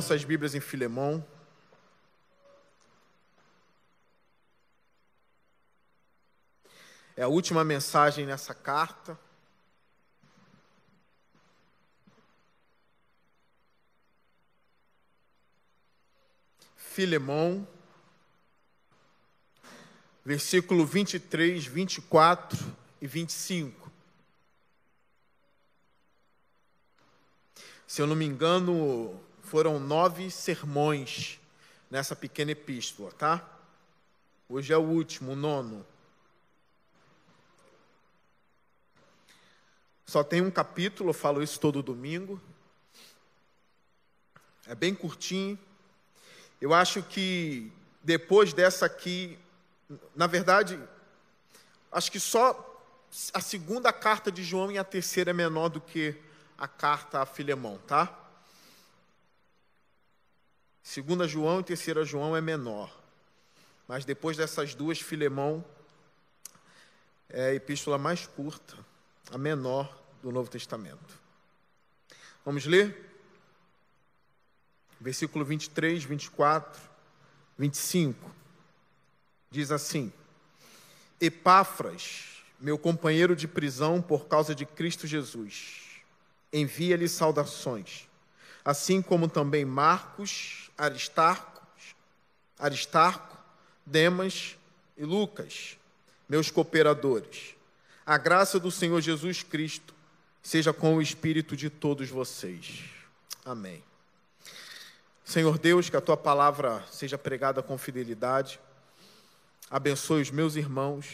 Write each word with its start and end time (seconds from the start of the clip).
nossas 0.00 0.24
Bíblias 0.24 0.54
em 0.54 0.60
Filemão. 0.60 1.22
É 7.14 7.22
a 7.22 7.28
última 7.28 7.62
mensagem 7.62 8.24
nessa 8.24 8.54
carta. 8.54 9.18
Filemão, 16.74 17.68
versículo 20.24 20.86
23, 20.86 21.66
24 21.66 22.58
e 23.02 23.06
25. 23.06 23.92
Se 27.86 28.00
eu 28.00 28.06
não 28.06 28.16
me 28.16 28.24
engano, 28.24 29.28
foram 29.50 29.80
nove 29.80 30.30
sermões 30.30 31.40
nessa 31.90 32.14
pequena 32.14 32.52
epístola, 32.52 33.10
tá? 33.10 33.44
Hoje 34.48 34.72
é 34.72 34.76
o 34.76 34.80
último, 34.80 35.32
o 35.32 35.36
nono. 35.36 35.84
Só 40.06 40.22
tem 40.22 40.40
um 40.40 40.52
capítulo, 40.52 41.10
eu 41.10 41.14
falo 41.14 41.42
isso 41.42 41.58
todo 41.58 41.82
domingo. 41.82 42.40
É 44.68 44.74
bem 44.76 44.94
curtinho. 44.94 45.58
Eu 46.60 46.72
acho 46.72 47.02
que 47.02 47.72
depois 48.04 48.52
dessa 48.52 48.86
aqui, 48.86 49.36
na 50.14 50.28
verdade, 50.28 50.78
acho 51.90 52.12
que 52.12 52.20
só 52.20 52.84
a 53.34 53.40
segunda 53.40 53.92
carta 53.92 54.30
de 54.30 54.44
João 54.44 54.70
e 54.70 54.78
a 54.78 54.84
terceira 54.84 55.30
é 55.30 55.34
menor 55.34 55.70
do 55.70 55.80
que 55.80 56.14
a 56.56 56.68
carta 56.68 57.20
a 57.20 57.26
Filemão, 57.26 57.78
tá? 57.78 58.19
Segunda 60.82 61.26
João 61.28 61.60
e 61.60 61.64
terceira 61.64 62.04
João 62.04 62.36
é 62.36 62.40
menor. 62.40 62.94
Mas 63.86 64.04
depois 64.04 64.36
dessas 64.36 64.74
duas, 64.74 65.00
Filemão 65.00 65.64
é 67.28 67.46
a 67.48 67.54
epístola 67.54 67.98
mais 67.98 68.26
curta, 68.26 68.76
a 69.32 69.38
menor 69.38 70.00
do 70.22 70.30
Novo 70.32 70.50
Testamento. 70.50 71.18
Vamos 72.44 72.66
ler? 72.66 73.08
Versículo 75.00 75.44
23, 75.44 76.04
24, 76.04 76.80
25. 77.58 78.34
Diz 79.50 79.70
assim: 79.70 80.12
Epáfras, 81.20 82.42
meu 82.60 82.78
companheiro 82.78 83.34
de 83.34 83.48
prisão 83.48 84.00
por 84.00 84.26
causa 84.26 84.54
de 84.54 84.64
Cristo 84.64 85.06
Jesus, 85.06 86.02
envia-lhe 86.52 87.08
saudações, 87.08 88.08
assim 88.64 89.02
como 89.02 89.28
também 89.28 89.64
Marcos, 89.64 90.69
Aristarco, 90.80 91.62
Aristarco, 92.58 93.36
Demas 93.84 94.56
e 94.96 95.04
Lucas, 95.04 95.76
meus 96.26 96.50
cooperadores. 96.50 97.54
A 98.06 98.16
graça 98.16 98.58
do 98.58 98.70
Senhor 98.70 98.98
Jesus 99.02 99.42
Cristo 99.42 99.94
seja 100.42 100.72
com 100.72 100.96
o 100.96 101.02
espírito 101.02 101.54
de 101.54 101.68
todos 101.68 102.08
vocês. 102.08 102.84
Amém. 103.44 103.84
Senhor 105.22 105.58
Deus, 105.58 105.90
que 105.90 105.96
a 105.98 106.00
tua 106.00 106.16
palavra 106.16 106.82
seja 106.90 107.18
pregada 107.18 107.62
com 107.62 107.76
fidelidade. 107.76 108.58
Abençoe 109.70 110.22
os 110.22 110.30
meus 110.30 110.56
irmãos, 110.56 111.06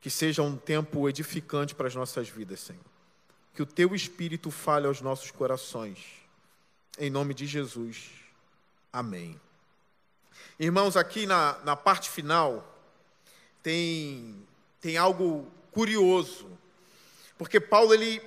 que 0.00 0.08
seja 0.08 0.42
um 0.42 0.56
tempo 0.56 1.06
edificante 1.06 1.74
para 1.74 1.86
as 1.86 1.94
nossas 1.94 2.30
vidas, 2.30 2.60
Senhor. 2.60 2.80
Que 3.52 3.62
o 3.62 3.66
teu 3.66 3.94
espírito 3.94 4.50
fale 4.50 4.86
aos 4.86 5.02
nossos 5.02 5.30
corações. 5.30 5.98
Em 6.98 7.10
nome 7.10 7.34
de 7.34 7.46
Jesus. 7.46 8.23
Amém. 8.94 9.40
Irmãos, 10.56 10.96
aqui 10.96 11.26
na, 11.26 11.58
na 11.64 11.74
parte 11.74 12.08
final, 12.08 12.80
tem, 13.60 14.46
tem 14.80 14.96
algo 14.96 15.50
curioso, 15.72 16.48
porque 17.36 17.58
Paulo 17.58 17.92
ele, 17.92 18.22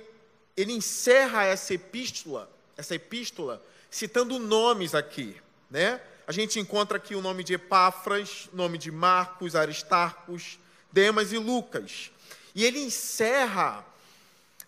ele 0.54 0.74
encerra 0.74 1.42
essa 1.42 1.72
epístola, 1.72 2.50
essa 2.76 2.94
epístola, 2.94 3.64
citando 3.90 4.38
nomes 4.38 4.94
aqui, 4.94 5.40
né? 5.70 6.02
A 6.26 6.32
gente 6.32 6.60
encontra 6.60 6.98
aqui 6.98 7.14
o 7.14 7.22
nome 7.22 7.42
de 7.42 7.54
Epáfras, 7.54 8.50
nome 8.52 8.76
de 8.76 8.90
Marcos, 8.90 9.56
Aristarcos, 9.56 10.58
Demas 10.92 11.32
e 11.32 11.38
Lucas. 11.38 12.10
E 12.54 12.62
ele 12.62 12.78
encerra 12.78 13.86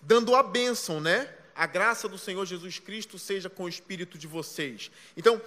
dando 0.00 0.34
a 0.34 0.42
bênção, 0.42 0.98
né? 0.98 1.28
A 1.60 1.66
graça 1.66 2.08
do 2.08 2.16
Senhor 2.16 2.46
Jesus 2.46 2.78
Cristo 2.78 3.18
seja 3.18 3.50
com 3.50 3.64
o 3.64 3.68
espírito 3.68 4.16
de 4.16 4.26
vocês. 4.26 4.90
Então, 5.14 5.38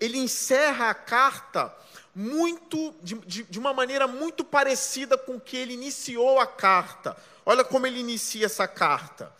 ele 0.00 0.18
encerra 0.18 0.90
a 0.90 0.94
carta 0.94 1.72
muito 2.12 2.92
de, 3.00 3.14
de, 3.20 3.44
de, 3.44 3.56
uma 3.56 3.72
maneira 3.72 4.08
muito 4.08 4.42
parecida 4.42 5.16
com 5.16 5.38
que 5.38 5.56
ele 5.56 5.74
iniciou 5.74 6.40
a 6.40 6.46
carta. 6.46 7.16
Olha 7.46 7.62
como 7.62 7.86
ele 7.86 8.00
inicia 8.00 8.46
essa 8.46 8.66
carta. 8.66 9.32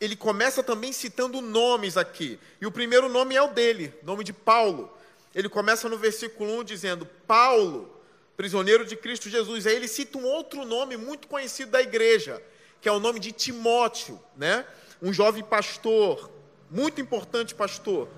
Ele 0.00 0.16
começa 0.16 0.62
também 0.62 0.90
citando 0.90 1.42
nomes 1.42 1.98
aqui. 1.98 2.40
E 2.62 2.66
o 2.66 2.72
primeiro 2.72 3.10
nome 3.10 3.36
é 3.36 3.42
o 3.42 3.48
dele, 3.48 3.92
nome 4.02 4.24
de 4.24 4.32
Paulo. 4.32 4.90
Ele 5.34 5.50
começa 5.50 5.86
no 5.86 5.98
versículo 5.98 6.60
1 6.60 6.64
dizendo: 6.64 7.04
Paulo, 7.26 7.94
prisioneiro 8.38 8.86
de 8.86 8.96
Cristo 8.96 9.28
Jesus. 9.28 9.66
Aí 9.66 9.76
ele 9.76 9.88
cita 9.88 10.16
um 10.16 10.24
outro 10.24 10.64
nome 10.64 10.96
muito 10.96 11.28
conhecido 11.28 11.72
da 11.72 11.82
igreja, 11.82 12.42
que 12.80 12.88
é 12.88 12.92
o 12.92 12.98
nome 12.98 13.20
de 13.20 13.32
Timóteo, 13.32 14.18
né? 14.34 14.64
Um 15.00 15.12
jovem 15.12 15.42
pastor, 15.42 16.30
muito 16.70 17.00
importante 17.00 17.54
pastor, 17.54 18.08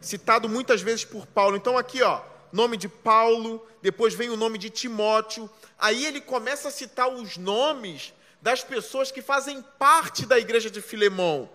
citado 0.00 0.48
muitas 0.48 0.82
vezes 0.82 1.04
por 1.04 1.26
Paulo. 1.26 1.56
Então, 1.56 1.76
aqui, 1.78 2.02
ó, 2.02 2.20
nome 2.52 2.76
de 2.76 2.88
Paulo, 2.88 3.66
depois 3.80 4.14
vem 4.14 4.30
o 4.30 4.36
nome 4.36 4.58
de 4.58 4.70
Timóteo. 4.70 5.48
Aí 5.78 6.04
ele 6.04 6.20
começa 6.20 6.68
a 6.68 6.72
citar 6.72 7.08
os 7.08 7.36
nomes 7.36 8.12
das 8.40 8.62
pessoas 8.62 9.10
que 9.10 9.22
fazem 9.22 9.62
parte 9.78 10.26
da 10.26 10.38
igreja 10.38 10.70
de 10.70 10.82
Filemão. 10.82 11.48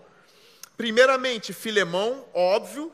Primeiramente, 0.77 1.53
Filemão, 1.53 2.25
óbvio, 2.33 2.91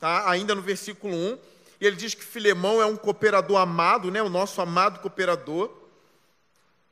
tá? 0.00 0.28
ainda 0.30 0.54
no 0.54 0.62
versículo 0.62 1.14
1, 1.14 1.38
e 1.80 1.86
ele 1.86 1.96
diz 1.96 2.14
que 2.14 2.24
Filemão 2.24 2.80
é 2.80 2.86
um 2.86 2.96
cooperador 2.96 3.58
amado, 3.58 4.10
né? 4.10 4.22
o 4.22 4.28
nosso 4.28 4.60
amado 4.60 5.00
cooperador. 5.00 5.70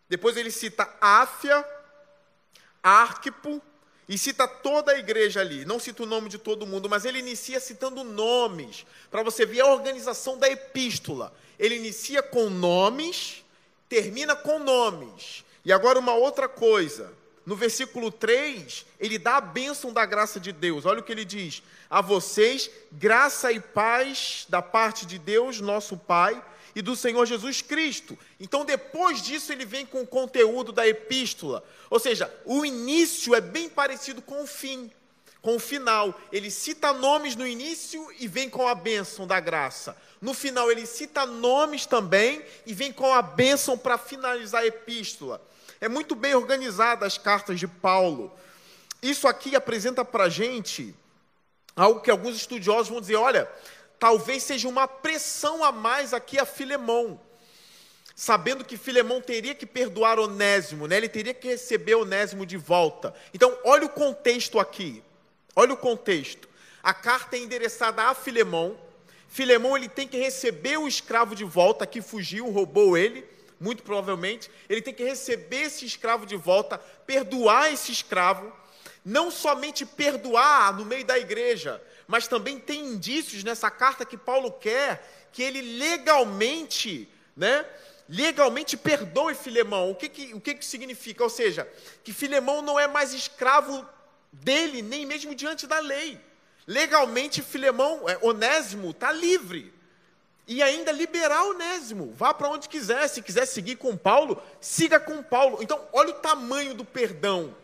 Depois 0.08 0.36
ele 0.36 0.50
cita 0.50 0.88
Áfia, 1.00 1.64
Arquipo, 2.82 3.62
e 4.12 4.18
cita 4.18 4.46
toda 4.46 4.92
a 4.92 4.98
igreja 4.98 5.40
ali, 5.40 5.64
não 5.64 5.78
cita 5.78 6.02
o 6.02 6.06
nome 6.06 6.28
de 6.28 6.36
todo 6.36 6.66
mundo, 6.66 6.86
mas 6.86 7.06
ele 7.06 7.18
inicia 7.18 7.58
citando 7.58 8.04
nomes, 8.04 8.84
para 9.10 9.22
você 9.22 9.46
ver 9.46 9.62
a 9.62 9.72
organização 9.72 10.36
da 10.36 10.50
epístola. 10.50 11.32
Ele 11.58 11.76
inicia 11.76 12.22
com 12.22 12.50
nomes, 12.50 13.42
termina 13.88 14.36
com 14.36 14.58
nomes. 14.58 15.46
E 15.64 15.72
agora 15.72 15.98
uma 15.98 16.12
outra 16.12 16.46
coisa, 16.46 17.10
no 17.46 17.56
versículo 17.56 18.12
3, 18.12 18.84
ele 19.00 19.16
dá 19.16 19.38
a 19.38 19.40
bênção 19.40 19.90
da 19.90 20.04
graça 20.04 20.38
de 20.38 20.52
Deus. 20.52 20.84
Olha 20.84 21.00
o 21.00 21.02
que 21.02 21.12
ele 21.12 21.24
diz: 21.24 21.62
A 21.88 22.02
vocês, 22.02 22.70
graça 22.92 23.50
e 23.50 23.60
paz 23.60 24.44
da 24.46 24.60
parte 24.60 25.06
de 25.06 25.18
Deus, 25.18 25.58
nosso 25.58 25.96
Pai, 25.96 26.38
e 26.74 26.82
do 26.82 26.96
Senhor 26.96 27.26
Jesus 27.26 27.62
Cristo. 27.62 28.18
Então, 28.40 28.64
depois 28.64 29.22
disso, 29.22 29.52
ele 29.52 29.64
vem 29.64 29.84
com 29.84 30.02
o 30.02 30.06
conteúdo 30.06 30.72
da 30.72 30.86
epístola. 30.86 31.64
Ou 31.90 31.98
seja, 31.98 32.32
o 32.44 32.64
início 32.64 33.34
é 33.34 33.40
bem 33.40 33.68
parecido 33.68 34.22
com 34.22 34.42
o 34.42 34.46
fim, 34.46 34.90
com 35.40 35.56
o 35.56 35.60
final. 35.60 36.18
Ele 36.32 36.50
cita 36.50 36.92
nomes 36.92 37.36
no 37.36 37.46
início 37.46 38.06
e 38.18 38.26
vem 38.26 38.48
com 38.48 38.66
a 38.66 38.74
bênção 38.74 39.26
da 39.26 39.38
graça. 39.40 39.96
No 40.20 40.32
final, 40.32 40.70
ele 40.70 40.86
cita 40.86 41.26
nomes 41.26 41.84
também 41.84 42.42
e 42.64 42.72
vem 42.72 42.92
com 42.92 43.12
a 43.12 43.20
bênção 43.20 43.76
para 43.76 43.98
finalizar 43.98 44.62
a 44.62 44.66
epístola. 44.66 45.42
É 45.80 45.88
muito 45.88 46.14
bem 46.14 46.34
organizada 46.34 47.04
as 47.04 47.18
cartas 47.18 47.58
de 47.58 47.66
Paulo. 47.66 48.32
Isso 49.02 49.26
aqui 49.26 49.56
apresenta 49.56 50.04
para 50.04 50.25
a 50.25 50.28
gente 50.28 50.94
algo 51.75 52.00
que 52.00 52.10
alguns 52.10 52.36
estudiosos 52.36 52.88
vão 52.88 53.00
dizer: 53.00 53.16
olha, 53.16 53.50
talvez 54.02 54.43
seja 54.43 54.69
uma 54.69 54.88
pressão 54.88 55.62
a 55.62 55.70
mais 55.70 56.12
aqui 56.12 56.37
a 56.37 56.44
Filemão, 56.44 57.20
sabendo 58.16 58.64
que 58.64 58.76
Filemão 58.76 59.20
teria 59.20 59.54
que 59.54 59.64
perdoar 59.64 60.19
Onésimo, 60.19 60.88
né? 60.88 60.96
ele 60.96 61.08
teria 61.08 61.32
que 61.32 61.46
receber 61.46 61.94
Onésimo 61.94 62.44
de 62.44 62.56
volta. 62.56 63.14
Então, 63.32 63.56
olha 63.62 63.87
o 63.87 63.88
contexto 63.88 64.58
aqui, 64.58 65.04
olha 65.54 65.75
o 65.75 65.76
contexto. 65.76 66.49
A 66.82 66.93
carta 66.93 67.37
é 67.37 67.38
endereçada 67.38 68.02
a 68.02 68.12
Filemão, 68.12 68.76
Filemão 69.28 69.76
ele 69.76 69.88
tem 69.88 70.08
que 70.08 70.19
receber 70.19 70.78
o 70.78 70.88
escravo 70.88 71.37
de 71.37 71.44
volta 71.44 71.87
que 71.87 72.02
fugiu, 72.02 72.50
roubou 72.50 72.99
ele, 72.99 73.25
muito 73.60 73.84
provavelmente. 73.84 74.50
Ele 74.69 74.82
tem 74.82 74.93
que 74.93 75.04
receber 75.04 75.66
esse 75.66 75.87
escravo 75.87 76.26
de 76.26 76.34
volta, 76.34 76.76
perdoar 77.06 77.72
esse 77.72 77.93
escravo, 77.93 78.52
não 79.04 79.31
somente 79.31 79.87
perdoar 79.87 80.76
no 80.76 80.84
meio 80.84 81.04
da 81.04 81.16
igreja, 81.16 81.81
mas 82.06 82.28
também 82.28 82.58
tem 82.58 82.84
indícios 82.84 83.44
nessa 83.44 83.70
carta 83.70 84.04
que 84.04 84.16
Paulo 84.16 84.52
quer 84.52 85.28
que 85.32 85.43
ele 85.43 85.62
legalmente, 85.78 87.08
né, 87.37 87.64
legalmente 88.08 88.76
perdoe 88.76 89.34
Filemão. 89.34 89.90
O 89.90 89.94
que 89.94 90.08
que, 90.08 90.34
o 90.34 90.40
que 90.40 90.54
que 90.54 90.64
significa? 90.64 91.25
Ou 91.25 91.31
seja, 91.31 91.66
que 92.04 92.12
Filemão 92.12 92.60
não 92.60 92.78
é 92.78 92.87
mais 92.87 93.14
escravo 93.14 93.87
dele, 94.32 94.82
nem 94.82 95.06
mesmo 95.06 95.34
diante 95.34 95.66
da 95.66 95.78
lei. 95.78 96.20
Legalmente, 96.66 97.43
Filemão, 97.43 98.08
é, 98.08 98.19
Onésimo 98.22 98.90
está 98.90 99.10
livre. 99.10 99.72
E 100.46 100.62
ainda 100.62 100.93
liberar 100.93 101.44
Onésimo. 101.44 102.12
Vá 102.12 102.34
para 102.34 102.49
onde 102.49 102.69
quiser. 102.69 103.08
Se 103.08 103.22
quiser 103.22 103.46
seguir 103.46 103.76
com 103.76 103.96
Paulo, 103.96 104.43
siga 104.60 105.00
com 105.00 105.22
Paulo. 105.22 105.58
Então, 105.62 105.81
olha 105.93 106.10
o 106.10 106.20
tamanho 106.20 106.75
do 106.75 106.84
perdão. 106.84 107.54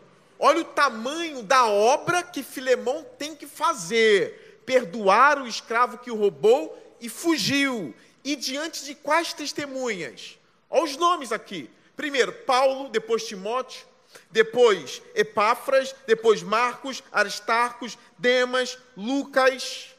Olha 0.41 0.61
o 0.61 0.65
tamanho 0.65 1.43
da 1.43 1.67
obra 1.67 2.23
que 2.23 2.41
Filemão 2.41 3.05
tem 3.17 3.35
que 3.35 3.45
fazer. 3.45 4.61
Perdoar 4.65 5.41
o 5.41 5.47
escravo 5.47 5.97
que 5.97 6.09
o 6.09 6.15
roubou 6.15 6.97
e 7.01 7.09
fugiu. 7.09 7.93
E 8.23 8.37
diante 8.37 8.85
de 8.85 8.95
quais 8.95 9.33
testemunhas? 9.33 10.39
Olha 10.69 10.83
os 10.85 10.95
nomes 10.95 11.33
aqui. 11.33 11.69
Primeiro, 11.93 12.31
Paulo, 12.31 12.87
depois 12.87 13.25
Timóteo, 13.25 13.85
depois 14.31 15.01
Epáfras, 15.13 15.93
depois 16.07 16.41
Marcos, 16.41 17.03
Aristarcos, 17.11 17.97
Demas, 18.17 18.77
Lucas. 18.95 19.89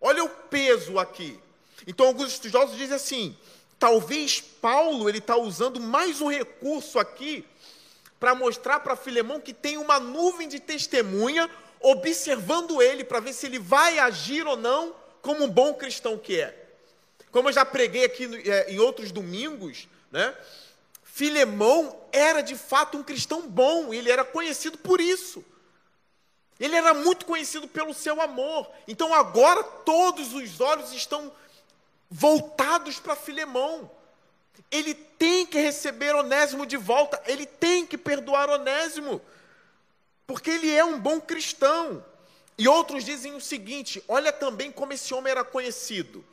Olha 0.00 0.24
o 0.24 0.28
peso 0.28 0.98
aqui. 0.98 1.38
Então 1.86 2.06
alguns 2.06 2.32
estudiosos 2.32 2.76
dizem 2.76 2.96
assim: 2.96 3.38
talvez 3.78 4.40
Paulo 4.40 5.08
ele 5.08 5.18
está 5.18 5.36
usando 5.36 5.78
mais 5.78 6.20
um 6.20 6.28
recurso 6.28 6.98
aqui 6.98 7.46
para 8.20 8.34
mostrar 8.34 8.80
para 8.80 8.94
Filemão 8.94 9.40
que 9.40 9.54
tem 9.54 9.78
uma 9.78 9.98
nuvem 9.98 10.46
de 10.46 10.60
testemunha 10.60 11.50
observando 11.80 12.82
ele 12.82 13.02
para 13.02 13.18
ver 13.18 13.32
se 13.32 13.46
ele 13.46 13.58
vai 13.58 13.98
agir 13.98 14.46
ou 14.46 14.56
não 14.56 14.94
como 15.22 15.44
um 15.44 15.48
bom 15.48 15.72
cristão 15.72 16.18
que 16.18 16.38
é. 16.38 16.54
Como 17.32 17.48
eu 17.48 17.52
já 17.52 17.64
preguei 17.64 18.04
aqui 18.04 18.28
é, 18.48 18.72
em 18.72 18.78
outros 18.78 19.10
domingos, 19.10 19.88
né? 20.12 20.36
Filemão 21.02 21.98
era 22.12 22.42
de 22.42 22.56
fato 22.56 22.98
um 22.98 23.02
cristão 23.02 23.48
bom, 23.48 23.92
ele 23.92 24.10
era 24.10 24.24
conhecido 24.24 24.76
por 24.78 25.00
isso. 25.00 25.44
Ele 26.58 26.76
era 26.76 26.92
muito 26.92 27.24
conhecido 27.24 27.66
pelo 27.66 27.94
seu 27.94 28.20
amor. 28.20 28.70
Então 28.86 29.14
agora 29.14 29.62
todos 29.62 30.34
os 30.34 30.60
olhos 30.60 30.92
estão 30.92 31.32
voltados 32.10 33.00
para 33.00 33.16
Filemão. 33.16 33.90
Ele 34.70 34.94
tem 34.94 35.46
que 35.46 35.58
receber 35.58 36.14
Onésimo 36.14 36.64
de 36.64 36.76
volta, 36.76 37.20
ele 37.26 37.46
tem 37.46 37.86
que 37.86 37.98
perdoar 37.98 38.48
Onésimo, 38.48 39.20
porque 40.26 40.50
ele 40.50 40.74
é 40.74 40.84
um 40.84 40.98
bom 40.98 41.20
cristão. 41.20 42.04
E 42.56 42.68
outros 42.68 43.04
dizem 43.04 43.34
o 43.34 43.40
seguinte: 43.40 44.02
olha 44.06 44.32
também 44.32 44.70
como 44.70 44.92
esse 44.92 45.12
homem 45.14 45.30
era 45.30 45.44
conhecido. 45.44 46.24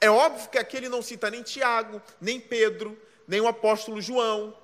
É 0.00 0.10
óbvio 0.10 0.48
que 0.48 0.58
aqui 0.58 0.76
ele 0.76 0.88
não 0.88 1.02
cita 1.02 1.30
nem 1.30 1.42
Tiago, 1.42 2.00
nem 2.20 2.38
Pedro, 2.38 2.96
nem 3.26 3.40
o 3.40 3.48
apóstolo 3.48 4.00
João, 4.00 4.56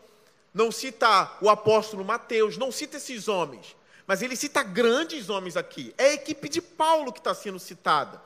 não 0.52 0.70
cita 0.70 1.32
o 1.40 1.48
apóstolo 1.48 2.04
Mateus, 2.04 2.58
não 2.58 2.70
cita 2.70 2.98
esses 2.98 3.26
homens, 3.26 3.74
mas 4.06 4.20
ele 4.20 4.36
cita 4.36 4.62
grandes 4.62 5.30
homens 5.30 5.56
aqui. 5.56 5.94
É 5.96 6.10
a 6.10 6.12
equipe 6.14 6.48
de 6.48 6.60
Paulo 6.60 7.12
que 7.12 7.18
está 7.18 7.34
sendo 7.34 7.58
citada. 7.58 8.22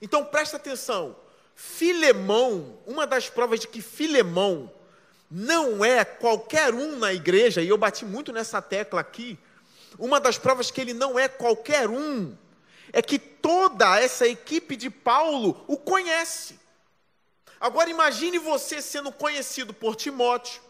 Então 0.00 0.24
presta 0.24 0.56
atenção: 0.56 1.14
Filemão, 1.62 2.78
uma 2.86 3.06
das 3.06 3.28
provas 3.28 3.60
de 3.60 3.68
que 3.68 3.82
Filemão 3.82 4.72
não 5.30 5.84
é 5.84 6.06
qualquer 6.06 6.72
um 6.72 6.96
na 6.96 7.12
igreja, 7.12 7.60
e 7.60 7.68
eu 7.68 7.76
bati 7.76 8.02
muito 8.02 8.32
nessa 8.32 8.62
tecla 8.62 8.98
aqui, 8.98 9.38
uma 9.98 10.18
das 10.18 10.38
provas 10.38 10.70
que 10.70 10.80
ele 10.80 10.94
não 10.94 11.18
é 11.18 11.28
qualquer 11.28 11.90
um, 11.90 12.34
é 12.94 13.02
que 13.02 13.18
toda 13.18 14.00
essa 14.00 14.26
equipe 14.26 14.74
de 14.74 14.88
Paulo 14.88 15.62
o 15.68 15.76
conhece. 15.76 16.58
Agora 17.60 17.90
imagine 17.90 18.38
você 18.38 18.80
sendo 18.80 19.12
conhecido 19.12 19.74
por 19.74 19.94
Timóteo, 19.96 20.62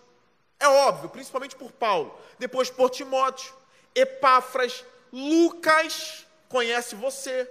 é 0.58 0.66
óbvio, 0.66 1.08
principalmente 1.08 1.54
por 1.54 1.70
Paulo, 1.70 2.18
depois 2.36 2.68
por 2.68 2.90
Timóteo, 2.90 3.54
Epáfras, 3.94 4.84
Lucas 5.12 6.26
conhece 6.48 6.96
você. 6.96 7.48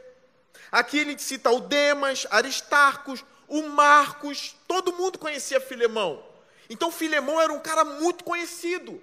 Aqui 0.72 1.00
ele 1.00 1.18
cita 1.18 1.50
o 1.50 1.60
Demas, 1.60 2.28
Aristarcos, 2.30 3.24
o 3.48 3.64
Marcos, 3.64 4.56
todo 4.68 4.94
mundo 4.94 5.18
conhecia 5.18 5.60
Filemão. 5.60 6.24
Então 6.70 6.92
Filemão 6.92 7.42
era 7.42 7.52
um 7.52 7.60
cara 7.60 7.84
muito 7.84 8.24
conhecido. 8.24 9.02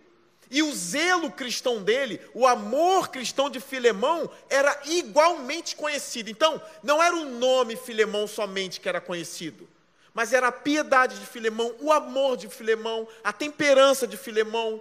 E 0.48 0.62
o 0.62 0.72
zelo 0.72 1.30
cristão 1.30 1.82
dele, 1.82 2.20
o 2.32 2.46
amor 2.46 3.08
cristão 3.08 3.50
de 3.50 3.58
Filemão, 3.58 4.30
era 4.48 4.80
igualmente 4.84 5.74
conhecido. 5.74 6.30
Então, 6.30 6.62
não 6.82 7.02
era 7.02 7.16
o 7.16 7.24
nome 7.24 7.74
Filemão 7.76 8.28
somente 8.28 8.80
que 8.80 8.88
era 8.88 9.00
conhecido, 9.00 9.68
mas 10.14 10.32
era 10.32 10.48
a 10.48 10.52
piedade 10.52 11.18
de 11.18 11.26
Filemão, 11.26 11.74
o 11.80 11.92
amor 11.92 12.36
de 12.36 12.48
Filemão, 12.48 13.08
a 13.24 13.32
temperança 13.32 14.06
de 14.06 14.16
Filemão. 14.16 14.80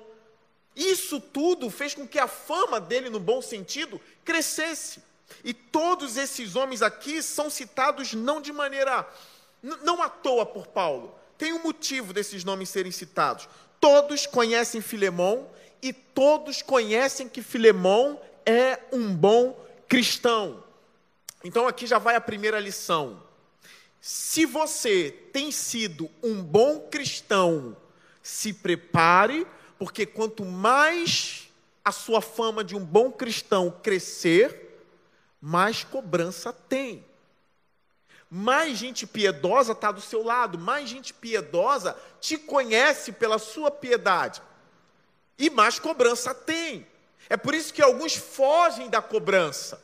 Isso 0.75 1.19
tudo 1.19 1.69
fez 1.71 1.95
com 1.95 2.07
que 2.07 2.19
a 2.19 2.27
fama 2.27 2.79
dele, 2.79 3.09
no 3.09 3.19
bom 3.19 3.41
sentido, 3.41 3.99
crescesse. 4.23 5.01
E 5.43 5.53
todos 5.53 6.17
esses 6.17 6.55
homens 6.55 6.81
aqui 6.81 7.21
são 7.21 7.49
citados 7.49 8.13
não 8.13 8.41
de 8.41 8.51
maneira, 8.51 9.07
não 9.83 10.01
à 10.01 10.09
toa 10.09 10.45
por 10.45 10.67
Paulo. 10.67 11.13
Tem 11.37 11.53
um 11.53 11.63
motivo 11.63 12.13
desses 12.13 12.43
nomes 12.43 12.69
serem 12.69 12.91
citados. 12.91 13.47
Todos 13.79 14.25
conhecem 14.25 14.81
Filemão 14.81 15.49
e 15.81 15.91
todos 15.91 16.61
conhecem 16.61 17.27
que 17.27 17.41
Filemão 17.41 18.19
é 18.45 18.79
um 18.91 19.13
bom 19.13 19.59
cristão. 19.87 20.63
Então 21.43 21.67
aqui 21.67 21.85
já 21.85 21.99
vai 21.99 22.15
a 22.15 22.21
primeira 22.21 22.59
lição. 22.59 23.21
Se 24.01 24.45
você 24.45 25.11
tem 25.33 25.51
sido 25.51 26.09
um 26.23 26.41
bom 26.41 26.79
cristão, 26.91 27.75
se 28.21 28.53
prepare, 28.53 29.45
porque 29.77 30.05
quanto 30.05 30.45
mais 30.45 31.49
a 31.83 31.91
sua 31.91 32.21
fama 32.21 32.63
de 32.63 32.75
um 32.75 32.83
bom 32.83 33.11
cristão 33.11 33.71
crescer, 33.83 34.64
mais 35.45 35.83
cobrança 35.83 36.51
tem. 36.51 37.05
Mais 38.27 38.79
gente 38.79 39.05
piedosa 39.05 39.73
está 39.73 39.91
do 39.91 40.01
seu 40.01 40.23
lado, 40.23 40.57
mais 40.57 40.89
gente 40.89 41.13
piedosa 41.13 41.95
te 42.19 42.35
conhece 42.35 43.11
pela 43.11 43.37
sua 43.37 43.69
piedade. 43.69 44.41
E 45.37 45.51
mais 45.51 45.77
cobrança 45.77 46.33
tem. 46.33 46.87
É 47.29 47.37
por 47.37 47.53
isso 47.53 47.71
que 47.71 47.81
alguns 47.83 48.15
fogem 48.15 48.89
da 48.89 49.03
cobrança. 49.03 49.79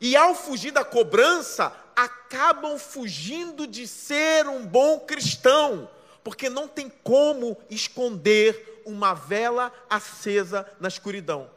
E 0.00 0.16
ao 0.16 0.34
fugir 0.34 0.70
da 0.70 0.86
cobrança, 0.86 1.70
acabam 1.94 2.78
fugindo 2.78 3.66
de 3.66 3.86
ser 3.86 4.48
um 4.48 4.64
bom 4.64 5.00
cristão, 5.00 5.86
porque 6.22 6.48
não 6.48 6.66
tem 6.66 6.88
como 6.88 7.58
esconder 7.68 8.82
uma 8.86 9.12
vela 9.12 9.70
acesa 9.90 10.66
na 10.80 10.88
escuridão. 10.88 11.53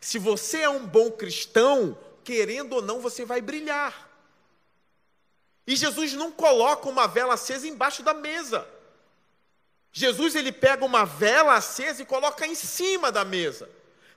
Se 0.00 0.18
você 0.18 0.60
é 0.60 0.68
um 0.68 0.86
bom 0.86 1.10
cristão, 1.10 1.98
querendo 2.22 2.74
ou 2.74 2.82
não, 2.82 3.00
você 3.00 3.24
vai 3.24 3.40
brilhar. 3.40 4.08
E 5.66 5.76
Jesus 5.76 6.12
não 6.12 6.30
coloca 6.30 6.88
uma 6.88 7.06
vela 7.06 7.34
acesa 7.34 7.66
embaixo 7.66 8.02
da 8.02 8.12
mesa. 8.12 8.68
Jesus 9.92 10.34
ele 10.34 10.52
pega 10.52 10.84
uma 10.84 11.04
vela 11.04 11.54
acesa 11.54 12.02
e 12.02 12.06
coloca 12.06 12.46
em 12.46 12.54
cima 12.54 13.12
da 13.12 13.24
mesa, 13.24 13.68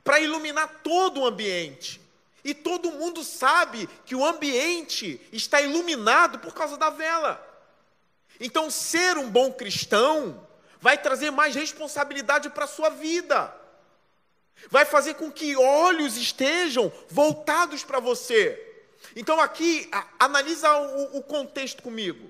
para 0.03 0.19
iluminar 0.19 0.81
todo 0.83 1.21
o 1.21 1.25
ambiente. 1.25 2.01
E 2.43 2.53
todo 2.53 2.91
mundo 2.91 3.23
sabe 3.23 3.87
que 4.05 4.15
o 4.15 4.25
ambiente 4.25 5.21
está 5.31 5.61
iluminado 5.61 6.39
por 6.39 6.53
causa 6.53 6.77
da 6.77 6.89
vela. 6.89 7.43
Então, 8.39 8.69
ser 8.69 9.17
um 9.17 9.29
bom 9.29 9.51
cristão 9.51 10.47
vai 10.79 10.97
trazer 10.97 11.31
mais 11.31 11.55
responsabilidade 11.55 12.49
para 12.49 12.65
a 12.65 12.67
sua 12.67 12.89
vida 12.89 13.53
vai 14.69 14.85
fazer 14.85 15.15
com 15.15 15.31
que 15.31 15.55
olhos 15.55 16.17
estejam 16.17 16.91
voltados 17.09 17.83
para 17.83 17.99
você. 17.99 18.63
Então, 19.15 19.39
aqui, 19.39 19.89
analisa 20.19 20.71
o, 20.77 21.17
o 21.17 21.23
contexto 21.23 21.81
comigo. 21.81 22.29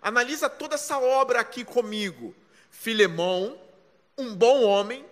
Analisa 0.00 0.48
toda 0.48 0.74
essa 0.74 0.98
obra 0.98 1.40
aqui 1.40 1.64
comigo. 1.64 2.34
Filemão, 2.70 3.60
um 4.16 4.34
bom 4.34 4.62
homem, 4.62 5.04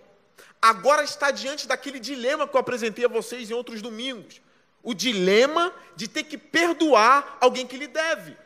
agora 0.61 1.03
está 1.03 1.31
diante 1.31 1.67
daquele 1.67 1.99
dilema 1.99 2.47
que 2.47 2.55
eu 2.55 2.59
apresentei 2.59 3.05
a 3.05 3.09
vocês 3.09 3.49
em 3.49 3.53
outros 3.53 3.81
domingos. 3.81 4.41
O 4.83 4.93
dilema 4.93 5.73
de 5.95 6.07
ter 6.07 6.23
que 6.23 6.37
perdoar 6.37 7.37
alguém 7.41 7.65
que 7.65 7.77
lhe 7.77 7.87
deve. 7.87 8.37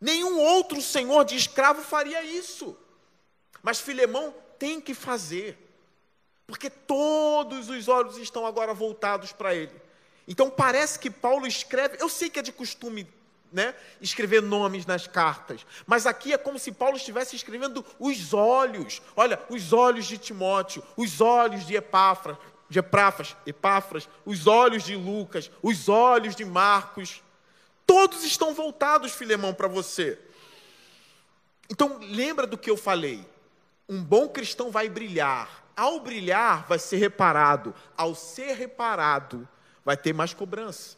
Nenhum 0.00 0.38
outro 0.38 0.80
senhor 0.80 1.24
de 1.24 1.36
escravo 1.36 1.82
faria 1.82 2.22
isso. 2.22 2.76
Mas 3.62 3.80
Filemão 3.80 4.34
tem 4.58 4.80
que 4.80 4.94
fazer 4.94 5.58
porque 6.46 6.68
todos 6.68 7.68
os 7.68 7.88
olhos 7.88 8.18
estão 8.18 8.46
agora 8.46 8.74
voltados 8.74 9.32
para 9.32 9.54
ele. 9.54 9.72
Então 10.26 10.50
parece 10.50 10.98
que 10.98 11.10
Paulo 11.10 11.46
escreve, 11.46 11.96
eu 12.00 12.08
sei 12.08 12.30
que 12.30 12.38
é 12.38 12.42
de 12.42 12.52
costume 12.52 13.06
né, 13.52 13.74
escrever 14.00 14.42
nomes 14.42 14.84
nas 14.84 15.06
cartas, 15.06 15.64
mas 15.86 16.06
aqui 16.06 16.32
é 16.32 16.38
como 16.38 16.58
se 16.58 16.72
Paulo 16.72 16.96
estivesse 16.96 17.36
escrevendo 17.36 17.84
os 18.00 18.34
olhos, 18.34 19.00
olha, 19.14 19.40
os 19.48 19.72
olhos 19.72 20.06
de 20.06 20.18
Timóteo, 20.18 20.82
os 20.96 21.20
olhos 21.20 21.64
de 21.64 21.76
Epáfras, 21.76 22.36
de 22.68 22.80
Epáfras, 22.80 23.36
Epáfras, 23.46 24.08
os 24.26 24.46
olhos 24.48 24.82
de 24.82 24.96
Lucas, 24.96 25.50
os 25.62 25.88
olhos 25.88 26.34
de 26.34 26.44
Marcos, 26.44 27.22
todos 27.86 28.24
estão 28.24 28.54
voltados, 28.54 29.12
Filemão, 29.12 29.54
para 29.54 29.68
você. 29.68 30.18
Então 31.70 31.98
lembra 32.00 32.46
do 32.46 32.58
que 32.58 32.70
eu 32.70 32.76
falei, 32.76 33.24
um 33.88 34.02
bom 34.02 34.28
cristão 34.28 34.70
vai 34.70 34.88
brilhar, 34.88 35.63
ao 35.76 36.00
brilhar, 36.00 36.66
vai 36.66 36.78
ser 36.78 36.96
reparado. 36.96 37.74
Ao 37.96 38.14
ser 38.14 38.54
reparado, 38.54 39.48
vai 39.84 39.96
ter 39.96 40.12
mais 40.12 40.32
cobrança. 40.34 40.96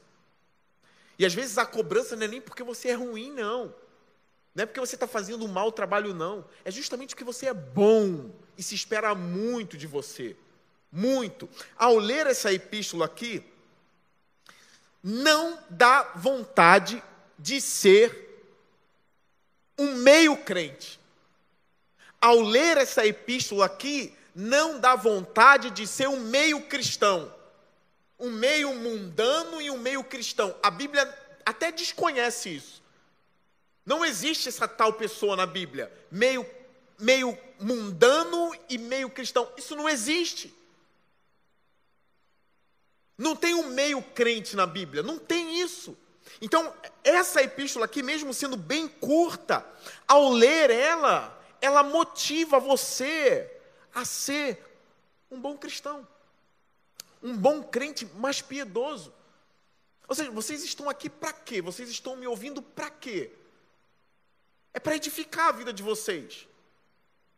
E 1.19 1.25
às 1.25 1.35
vezes 1.35 1.59
a 1.59 1.65
cobrança 1.65 2.15
não 2.15 2.25
é 2.25 2.29
nem 2.29 2.41
porque 2.41 2.63
você 2.63 2.89
é 2.89 2.95
ruim, 2.95 3.31
não. 3.33 3.75
Não 4.55 4.63
é 4.63 4.67
porque 4.67 4.81
você 4.81 4.97
está 4.97 5.07
fazendo 5.07 5.45
um 5.45 5.49
mau 5.49 5.71
trabalho, 5.71 6.15
não. 6.15 6.45
É 6.65 6.71
justamente 6.71 7.11
porque 7.11 7.25
você 7.25 7.47
é 7.47 7.55
bom 7.55 8.31
e 8.57 8.63
se 8.63 8.75
espera 8.75 9.15
muito 9.15 9.77
de 9.77 9.87
você. 9.87 10.37
Muito. 10.91 11.49
Ao 11.77 11.99
ler 11.99 12.27
essa 12.27 12.53
epístola 12.53 13.05
aqui, 13.05 13.45
não 15.03 15.59
dá 15.69 16.13
vontade 16.15 17.03
de 17.39 17.61
ser 17.61 18.25
um 19.79 19.97
meio 19.97 20.37
crente. 20.39 20.99
Ao 22.21 22.41
ler 22.41 22.79
essa 22.79 23.07
epístola 23.07 23.67
aqui, 23.67 24.16
não 24.37 24.79
dá 24.79 24.95
vontade 24.95 25.71
de 25.71 25.87
ser 25.87 26.09
um 26.09 26.21
meio 26.21 26.61
cristão 26.69 27.35
um 28.19 28.31
meio 28.31 28.75
mundano 28.75 29.61
e 29.61 29.71
um 29.71 29.79
meio 29.79 30.03
cristão. 30.03 30.55
A 30.63 30.71
Bíblia 30.71 31.07
até 31.45 31.71
desconhece 31.71 32.57
isso. 32.57 32.83
Não 33.85 34.05
existe 34.05 34.49
essa 34.49 34.67
tal 34.67 34.95
pessoa 34.95 35.37
na 35.37 35.47
Bíblia, 35.47 35.93
meio, 36.11 36.45
meio 36.99 37.39
mundano 37.61 38.53
e 38.69 38.79
meio 38.79 39.11
cristão. 39.11 39.49
Isso 39.57 39.77
não 39.77 39.89
existe. 39.89 40.53
Não 43.17 43.37
tem 43.37 43.55
um 43.55 43.69
meio 43.69 44.03
crente 44.03 44.57
na 44.57 44.67
Bíblia, 44.67 45.03
não 45.03 45.19
tem 45.19 45.61
isso. 45.61 45.97
Então, 46.41 46.75
essa 47.05 47.43
epístola 47.43 47.85
aqui, 47.85 48.03
mesmo 48.03 48.35
sendo 48.35 48.57
bem 48.57 48.89
curta, 48.89 49.65
ao 50.07 50.31
ler 50.31 50.71
ela, 50.71 51.41
ela 51.61 51.83
motiva 51.83 52.59
você 52.59 53.56
a 53.97 54.05
ser 54.05 54.63
um 55.29 55.41
bom 55.41 55.57
cristão 55.59 56.07
um 57.23 57.37
bom 57.37 57.63
crente 57.63 58.07
mais 58.15 58.41
piedoso. 58.41 59.13
Ou 60.09 60.15
seja, 60.15 60.31
vocês 60.31 60.63
estão 60.63 60.89
aqui 60.89 61.11
para 61.11 61.33
quê? 61.33 61.61
Vocês 61.61 61.91
estão 61.91 62.15
me 62.15 62.27
ouvindo 62.27 62.63
para 62.63 62.89
quê? 62.89 63.33
É 64.73 64.79
para 64.79 64.95
edificar 64.95 65.49
a 65.49 65.53
vida 65.53 65.73
de 65.73 65.83
vocês. 65.83 66.47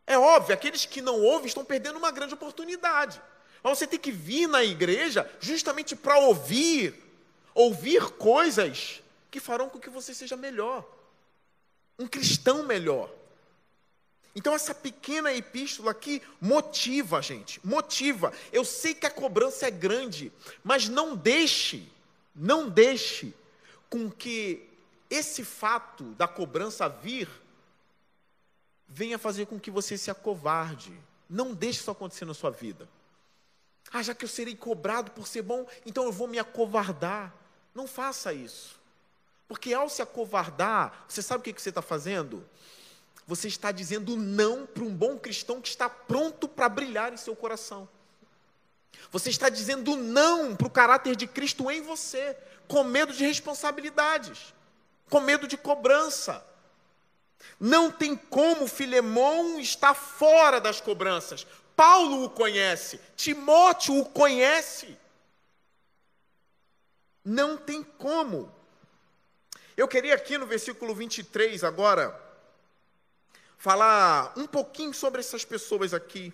É 0.05 0.17
óbvio, 0.17 0.53
aqueles 0.53 0.85
que 0.85 1.01
não 1.01 1.19
ouvem 1.21 1.47
estão 1.47 1.65
perdendo 1.65 1.97
uma 1.97 2.11
grande 2.11 2.35
oportunidade. 2.35 3.19
Mas 3.63 3.77
você 3.77 3.87
tem 3.87 3.99
que 3.99 4.11
vir 4.11 4.47
na 4.47 4.63
igreja 4.63 5.29
justamente 5.39 5.95
para 5.95 6.17
ouvir, 6.19 6.93
ouvir 7.53 8.11
coisas 8.11 9.01
que 9.31 9.39
farão 9.39 9.69
com 9.69 9.79
que 9.79 9.89
você 9.89 10.13
seja 10.13 10.35
melhor, 10.35 10.87
um 11.97 12.07
cristão 12.07 12.63
melhor. 12.63 13.11
Então, 14.35 14.53
essa 14.53 14.75
pequena 14.75 15.33
epístola 15.33 15.91
aqui 15.91 16.21
motiva 16.39 17.21
gente, 17.21 17.59
motiva. 17.65 18.31
Eu 18.51 18.63
sei 18.63 18.93
que 18.93 19.05
a 19.05 19.11
cobrança 19.11 19.67
é 19.67 19.71
grande, 19.71 20.31
mas 20.63 20.87
não 20.87 21.15
deixe, 21.15 21.89
não 22.35 22.69
deixe 22.69 23.33
com 23.89 24.09
que 24.09 24.69
esse 25.09 25.43
fato 25.43 26.03
da 26.11 26.27
cobrança 26.27 26.87
vir 26.87 27.27
venha 28.87 29.17
fazer 29.17 29.47
com 29.47 29.59
que 29.59 29.71
você 29.71 29.97
se 29.97 30.11
acovarde. 30.11 30.93
Não 31.29 31.53
deixe 31.53 31.79
isso 31.79 31.91
acontecer 31.91 32.25
na 32.25 32.33
sua 32.33 32.51
vida. 32.51 32.87
Ah, 33.91 34.03
já 34.03 34.13
que 34.13 34.25
eu 34.25 34.29
serei 34.29 34.55
cobrado 34.55 35.11
por 35.11 35.27
ser 35.27 35.41
bom, 35.41 35.67
então 35.85 36.05
eu 36.05 36.11
vou 36.11 36.27
me 36.27 36.37
acovardar. 36.37 37.33
Não 37.73 37.87
faça 37.87 38.33
isso. 38.33 38.79
Porque 39.47 39.73
ao 39.73 39.89
se 39.89 40.01
acovardar, 40.01 41.05
você 41.07 41.21
sabe 41.23 41.41
o 41.41 41.53
que 41.53 41.59
você 41.59 41.69
está 41.69 41.81
fazendo? 41.81 42.47
Você 43.29 43.47
está 43.47 43.71
dizendo 43.71 44.17
não 44.17 44.65
para 44.65 44.81
um 44.81 44.91
bom 44.91 45.15
cristão 45.15 45.61
que 45.61 45.67
está 45.67 45.87
pronto 45.87 46.47
para 46.47 46.67
brilhar 46.67 47.13
em 47.13 47.17
seu 47.17 47.35
coração. 47.35 47.87
Você 49.11 49.29
está 49.29 49.49
dizendo 49.49 49.95
não 49.95 50.55
para 50.55 50.65
o 50.65 50.71
caráter 50.71 51.15
de 51.15 51.27
Cristo 51.27 51.69
em 51.69 51.79
você, 51.83 52.35
com 52.67 52.83
medo 52.83 53.13
de 53.13 53.23
responsabilidades, 53.23 54.51
com 55.11 55.19
medo 55.19 55.47
de 55.47 55.57
cobrança. 55.57 56.43
Não 57.59 57.91
tem 57.91 58.15
como 58.15 58.67
Filemão 58.67 59.59
estar 59.59 59.93
fora 59.93 60.59
das 60.59 60.81
cobranças. 60.81 61.45
Paulo 61.75 62.23
o 62.23 62.31
conhece, 62.31 62.99
Timóteo 63.15 63.99
o 63.99 64.05
conhece. 64.05 64.97
Não 67.23 67.57
tem 67.57 67.83
como. 67.83 68.51
Eu 69.77 69.87
queria 69.87 70.15
aqui 70.15 70.35
no 70.35 70.47
versículo 70.47 70.95
23 70.95 71.63
agora 71.63 72.27
falar 73.59 74.33
um 74.37 74.47
pouquinho 74.47 74.93
sobre 74.93 75.19
essas 75.19 75.43
pessoas 75.43 75.93
aqui, 75.93 76.33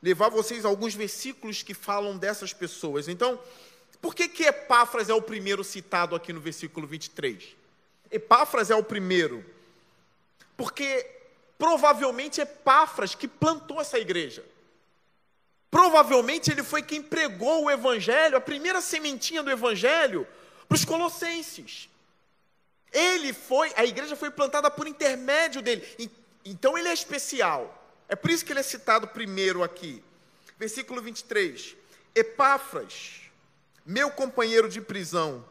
levar 0.00 0.28
vocês 0.28 0.64
a 0.64 0.68
alguns 0.68 0.94
versículos 0.94 1.64
que 1.64 1.74
falam 1.74 2.16
dessas 2.16 2.52
pessoas. 2.52 3.08
Então, 3.08 3.38
por 4.00 4.14
que 4.14 4.28
que 4.28 4.44
Epáfras 4.44 5.10
é 5.10 5.14
o 5.14 5.20
primeiro 5.20 5.64
citado 5.64 6.14
aqui 6.14 6.32
no 6.32 6.40
versículo 6.40 6.86
23? 6.86 7.56
Epáfras 8.10 8.70
é 8.70 8.76
o 8.76 8.84
primeiro, 8.84 9.44
porque 10.56 11.04
provavelmente 11.58 12.40
Epáfras 12.40 13.16
que 13.16 13.26
plantou 13.26 13.80
essa 13.80 13.98
igreja. 13.98 14.44
Provavelmente 15.72 16.52
ele 16.52 16.62
foi 16.62 16.82
quem 16.82 17.02
pregou 17.02 17.64
o 17.64 17.70
evangelho, 17.70 18.36
a 18.36 18.40
primeira 18.40 18.80
sementinha 18.80 19.42
do 19.42 19.50
evangelho 19.50 20.26
para 20.68 20.76
os 20.76 20.84
colossenses. 20.84 21.88
Ele 22.92 23.32
foi, 23.32 23.72
a 23.76 23.84
igreja 23.84 24.14
foi 24.14 24.30
plantada 24.30 24.70
por 24.70 24.86
intermédio 24.86 25.62
dele. 25.62 25.86
Então 26.44 26.76
ele 26.76 26.88
é 26.88 26.92
especial. 26.92 27.78
É 28.08 28.14
por 28.14 28.30
isso 28.30 28.44
que 28.44 28.52
ele 28.52 28.60
é 28.60 28.62
citado 28.62 29.08
primeiro 29.08 29.62
aqui. 29.62 30.04
Versículo 30.58 31.00
23. 31.00 31.76
Epáfras, 32.14 33.22
meu 33.86 34.10
companheiro 34.10 34.68
de 34.68 34.80
prisão, 34.80 35.44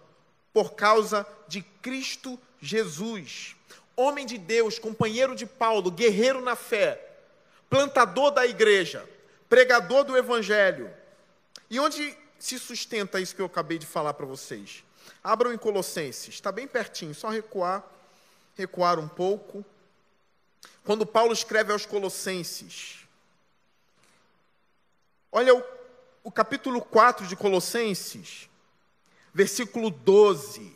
por 0.54 0.74
causa 0.74 1.26
de 1.48 1.62
Cristo 1.82 2.40
Jesus, 2.62 3.56
homem 3.96 4.26
de 4.26 4.38
Deus, 4.38 4.78
companheiro 4.78 5.36
de 5.36 5.46
Paulo, 5.46 5.90
guerreiro 5.90 6.42
na 6.42 6.56
fé, 6.56 7.04
plantador 7.70 8.32
da 8.32 8.46
igreja, 8.46 9.10
pregador 9.50 10.04
do 10.04 10.16
evangelho. 10.16 10.92
E 11.70 11.80
onde 11.80 12.16
se 12.38 12.60
sustenta 12.60 13.20
isso 13.20 13.36
que 13.36 13.42
eu 13.42 13.46
acabei 13.48 13.80
de 13.80 13.86
falar 13.86 14.14
para 14.14 14.26
vocês? 14.26 14.84
Abram 15.24 15.54
em 15.54 15.58
Colossenses, 15.58 16.34
está 16.34 16.52
bem 16.52 16.68
pertinho, 16.68 17.14
só 17.14 17.30
recuar, 17.30 17.84
recuar 18.56 19.00
um 19.00 19.08
pouco. 19.08 19.64
Quando 20.84 21.06
Paulo 21.06 21.34
escreve 21.34 21.72
aos 21.72 21.86
Colossenses, 21.86 23.06
olha 25.32 25.56
o, 25.56 25.64
o 26.24 26.32
capítulo 26.32 26.82
4 26.82 27.28
de 27.28 27.36
Colossenses, 27.36 28.50
versículo 29.34 29.90
12. 29.90 30.76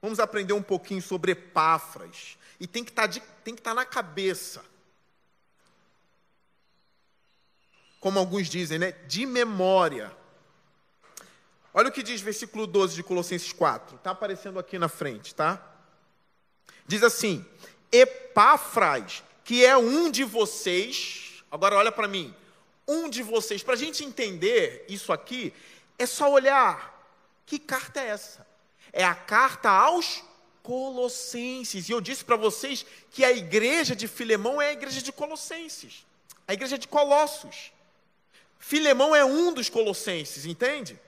Vamos 0.00 0.20
aprender 0.20 0.52
um 0.52 0.62
pouquinho 0.62 1.00
sobre 1.00 1.32
Epáfras. 1.32 2.36
E 2.60 2.66
tem 2.66 2.84
que 2.84 2.92
tá 2.92 3.06
estar 3.06 3.54
tá 3.62 3.74
na 3.74 3.84
cabeça. 3.84 4.64
Como 8.00 8.18
alguns 8.18 8.48
dizem, 8.48 8.78
né? 8.78 8.92
De 8.92 9.24
memória. 9.24 10.14
Olha 11.76 11.88
o 11.88 11.92
que 11.92 12.04
diz 12.04 12.20
versículo 12.20 12.68
12 12.68 12.94
de 12.94 13.02
Colossenses 13.02 13.52
4. 13.52 13.96
Está 13.96 14.12
aparecendo 14.12 14.60
aqui 14.60 14.78
na 14.78 14.88
frente, 14.88 15.34
tá? 15.34 15.60
Diz 16.86 17.02
assim: 17.02 17.44
Epáfras, 17.90 19.24
que 19.42 19.64
é 19.64 19.76
um 19.76 20.08
de 20.08 20.22
vocês. 20.22 21.42
Agora 21.50 21.74
olha 21.76 21.90
para 21.90 22.06
mim. 22.06 22.32
Um 22.86 23.10
de 23.10 23.24
vocês. 23.24 23.60
Para 23.64 23.74
a 23.74 23.76
gente 23.76 24.04
entender 24.04 24.84
isso 24.88 25.12
aqui, 25.12 25.52
é 25.98 26.06
só 26.06 26.30
olhar. 26.30 26.92
Que 27.44 27.58
carta 27.58 28.00
é 28.00 28.06
essa? 28.06 28.46
É 28.92 29.04
a 29.04 29.14
carta 29.14 29.68
aos 29.68 30.22
Colossenses. 30.62 31.88
E 31.88 31.92
eu 31.92 32.00
disse 32.00 32.24
para 32.24 32.36
vocês 32.36 32.86
que 33.10 33.24
a 33.24 33.32
igreja 33.32 33.96
de 33.96 34.06
Filemão 34.06 34.62
é 34.62 34.68
a 34.68 34.72
igreja 34.72 35.02
de 35.02 35.10
Colossenses. 35.12 36.06
A 36.46 36.52
igreja 36.52 36.78
de 36.78 36.86
Colossos. 36.86 37.72
Filemão 38.60 39.14
é 39.14 39.24
um 39.24 39.52
dos 39.52 39.68
Colossenses, 39.68 40.46
entende? 40.46 40.98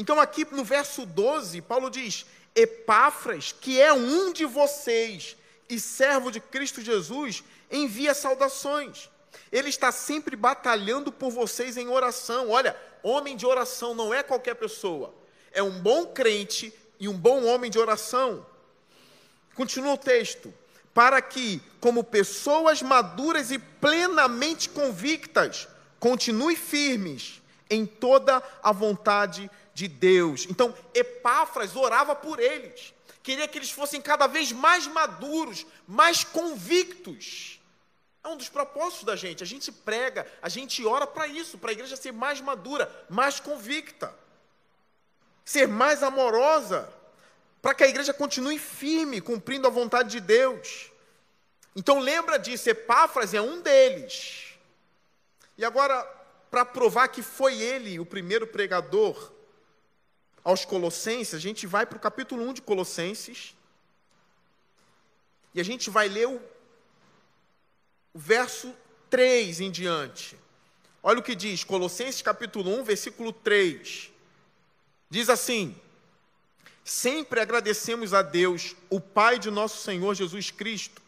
Então, 0.00 0.18
aqui 0.18 0.46
no 0.50 0.64
verso 0.64 1.04
12, 1.04 1.60
Paulo 1.60 1.90
diz: 1.90 2.24
Epáfras, 2.54 3.52
que 3.52 3.78
é 3.78 3.92
um 3.92 4.32
de 4.32 4.46
vocês 4.46 5.36
e 5.68 5.78
servo 5.78 6.30
de 6.30 6.40
Cristo 6.40 6.80
Jesus, 6.80 7.44
envia 7.70 8.14
saudações. 8.14 9.10
Ele 9.52 9.68
está 9.68 9.92
sempre 9.92 10.36
batalhando 10.36 11.12
por 11.12 11.30
vocês 11.30 11.76
em 11.76 11.88
oração. 11.88 12.48
Olha, 12.48 12.74
homem 13.02 13.36
de 13.36 13.44
oração 13.44 13.94
não 13.94 14.14
é 14.14 14.22
qualquer 14.22 14.54
pessoa, 14.54 15.14
é 15.52 15.62
um 15.62 15.82
bom 15.82 16.06
crente 16.06 16.72
e 16.98 17.06
um 17.06 17.18
bom 17.18 17.44
homem 17.44 17.70
de 17.70 17.78
oração. 17.78 18.46
Continua 19.54 19.92
o 19.92 19.98
texto. 19.98 20.50
Para 20.94 21.20
que, 21.20 21.60
como 21.78 22.02
pessoas 22.02 22.80
maduras 22.80 23.50
e 23.50 23.58
plenamente 23.58 24.70
convictas, 24.70 25.68
continue 25.98 26.56
firmes 26.56 27.42
em 27.70 27.86
toda 27.86 28.42
a 28.62 28.72
vontade 28.72 29.48
de 29.74 29.88
Deus. 29.88 30.46
Então, 30.48 30.74
Epáfras 30.94 31.76
orava 31.76 32.14
por 32.14 32.38
eles, 32.40 32.92
queria 33.22 33.48
que 33.48 33.58
eles 33.58 33.70
fossem 33.70 34.00
cada 34.00 34.26
vez 34.26 34.52
mais 34.52 34.86
maduros, 34.86 35.66
mais 35.86 36.24
convictos. 36.24 37.60
É 38.22 38.28
um 38.28 38.36
dos 38.36 38.50
propósitos 38.50 39.04
da 39.04 39.16
gente. 39.16 39.42
A 39.42 39.46
gente 39.46 39.72
prega, 39.72 40.26
a 40.42 40.48
gente 40.48 40.84
ora 40.84 41.06
para 41.06 41.26
isso, 41.26 41.56
para 41.56 41.70
a 41.70 41.72
igreja 41.72 41.96
ser 41.96 42.12
mais 42.12 42.40
madura, 42.40 42.90
mais 43.08 43.40
convicta. 43.40 44.14
ser 45.44 45.66
mais 45.66 46.02
amorosa, 46.02 46.88
para 47.60 47.74
que 47.74 47.82
a 47.82 47.88
igreja 47.88 48.12
continue 48.12 48.58
firme, 48.58 49.20
cumprindo 49.20 49.66
a 49.66 49.70
vontade 49.70 50.10
de 50.10 50.20
Deus. 50.20 50.90
Então 51.74 51.98
lembra 51.98 52.38
disso, 52.38 52.70
Epáfras 52.70 53.34
é 53.34 53.40
um 53.40 53.60
deles. 53.60 54.54
E 55.58 55.64
agora, 55.64 56.02
para 56.50 56.64
provar 56.64 57.08
que 57.08 57.22
foi 57.22 57.60
ele 57.60 57.98
o 57.98 58.06
primeiro 58.06 58.46
pregador 58.46 59.32
aos 60.42 60.64
Colossenses, 60.64 61.34
a 61.34 61.38
gente 61.38 61.66
vai 61.66 61.84
para 61.84 61.96
o 61.96 62.00
capítulo 62.00 62.48
1 62.48 62.54
de 62.54 62.62
Colossenses, 62.62 63.54
e 65.54 65.60
a 65.60 65.64
gente 65.64 65.90
vai 65.90 66.08
ler 66.08 66.28
o, 66.28 66.40
o 68.14 68.18
verso 68.18 68.74
3 69.08 69.60
em 69.60 69.70
diante. 69.70 70.38
Olha 71.02 71.18
o 71.18 71.22
que 71.22 71.34
diz, 71.34 71.64
Colossenses 71.64 72.22
capítulo 72.22 72.78
1, 72.80 72.84
versículo 72.84 73.32
3. 73.32 74.10
Diz 75.08 75.28
assim: 75.28 75.76
Sempre 76.84 77.40
agradecemos 77.40 78.14
a 78.14 78.22
Deus, 78.22 78.76
o 78.88 79.00
Pai 79.00 79.38
de 79.38 79.50
nosso 79.50 79.82
Senhor 79.82 80.14
Jesus 80.14 80.50
Cristo, 80.50 81.02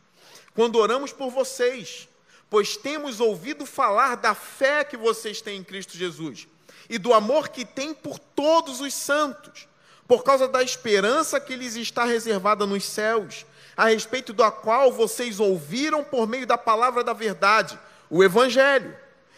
quando 0.54 0.76
oramos 0.76 1.12
por 1.12 1.30
vocês, 1.30 2.08
pois 2.50 2.76
temos 2.76 3.20
ouvido 3.20 3.64
falar 3.64 4.16
da 4.16 4.34
fé 4.34 4.84
que 4.84 4.96
vocês 4.96 5.40
têm 5.40 5.60
em 5.60 5.64
Cristo 5.64 5.96
Jesus 5.96 6.48
e 6.88 6.98
do 6.98 7.12
amor 7.12 7.48
que 7.48 7.64
têm 7.64 7.94
por 7.94 8.18
todos 8.18 8.80
os 8.80 8.92
santos, 8.94 9.68
por 10.06 10.22
causa 10.22 10.48
da 10.48 10.62
esperança 10.62 11.40
que 11.40 11.56
lhes 11.56 11.76
está 11.76 12.04
reservada 12.04 12.66
nos 12.66 12.84
céus, 12.84 13.46
a 13.76 13.86
respeito 13.86 14.32
da 14.32 14.50
qual 14.50 14.92
vocês 14.92 15.40
ouviram 15.40 16.04
por 16.04 16.26
meio 16.26 16.46
da 16.46 16.58
palavra 16.58 17.02
da 17.02 17.12
verdade, 17.12 17.78
o 18.10 18.22
Evangelho, 18.22 18.96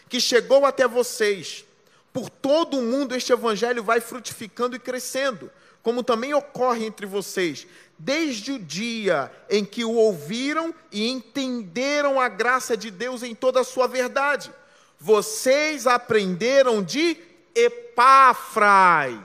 que 0.09 0.21
chegou 0.21 0.67
até 0.67 0.89
vocês. 0.89 1.65
Por 2.13 2.29
todo 2.29 2.79
o 2.79 2.83
mundo 2.83 3.15
este 3.15 3.33
Evangelho 3.33 3.83
vai 3.83 4.01
frutificando 4.01 4.77
e 4.77 4.79
crescendo 4.79 5.51
como 5.85 6.03
também 6.03 6.33
ocorre 6.33 6.87
entre 6.87 7.05
vocês, 7.05 7.67
desde 7.99 8.53
o 8.53 8.59
dia 8.59 9.31
em 9.51 9.63
que 9.63 9.85
o 9.85 9.93
ouviram 9.93 10.75
e 10.91 11.11
entenderam 11.11 12.19
a 12.19 12.27
graça 12.27 12.75
de 12.75 12.91
Deus 12.91 13.23
em 13.23 13.35
toda 13.35 13.61
a 13.61 13.65
sua 13.65 13.87
verdade. 13.87 14.51
Vocês 14.99 15.87
aprenderam 15.87 16.83
de 16.83 17.19
Epáfras. 17.55 19.19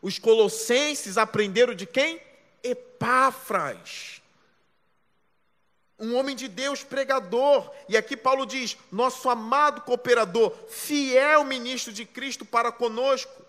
Os 0.00 0.18
colossenses 0.18 1.18
aprenderam 1.18 1.74
de 1.74 1.86
quem? 1.86 2.20
Epáfras. 2.62 4.22
Um 5.98 6.14
homem 6.14 6.36
de 6.36 6.46
Deus 6.46 6.84
pregador. 6.84 7.70
E 7.88 7.96
aqui 7.96 8.16
Paulo 8.16 8.46
diz: 8.46 8.76
nosso 8.92 9.28
amado 9.28 9.80
cooperador, 9.80 10.52
fiel 10.68 11.42
ministro 11.44 11.92
de 11.92 12.04
Cristo 12.04 12.44
para 12.44 12.70
conosco, 12.70 13.44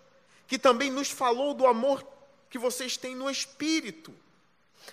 que 0.48 0.58
também 0.58 0.90
nos 0.90 1.12
falou 1.12 1.54
do 1.54 1.68
amor 1.68 2.06
que 2.50 2.58
vocês 2.58 2.96
têm 2.96 3.16
no 3.16 3.30
Espírito. 3.30 4.14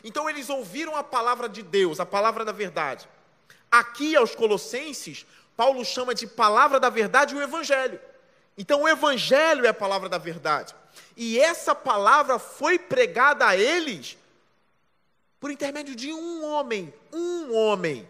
Então 0.03 0.29
eles 0.29 0.51
ouviram 0.51 0.97
a 0.97 1.05
palavra 1.05 1.49
de 1.49 1.63
Deus, 1.63 2.01
a 2.01 2.07
palavra 2.07 2.45
da 2.45 2.53
verdade. 2.53 3.09
Aqui 3.71 4.17
aos 4.17 4.35
Colossenses, 4.35 5.25
Paulo 5.57 5.85
chama 5.85 6.15
de 6.15 6.27
palavra 6.27 6.81
da 6.81 6.91
verdade 6.91 7.35
o 7.35 7.43
Evangelho. 7.43 8.01
Então 8.57 8.83
o 8.83 8.89
Evangelho 8.89 9.67
é 9.67 9.69
a 9.69 9.75
palavra 9.75 10.09
da 10.09 10.19
verdade. 10.19 10.75
E 11.17 11.39
essa 11.39 11.75
palavra 11.75 12.39
foi 12.39 12.79
pregada 12.79 13.47
a 13.47 13.57
eles 13.57 14.17
por 15.41 15.51
intermédio 15.51 15.95
de 15.95 16.13
um 16.13 16.45
homem, 16.45 16.93
um 17.13 17.55
homem. 17.55 18.09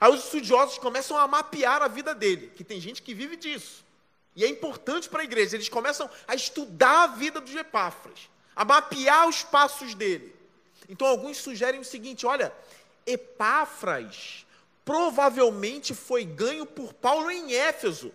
Aí 0.00 0.12
os 0.12 0.24
estudiosos 0.24 0.78
começam 0.78 1.16
a 1.16 1.26
mapear 1.26 1.82
a 1.82 1.88
vida 1.88 2.14
dele, 2.14 2.52
que 2.54 2.62
tem 2.62 2.80
gente 2.80 3.02
que 3.02 3.14
vive 3.14 3.36
disso. 3.36 3.84
E 4.36 4.44
é 4.44 4.48
importante 4.48 5.08
para 5.08 5.22
a 5.22 5.24
igreja, 5.24 5.56
eles 5.56 5.68
começam 5.68 6.08
a 6.26 6.34
estudar 6.34 7.04
a 7.04 7.06
vida 7.08 7.40
dos 7.40 7.54
Epáfras 7.54 8.28
a 8.54 8.64
mapear 8.64 9.28
os 9.28 9.44
passos 9.44 9.94
dele. 9.94 10.34
Então, 10.88 11.06
alguns 11.06 11.36
sugerem 11.36 11.80
o 11.80 11.84
seguinte: 11.84 12.26
olha, 12.26 12.52
Epáfras 13.06 14.44
provavelmente 14.84 15.94
foi 15.94 16.24
ganho 16.24 16.66
por 16.66 16.92
Paulo 16.92 17.30
em 17.30 17.54
Éfeso. 17.54 18.12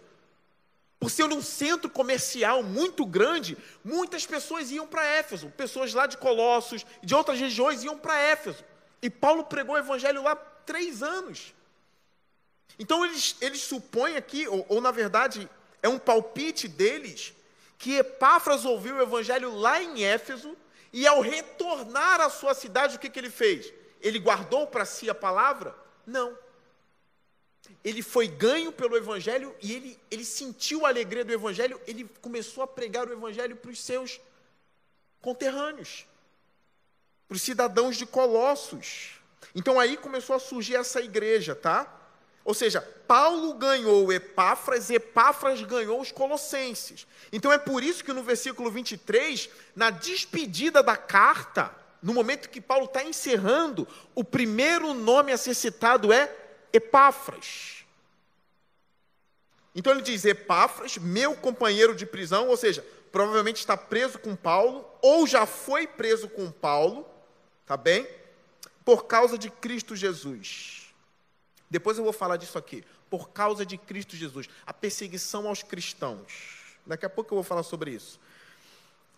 Por 1.03 1.11
ser 1.11 1.25
um 1.25 1.41
centro 1.41 1.89
comercial 1.89 2.63
muito 2.63 3.05
grande, 3.05 3.57
muitas 3.83 4.25
pessoas 4.25 4.71
iam 4.71 4.87
para 4.87 5.03
Éfeso. 5.03 5.49
Pessoas 5.49 5.93
lá 5.93 6.07
de 6.07 6.15
Colossos, 6.15 6.85
de 7.03 7.13
outras 7.13 7.37
regiões 7.37 7.83
iam 7.83 7.97
para 7.97 8.17
Éfeso. 8.17 8.63
E 9.01 9.09
Paulo 9.09 9.43
pregou 9.43 9.75
o 9.75 9.77
evangelho 9.77 10.23
lá 10.23 10.33
três 10.33 11.03
anos. 11.03 11.53
Então 12.79 13.03
eles, 13.03 13.35
eles 13.41 13.59
supõem 13.59 14.15
aqui, 14.15 14.47
ou, 14.47 14.65
ou 14.69 14.79
na 14.79 14.91
verdade 14.91 15.49
é 15.81 15.89
um 15.89 15.99
palpite 15.99 16.69
deles, 16.69 17.33
que 17.77 17.97
Epáfras 17.97 18.63
ouviu 18.63 18.95
o 18.95 19.01
evangelho 19.01 19.53
lá 19.53 19.83
em 19.83 20.05
Éfeso, 20.05 20.55
e 20.93 21.05
ao 21.05 21.19
retornar 21.19 22.21
à 22.21 22.29
sua 22.29 22.53
cidade, 22.53 22.95
o 22.95 22.99
que, 22.99 23.09
que 23.09 23.19
ele 23.19 23.29
fez? 23.29 23.73
Ele 23.99 24.19
guardou 24.19 24.67
para 24.67 24.85
si 24.85 25.09
a 25.09 25.13
palavra? 25.13 25.75
Não. 26.07 26.37
Ele 27.83 28.01
foi 28.01 28.27
ganho 28.27 28.71
pelo 28.71 28.95
evangelho 28.97 29.55
e 29.61 29.73
ele, 29.73 29.99
ele 30.09 30.25
sentiu 30.25 30.85
a 30.85 30.89
alegria 30.89 31.23
do 31.23 31.33
evangelho, 31.33 31.79
ele 31.87 32.09
começou 32.21 32.63
a 32.63 32.67
pregar 32.67 33.07
o 33.07 33.13
evangelho 33.13 33.55
para 33.55 33.71
os 33.71 33.79
seus 33.79 34.19
conterrâneos, 35.21 36.05
para 37.27 37.35
os 37.35 37.41
cidadãos 37.41 37.95
de 37.95 38.05
Colossos. 38.05 39.19
Então 39.55 39.79
aí 39.79 39.97
começou 39.97 40.35
a 40.35 40.39
surgir 40.39 40.75
essa 40.75 41.01
igreja, 41.01 41.55
tá? 41.55 42.01
Ou 42.45 42.53
seja, 42.53 42.81
Paulo 43.07 43.53
ganhou 43.53 44.11
Epáfras, 44.11 44.89
Epáfras 44.89 45.61
ganhou 45.61 46.01
os 46.01 46.11
Colossenses. 46.11 47.07
Então 47.31 47.51
é 47.51 47.57
por 47.57 47.81
isso 47.83 48.03
que 48.03 48.11
no 48.11 48.23
versículo 48.23 48.69
23, 48.69 49.49
na 49.75 49.89
despedida 49.89 50.83
da 50.83 50.97
carta, 50.97 51.73
no 52.01 52.13
momento 52.13 52.49
que 52.49 52.59
Paulo 52.59 52.85
está 52.85 53.01
encerrando, 53.03 53.87
o 54.13 54.25
primeiro 54.25 54.93
nome 54.93 55.31
a 55.31 55.37
ser 55.37 55.53
citado 55.53 56.11
é 56.11 56.42
Epáfras. 56.73 57.85
Então 59.75 59.93
ele 59.93 60.01
diz: 60.01 60.25
Epáfras, 60.25 60.97
meu 60.97 61.35
companheiro 61.35 61.95
de 61.95 62.05
prisão, 62.05 62.49
ou 62.49 62.57
seja, 62.57 62.85
provavelmente 63.11 63.57
está 63.57 63.77
preso 63.77 64.19
com 64.19 64.35
Paulo, 64.35 64.85
ou 65.01 65.25
já 65.27 65.45
foi 65.45 65.85
preso 65.87 66.27
com 66.27 66.51
Paulo, 66.51 67.07
tá 67.65 67.77
bem? 67.77 68.07
Por 68.83 69.05
causa 69.05 69.37
de 69.37 69.49
Cristo 69.49 69.95
Jesus. 69.95 70.93
Depois 71.69 71.97
eu 71.97 72.03
vou 72.03 72.13
falar 72.13 72.37
disso 72.37 72.57
aqui. 72.57 72.83
Por 73.09 73.29
causa 73.29 73.65
de 73.65 73.77
Cristo 73.77 74.15
Jesus. 74.15 74.47
A 74.65 74.73
perseguição 74.73 75.47
aos 75.47 75.63
cristãos. 75.63 76.75
Daqui 76.85 77.05
a 77.05 77.09
pouco 77.09 77.33
eu 77.33 77.37
vou 77.37 77.43
falar 77.43 77.63
sobre 77.63 77.91
isso. 77.91 78.19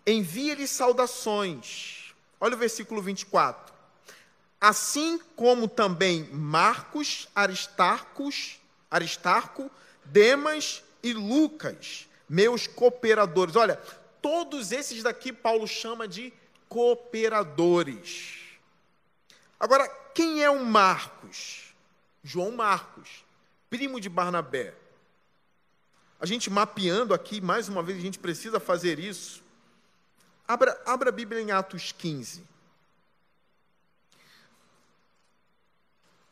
Envia-lhe 0.05 0.67
saudações. 0.67 2.13
Olha 2.39 2.55
o 2.55 2.57
versículo 2.57 3.01
24. 3.01 3.74
Assim 4.59 5.19
como 5.35 5.67
também 5.67 6.29
Marcos, 6.31 7.27
Aristarcos, 7.35 8.59
Aristarco, 8.89 9.69
Demas 10.05 10.83
e 11.03 11.13
Lucas, 11.13 12.07
meus 12.27 12.67
cooperadores. 12.67 13.55
Olha, 13.55 13.75
todos 14.21 14.71
esses 14.71 15.03
daqui 15.03 15.31
Paulo 15.31 15.67
chama 15.67 16.07
de 16.07 16.33
cooperadores. 16.67 18.39
Agora, 19.59 19.87
quem 20.13 20.43
é 20.43 20.49
o 20.49 20.65
Marcos? 20.65 21.73
João 22.23 22.51
Marcos, 22.51 23.23
primo 23.69 23.99
de 24.01 24.09
Barnabé. 24.09 24.73
A 26.19 26.25
gente 26.25 26.49
mapeando 26.49 27.13
aqui, 27.13 27.39
mais 27.39 27.69
uma 27.69 27.83
vez, 27.83 27.99
a 27.99 28.01
gente 28.01 28.17
precisa 28.17 28.59
fazer 28.59 28.97
isso. 28.97 29.43
Abra, 30.47 30.81
abra 30.85 31.09
a 31.09 31.11
Bíblia 31.11 31.41
em 31.41 31.51
Atos 31.51 31.91
15. 31.91 32.43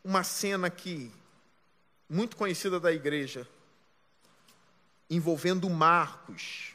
Uma 0.04 0.24
cena 0.24 0.68
aqui, 0.68 1.12
muito 2.10 2.36
conhecida 2.36 2.80
da 2.80 2.92
igreja, 2.92 3.48
envolvendo 5.10 5.70
Marcos. 5.70 6.74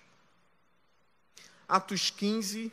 Atos 1.68 2.08
15, 2.10 2.72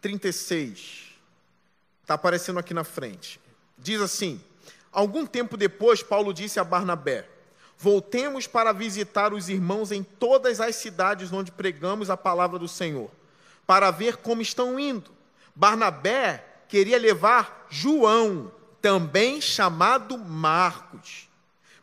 36. 0.00 1.14
Está 2.02 2.14
aparecendo 2.14 2.60
aqui 2.60 2.72
na 2.72 2.84
frente. 2.84 3.40
Diz 3.76 4.00
assim: 4.00 4.40
Algum 4.92 5.26
tempo 5.26 5.56
depois, 5.56 6.02
Paulo 6.02 6.32
disse 6.32 6.60
a 6.60 6.64
Barnabé: 6.64 7.28
Voltemos 7.76 8.46
para 8.46 8.72
visitar 8.72 9.34
os 9.34 9.48
irmãos 9.48 9.90
em 9.90 10.02
todas 10.02 10.60
as 10.60 10.76
cidades 10.76 11.32
onde 11.32 11.50
pregamos 11.50 12.08
a 12.08 12.16
palavra 12.16 12.58
do 12.58 12.68
Senhor, 12.68 13.10
para 13.66 13.90
ver 13.90 14.18
como 14.18 14.40
estão 14.40 14.78
indo. 14.78 15.10
Barnabé 15.54 16.55
queria 16.68 16.98
levar 16.98 17.66
João, 17.68 18.52
também 18.80 19.40
chamado 19.40 20.18
Marcos. 20.18 21.28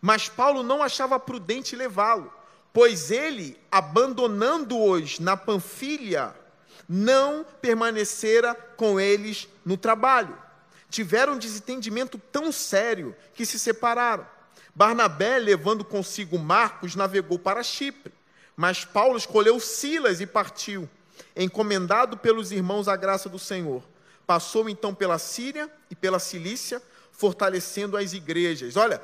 Mas 0.02 0.28
Paulo 0.28 0.64
não 0.64 0.84
achava 0.84 1.20
prudente 1.20 1.76
levá-lo, 1.76 2.34
pois 2.72 3.12
ele, 3.12 3.60
abandonando-os 3.72 5.20
na 5.20 5.38
Panfilha, 5.38 6.36
não 6.88 7.46
permanecera 7.62 8.54
com 8.76 9.00
eles 9.00 9.48
no 9.66 9.78
trabalho 9.78 10.44
tiveram 10.94 11.34
um 11.34 11.40
desentendimento 11.40 12.22
tão 12.32 12.52
sério 12.52 13.16
que 13.34 13.48
se 13.48 13.58
separaram. 13.58 14.28
Barnabé, 14.76 15.40
levando 15.40 15.84
consigo 15.84 16.38
Marcos, 16.38 16.96
navegou 16.96 17.40
para 17.40 17.64
Chipre. 17.64 18.14
Mas 18.56 18.86
Paulo 18.86 19.18
escolheu 19.18 19.60
Silas 19.60 20.22
e 20.22 20.28
partiu, 20.28 20.88
encomendado 21.36 22.16
pelos 22.16 22.52
irmãos 22.52 22.88
à 22.88 22.96
graça 22.96 23.28
do 23.28 23.40
Senhor. 23.40 23.84
Passou 24.26 24.70
então 24.70 24.94
pela 24.94 25.18
Síria 25.20 25.72
e 25.90 25.96
pela 25.96 26.20
Cilícia, 26.20 26.82
fortalecendo 27.12 27.98
as 27.98 28.14
igrejas. 28.14 28.78
Olha, 28.78 29.02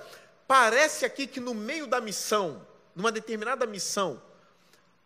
parece 0.48 1.06
aqui 1.06 1.28
que 1.28 1.40
no 1.40 1.54
meio 1.54 1.86
da 1.88 2.00
missão, 2.00 2.66
numa 2.96 3.12
determinada 3.12 3.66
missão, 3.66 4.22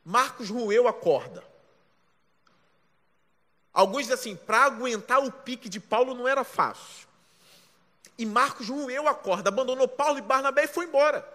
Marcos 0.05 0.49
roeu 0.49 0.87
a 0.87 0.93
corda. 0.93 1.43
Alguns 3.73 4.03
dizem 4.03 4.13
assim, 4.13 4.35
para 4.35 4.65
aguentar 4.65 5.19
o 5.23 5.31
pique 5.31 5.67
de 5.67 5.79
Paulo 5.79 6.13
não 6.13 6.27
era 6.27 6.43
fácil. 6.43 7.07
E 8.17 8.25
Marcos 8.25 8.69
roeu 8.69 9.07
a 9.07 9.15
corda, 9.15 9.49
abandonou 9.49 9.87
Paulo 9.87 10.19
e 10.19 10.21
Barnabé 10.21 10.65
e 10.65 10.67
foi 10.67 10.85
embora. 10.85 11.27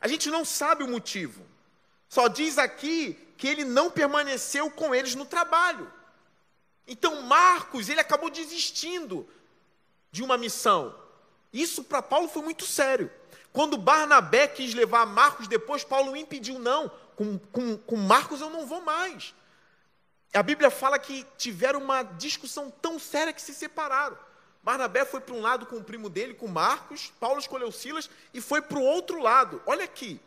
A 0.00 0.06
gente 0.06 0.30
não 0.30 0.44
sabe 0.44 0.84
o 0.84 0.88
motivo. 0.88 1.42
Só 2.08 2.28
diz 2.28 2.58
aqui 2.58 3.14
que 3.36 3.48
ele 3.48 3.64
não 3.64 3.90
permaneceu 3.90 4.70
com 4.70 4.94
eles 4.94 5.14
no 5.14 5.24
trabalho. 5.24 5.90
Então 6.86 7.22
Marcos, 7.22 7.88
ele 7.88 8.00
acabou 8.00 8.30
desistindo 8.30 9.28
de 10.10 10.22
uma 10.22 10.38
missão. 10.38 10.94
Isso 11.52 11.82
para 11.82 12.02
Paulo 12.02 12.28
foi 12.28 12.42
muito 12.42 12.64
sério. 12.64 13.10
Quando 13.52 13.76
Barnabé 13.76 14.46
quis 14.46 14.74
levar 14.74 15.06
Marcos 15.06 15.48
depois, 15.48 15.82
Paulo 15.82 16.14
impediu, 16.16 16.58
não, 16.58 16.90
com, 17.16 17.38
com, 17.38 17.76
com 17.78 17.96
Marcos 17.96 18.40
eu 18.40 18.50
não 18.50 18.66
vou 18.66 18.82
mais. 18.82 19.34
A 20.34 20.42
Bíblia 20.42 20.70
fala 20.70 20.98
que 20.98 21.26
tiveram 21.38 21.80
uma 21.80 22.02
discussão 22.02 22.70
tão 22.70 22.98
séria 22.98 23.32
que 23.32 23.40
se 23.40 23.54
separaram. 23.54 24.18
Barnabé 24.62 25.04
foi 25.04 25.20
para 25.20 25.34
um 25.34 25.40
lado 25.40 25.64
com 25.64 25.76
o 25.76 25.84
primo 25.84 26.10
dele, 26.10 26.34
com 26.34 26.48
Marcos, 26.48 27.12
Paulo 27.20 27.38
escolheu 27.38 27.70
Silas 27.72 28.10
e 28.34 28.40
foi 28.40 28.60
para 28.60 28.78
o 28.78 28.82
outro 28.82 29.22
lado. 29.22 29.62
Olha 29.64 29.84
aqui, 29.84 30.20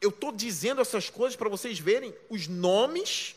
eu 0.00 0.08
estou 0.08 0.32
dizendo 0.32 0.80
essas 0.80 1.08
coisas 1.10 1.36
para 1.36 1.48
vocês 1.48 1.78
verem 1.78 2.14
os 2.28 2.48
nomes 2.48 3.36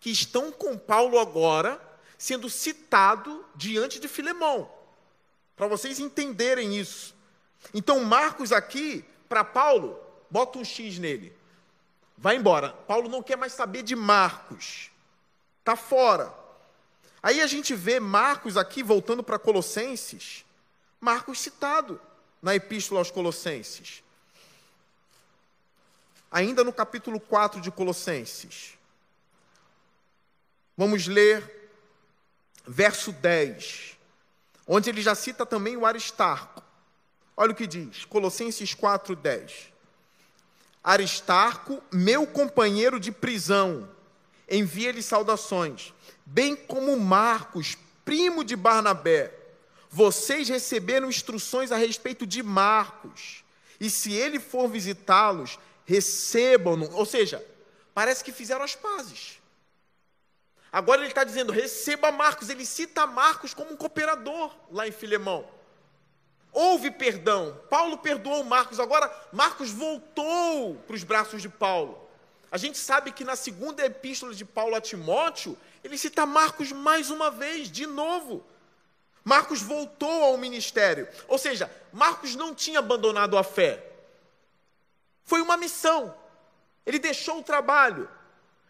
que 0.00 0.10
estão 0.10 0.52
com 0.52 0.76
Paulo 0.76 1.18
agora 1.18 1.80
sendo 2.18 2.48
citado 2.48 3.44
diante 3.54 4.00
de 4.00 4.08
Filemão, 4.08 4.70
para 5.54 5.66
vocês 5.66 5.98
entenderem 5.98 6.76
isso. 6.76 7.14
Então, 7.72 8.04
Marcos 8.04 8.52
aqui, 8.52 9.04
para 9.28 9.44
Paulo, 9.44 9.98
bota 10.30 10.58
um 10.58 10.64
X 10.64 10.98
nele. 10.98 11.36
Vai 12.16 12.36
embora. 12.36 12.70
Paulo 12.70 13.08
não 13.08 13.22
quer 13.22 13.36
mais 13.36 13.52
saber 13.52 13.82
de 13.82 13.94
Marcos. 13.94 14.90
Está 15.60 15.76
fora. 15.76 16.32
Aí 17.22 17.40
a 17.40 17.46
gente 17.46 17.74
vê 17.74 17.98
Marcos 17.98 18.56
aqui, 18.56 18.82
voltando 18.82 19.22
para 19.22 19.38
Colossenses, 19.38 20.44
Marcos 21.00 21.40
citado 21.40 22.00
na 22.40 22.54
Epístola 22.54 23.00
aos 23.00 23.10
Colossenses. 23.10 24.02
Ainda 26.30 26.62
no 26.62 26.72
capítulo 26.72 27.18
4 27.18 27.60
de 27.60 27.70
Colossenses. 27.70 28.78
Vamos 30.76 31.06
ler 31.06 31.55
verso 32.66 33.12
10, 33.12 33.96
onde 34.66 34.90
ele 34.90 35.02
já 35.02 35.14
cita 35.14 35.46
também 35.46 35.76
o 35.76 35.86
Aristarco. 35.86 36.62
Olha 37.36 37.52
o 37.52 37.54
que 37.54 37.66
diz, 37.66 38.04
Colossenses 38.04 38.74
4, 38.74 39.14
10. 39.14 39.72
Aristarco, 40.82 41.82
meu 41.92 42.26
companheiro 42.26 42.98
de 42.98 43.12
prisão, 43.12 43.88
envia-lhe 44.48 45.02
saudações 45.02 45.92
bem 46.26 46.56
como 46.56 46.98
Marcos, 46.98 47.78
primo 48.04 48.42
de 48.42 48.56
Barnabé. 48.56 49.32
Vocês 49.88 50.48
receberam 50.48 51.08
instruções 51.08 51.70
a 51.70 51.76
respeito 51.76 52.26
de 52.26 52.42
Marcos. 52.42 53.44
E 53.78 53.88
se 53.88 54.12
ele 54.12 54.40
for 54.40 54.68
visitá-los, 54.68 55.58
recebam-no. 55.84 56.92
Ou 56.92 57.06
seja, 57.06 57.44
parece 57.94 58.24
que 58.24 58.32
fizeram 58.32 58.64
as 58.64 58.74
pazes. 58.74 59.40
Agora 60.72 61.00
ele 61.00 61.08
está 61.08 61.24
dizendo: 61.24 61.52
receba 61.52 62.12
Marcos. 62.12 62.48
Ele 62.48 62.64
cita 62.66 63.06
Marcos 63.06 63.54
como 63.54 63.72
um 63.72 63.76
cooperador 63.76 64.54
lá 64.70 64.86
em 64.86 64.92
Filemão. 64.92 65.48
Houve 66.52 66.90
perdão. 66.90 67.60
Paulo 67.68 67.98
perdoou 67.98 68.42
Marcos. 68.44 68.80
Agora 68.80 69.12
Marcos 69.32 69.70
voltou 69.70 70.76
para 70.86 70.96
os 70.96 71.04
braços 71.04 71.42
de 71.42 71.48
Paulo. 71.48 72.06
A 72.50 72.56
gente 72.58 72.78
sabe 72.78 73.12
que 73.12 73.24
na 73.24 73.36
segunda 73.36 73.84
epístola 73.84 74.32
de 74.32 74.44
Paulo 74.44 74.74
a 74.74 74.80
Timóteo, 74.80 75.58
ele 75.84 75.98
cita 75.98 76.24
Marcos 76.24 76.72
mais 76.72 77.10
uma 77.10 77.30
vez, 77.30 77.70
de 77.70 77.86
novo. 77.86 78.44
Marcos 79.24 79.60
voltou 79.60 80.24
ao 80.24 80.38
ministério. 80.38 81.08
Ou 81.26 81.36
seja, 81.36 81.70
Marcos 81.92 82.34
não 82.36 82.54
tinha 82.54 82.78
abandonado 82.78 83.36
a 83.36 83.42
fé. 83.42 83.84
Foi 85.24 85.40
uma 85.40 85.56
missão. 85.56 86.16
Ele 86.86 86.98
deixou 86.98 87.40
o 87.40 87.42
trabalho. 87.42 88.08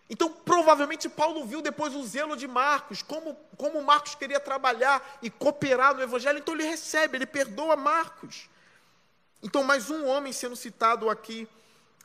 Então, 0.09 0.33
provavelmente, 0.33 1.09
Paulo 1.09 1.45
viu 1.45 1.61
depois 1.61 1.95
o 1.95 2.07
zelo 2.07 2.37
de 2.37 2.47
Marcos, 2.47 3.03
como, 3.03 3.35
como 3.57 3.83
Marcos 3.83 4.15
queria 4.15 4.39
trabalhar 4.39 5.19
e 5.21 5.29
cooperar 5.29 5.95
no 5.95 6.03
Evangelho. 6.03 6.39
Então, 6.39 6.55
ele 6.55 6.65
recebe, 6.65 7.19
ele 7.19 7.27
perdoa 7.27 7.75
Marcos. 7.75 8.49
Então, 9.43 9.65
mais 9.65 9.91
um 9.91 10.07
homem 10.07 10.33
sendo 10.33 10.55
citado 10.55 11.11
aqui 11.11 11.49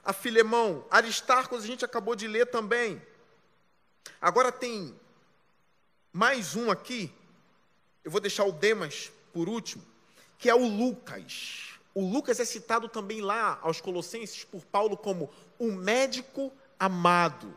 a 0.03 0.13
Filemão, 0.13 0.85
Aristarcos 0.89 1.63
a 1.63 1.67
gente 1.67 1.85
acabou 1.85 2.15
de 2.15 2.27
ler 2.27 2.47
também. 2.47 3.01
Agora 4.19 4.51
tem 4.51 4.99
mais 6.11 6.55
um 6.55 6.71
aqui, 6.71 7.13
eu 8.03 8.09
vou 8.11 8.19
deixar 8.19 8.45
o 8.45 8.51
Demas 8.51 9.11
por 9.31 9.47
último, 9.47 9.85
que 10.37 10.49
é 10.49 10.55
o 10.55 10.67
Lucas. 10.67 11.69
O 11.93 12.01
Lucas 12.01 12.39
é 12.39 12.45
citado 12.45 12.89
também 12.89 13.21
lá 13.21 13.59
aos 13.61 13.79
Colossenses 13.79 14.43
por 14.43 14.65
Paulo 14.65 14.97
como 14.97 15.29
o 15.59 15.71
médico 15.71 16.51
amado. 16.79 17.55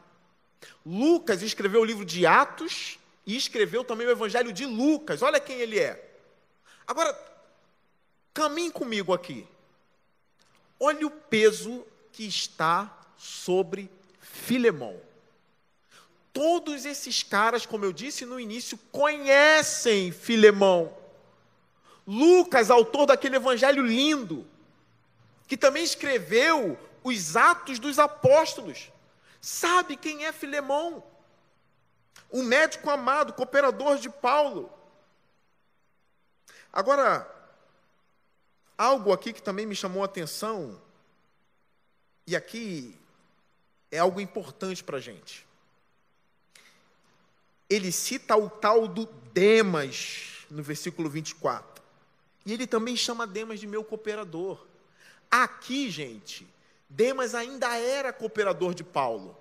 Lucas 0.85 1.43
escreveu 1.43 1.81
o 1.81 1.85
livro 1.85 2.05
de 2.05 2.27
Atos 2.27 2.99
e 3.27 3.37
escreveu 3.37 3.85
também 3.85 4.07
o 4.07 4.11
Evangelho 4.11 4.53
de 4.53 4.67
Lucas. 4.67 5.23
Olha 5.23 5.41
quem 5.41 5.61
ele 5.61 5.79
é. 5.79 6.19
Agora, 6.87 7.19
caminhe 8.33 8.71
comigo 8.71 9.13
aqui. 9.13 9.47
Olha 10.79 11.07
o 11.07 11.11
peso 11.11 11.87
que 12.13 12.27
está 12.27 12.97
sobre 13.17 13.91
Filemão. 14.21 15.01
Todos 16.33 16.85
esses 16.85 17.23
caras, 17.23 17.65
como 17.65 17.85
eu 17.85 17.93
disse 17.93 18.27
no 18.27 18.41
início, 18.41 18.77
conhecem 18.91 20.11
Filemão. 20.11 20.95
Lucas, 22.07 22.71
autor 22.71 23.07
daquele 23.07 23.37
evangelho 23.37 23.87
lindo, 23.87 24.47
que 25.47 25.57
também 25.57 25.85
escreveu 25.85 26.79
os 27.03 27.37
Atos 27.37 27.79
dos 27.79 27.99
Apóstolos, 27.99 28.91
sabe 29.45 29.95
quem 29.95 30.25
é 30.25 30.33
Filemão. 30.33 31.05
O 32.31 32.43
médico 32.43 32.89
amado, 32.89 33.35
cooperador 33.35 33.99
de 33.99 34.09
Paulo. 34.09 34.73
Agora, 36.73 37.31
algo 38.79 39.13
aqui 39.13 39.35
que 39.35 39.43
também 39.43 39.67
me 39.67 39.77
chamou 39.77 40.03
a 40.03 40.07
atenção 40.07 40.81
e 42.27 42.35
aqui 42.35 42.99
é 43.91 43.99
algo 43.99 44.19
importante 44.19 44.83
para 44.83 44.97
a 44.97 45.01
gente. 45.01 45.47
Ele 47.69 47.93
cita 47.93 48.35
o 48.37 48.49
tal 48.49 48.89
do 48.89 49.05
Demas 49.35 50.47
no 50.51 50.63
versículo 50.63 51.11
24. 51.11 51.83
E 52.47 52.53
ele 52.55 52.67
também 52.67 52.97
chama 52.97 53.27
Demas 53.27 53.61
de 53.61 53.67
meu 53.67 53.85
cooperador. 53.85 54.67
Aqui, 55.31 55.91
gente, 55.91 56.47
Demas 56.89 57.35
ainda 57.35 57.77
era 57.77 58.13
cooperador 58.13 58.75
de 58.75 58.85
Paulo. 58.85 59.37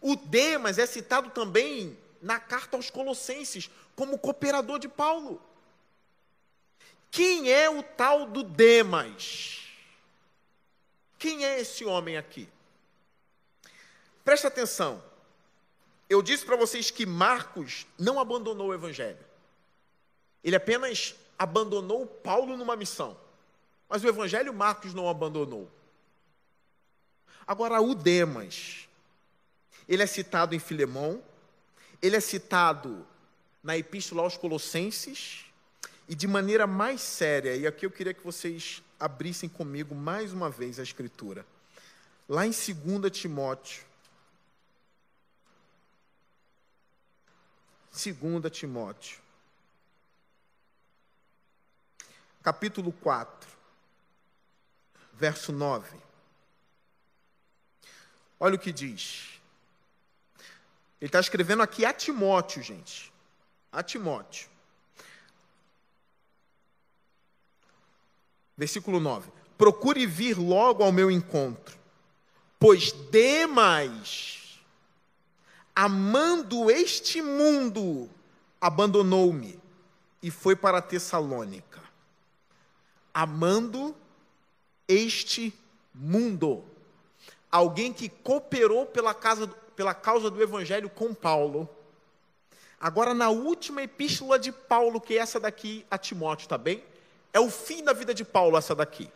O 0.00 0.16
Demas 0.16 0.78
é 0.78 0.86
citado 0.86 1.30
também 1.30 1.98
na 2.20 2.38
carta 2.38 2.76
aos 2.76 2.90
Colossenses 2.90 3.70
como 3.94 4.18
cooperador 4.18 4.78
de 4.78 4.88
Paulo. 4.88 5.40
Quem 7.10 7.50
é 7.50 7.70
o 7.70 7.82
tal 7.82 8.26
do 8.26 8.42
Demas? 8.42 9.62
Quem 11.18 11.44
é 11.44 11.60
esse 11.60 11.84
homem 11.84 12.16
aqui? 12.16 12.48
Presta 14.24 14.48
atenção. 14.48 15.02
Eu 16.08 16.20
disse 16.20 16.44
para 16.44 16.56
vocês 16.56 16.90
que 16.90 17.06
Marcos 17.06 17.86
não 17.98 18.20
abandonou 18.20 18.68
o 18.68 18.74
evangelho. 18.74 19.24
Ele 20.44 20.56
apenas 20.56 21.14
abandonou 21.38 22.06
Paulo 22.06 22.56
numa 22.56 22.76
missão. 22.76 23.16
Mas 23.88 24.04
o 24.04 24.08
evangelho 24.08 24.52
Marcos 24.52 24.92
não 24.94 25.08
abandonou. 25.08 25.70
Agora, 27.46 27.80
o 27.80 27.94
Demas, 27.94 28.88
ele 29.88 30.02
é 30.02 30.06
citado 30.06 30.54
em 30.54 30.58
Filemão, 30.58 31.22
ele 32.02 32.16
é 32.16 32.20
citado 32.20 33.06
na 33.62 33.76
Epístola 33.76 34.22
aos 34.22 34.36
Colossenses, 34.36 35.44
e 36.08 36.14
de 36.14 36.26
maneira 36.26 36.66
mais 36.66 37.00
séria, 37.00 37.56
e 37.56 37.66
aqui 37.66 37.84
eu 37.84 37.90
queria 37.90 38.14
que 38.14 38.22
vocês 38.22 38.82
abrissem 38.98 39.48
comigo 39.48 39.94
mais 39.94 40.32
uma 40.32 40.48
vez 40.48 40.78
a 40.78 40.82
Escritura. 40.82 41.44
Lá 42.28 42.46
em 42.46 42.50
2 42.50 43.10
Timóteo. 43.12 43.84
2 47.92 48.52
Timóteo. 48.52 49.20
Capítulo 52.42 52.92
4, 52.92 53.50
verso 55.14 55.52
9. 55.52 56.05
Olha 58.38 58.56
o 58.56 58.58
que 58.58 58.72
diz. 58.72 59.40
Ele 61.00 61.08
está 61.08 61.20
escrevendo 61.20 61.62
aqui 61.62 61.84
a 61.84 61.92
Timóteo, 61.92 62.62
gente. 62.62 63.12
A 63.70 63.82
Timóteo. 63.82 64.48
Versículo 68.56 68.98
9. 68.98 69.30
Procure 69.58 70.06
vir 70.06 70.38
logo 70.38 70.82
ao 70.82 70.92
meu 70.92 71.10
encontro, 71.10 71.78
pois 72.58 72.92
Demas, 72.92 74.60
amando 75.74 76.70
este 76.70 77.22
mundo, 77.22 78.08
abandonou-me 78.60 79.58
e 80.22 80.30
foi 80.30 80.56
para 80.56 80.82
Tessalônica. 80.82 81.82
Amando 83.12 83.96
este 84.88 85.54
mundo. 85.94 86.64
Alguém 87.56 87.90
que 87.90 88.10
cooperou 88.10 88.84
pela, 88.84 89.14
casa, 89.14 89.48
pela 89.74 89.94
causa 89.94 90.30
do 90.30 90.42
evangelho 90.42 90.90
com 90.90 91.14
Paulo. 91.14 91.66
Agora, 92.78 93.14
na 93.14 93.30
última 93.30 93.82
epístola 93.82 94.38
de 94.38 94.52
Paulo, 94.52 95.00
que 95.00 95.14
é 95.14 95.22
essa 95.22 95.40
daqui 95.40 95.86
a 95.90 95.96
Timóteo, 95.96 96.48
tá 96.48 96.58
bem? 96.58 96.84
É 97.32 97.40
o 97.40 97.50
fim 97.50 97.82
da 97.82 97.94
vida 97.94 98.12
de 98.12 98.26
Paulo, 98.26 98.58
essa 98.58 98.74
daqui. 98.74 99.10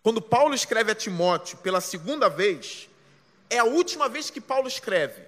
Quando 0.00 0.22
Paulo 0.22 0.54
escreve 0.54 0.92
a 0.92 0.94
Timóteo 0.94 1.58
pela 1.58 1.80
segunda 1.80 2.28
vez, 2.28 2.88
é 3.50 3.58
a 3.58 3.64
última 3.64 4.08
vez 4.08 4.30
que 4.30 4.40
Paulo 4.40 4.68
escreve. 4.68 5.26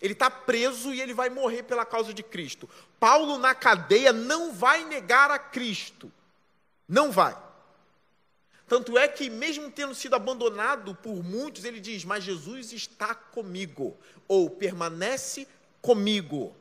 Ele 0.00 0.12
está 0.12 0.30
preso 0.30 0.94
e 0.94 1.00
ele 1.00 1.12
vai 1.12 1.30
morrer 1.30 1.64
pela 1.64 1.84
causa 1.84 2.14
de 2.14 2.22
Cristo. 2.22 2.70
Paulo, 3.00 3.38
na 3.38 3.56
cadeia, 3.56 4.12
não 4.12 4.52
vai 4.52 4.84
negar 4.84 5.32
a 5.32 5.38
Cristo. 5.38 6.12
Não 6.88 7.10
vai. 7.10 7.36
Tanto 8.66 8.96
é 8.96 9.06
que, 9.06 9.28
mesmo 9.28 9.70
tendo 9.70 9.94
sido 9.94 10.14
abandonado 10.14 10.94
por 10.94 11.22
muitos, 11.22 11.64
ele 11.64 11.80
diz: 11.80 12.04
Mas 12.04 12.24
Jesus 12.24 12.72
está 12.72 13.14
comigo, 13.14 13.96
ou 14.26 14.48
permanece 14.48 15.46
comigo. 15.82 16.54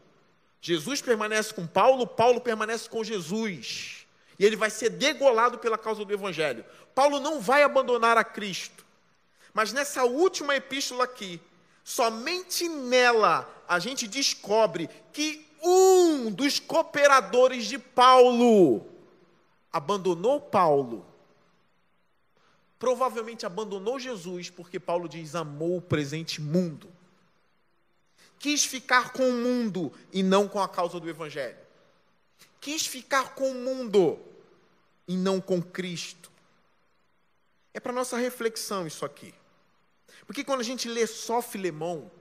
Jesus 0.62 1.02
permanece 1.02 1.54
com 1.54 1.66
Paulo, 1.66 2.06
Paulo 2.06 2.42
permanece 2.42 2.89
com 2.89 3.04
Jesus. 3.04 4.06
E 4.38 4.46
ele 4.46 4.56
vai 4.56 4.70
ser 4.70 4.89
degolado 4.89 5.60
pela 5.60 5.78
causa 5.78 6.04
do 6.04 6.13
Evangelho. 6.13 6.66
Paulo 6.96 7.20
não 7.20 7.39
vai 7.39 7.63
abandonar 7.63 8.18
a 8.18 8.24
Cristo. 8.24 8.86
Mas 9.54 9.72
nessa 9.72 10.04
última 10.04 10.56
epístola 10.56 11.04
aqui, 11.04 11.39
somente 11.84 12.68
nela 12.68 13.48
a 13.68 13.80
gente 13.80 14.08
descobre 14.08 14.89
que 15.12 15.46
um 15.62 16.32
dos 16.32 16.60
cooperadores 16.60 17.66
de 17.66 17.78
Paulo 17.78 18.86
abandonou 19.72 20.42
Paulo 20.42 21.12
provavelmente 22.84 23.46
abandonou 23.46 23.98
Jesus 23.98 24.50
porque 24.50 24.78
Paulo 24.78 25.08
diz 25.08 25.36
amou 25.36 25.78
o 25.78 25.82
presente 25.82 26.41
mundo. 26.41 26.91
Quis 28.38 28.65
ficar 28.65 29.13
com 29.13 29.30
o 29.30 29.32
mundo 29.32 29.93
e 30.12 30.22
não 30.22 30.50
com 30.50 30.62
a 30.62 30.67
causa 30.67 31.00
do 31.00 31.10
Evangelho. 31.10 31.58
Quis 32.60 32.86
ficar 32.86 33.36
com 33.36 33.52
o 33.52 33.56
mundo 33.56 34.19
e 35.08 35.15
não 35.15 35.39
com 35.39 35.62
Cristo. 35.62 36.30
É 37.74 37.80
para 37.80 37.93
nossa 37.93 38.17
reflexão 38.17 38.86
isso 38.86 39.06
aqui. 39.06 39.34
Porque 40.26 40.43
quando 40.43 40.60
a 40.60 40.65
gente 40.65 40.89
lê 40.89 41.08
só 41.08 41.41
Filemão, 41.41 42.12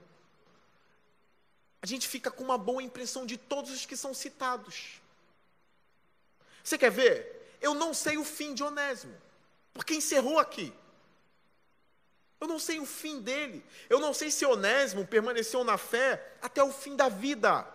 a 1.81 1.85
gente 1.85 2.07
fica 2.07 2.31
com 2.31 2.41
uma 2.41 2.57
boa 2.57 2.81
impressão 2.81 3.25
de 3.25 3.35
todos 3.35 3.69
os 3.69 3.85
que 3.85 3.97
são 3.97 4.13
citados. 4.13 5.01
Você 6.63 6.77
quer 6.77 6.89
ver? 6.89 7.57
Eu 7.59 7.73
não 7.73 7.93
sei 7.93 8.17
o 8.17 8.23
fim 8.23 8.53
de 8.53 8.63
Onésimo. 8.63 9.21
Porque 9.73 9.95
encerrou 9.95 10.39
aqui. 10.39 10.73
Eu 12.39 12.47
não 12.47 12.59
sei 12.59 12.79
o 12.79 12.85
fim 12.85 13.21
dele. 13.21 13.63
Eu 13.89 13.99
não 13.99 14.13
sei 14.13 14.29
se 14.29 14.45
Onésimo 14.45 15.07
permaneceu 15.07 15.63
na 15.63 15.77
fé 15.77 16.35
até 16.41 16.61
o 16.61 16.71
fim 16.71 16.95
da 16.95 17.09
vida. 17.09 17.65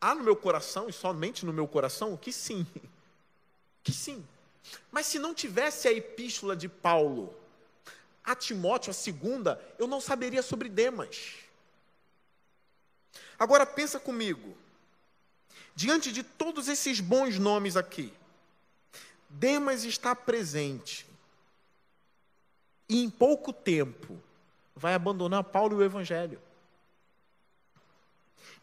Há 0.00 0.14
no 0.14 0.22
meu 0.22 0.36
coração, 0.36 0.88
e 0.88 0.92
somente 0.92 1.44
no 1.46 1.52
meu 1.52 1.66
coração, 1.66 2.16
que 2.16 2.32
sim. 2.32 2.66
Que 3.82 3.92
sim. 3.92 4.24
Mas 4.90 5.06
se 5.06 5.18
não 5.18 5.34
tivesse 5.34 5.88
a 5.88 5.92
epístola 5.92 6.54
de 6.54 6.68
Paulo, 6.68 7.34
a 8.22 8.34
Timóteo, 8.34 8.90
a 8.90 8.94
segunda, 8.94 9.60
eu 9.78 9.86
não 9.86 10.00
saberia 10.00 10.42
sobre 10.42 10.68
Demas. 10.68 11.34
Agora 13.38 13.64
pensa 13.64 13.98
comigo. 13.98 14.56
Diante 15.74 16.10
de 16.10 16.22
todos 16.22 16.68
esses 16.68 17.00
bons 17.00 17.38
nomes 17.38 17.76
aqui, 17.76 18.12
Demas 19.28 19.84
está 19.84 20.14
presente 20.14 21.06
e 22.88 23.02
em 23.02 23.10
pouco 23.10 23.52
tempo 23.52 24.20
vai 24.74 24.94
abandonar 24.94 25.44
Paulo 25.44 25.74
e 25.74 25.78
o 25.78 25.84
Evangelho. 25.84 26.40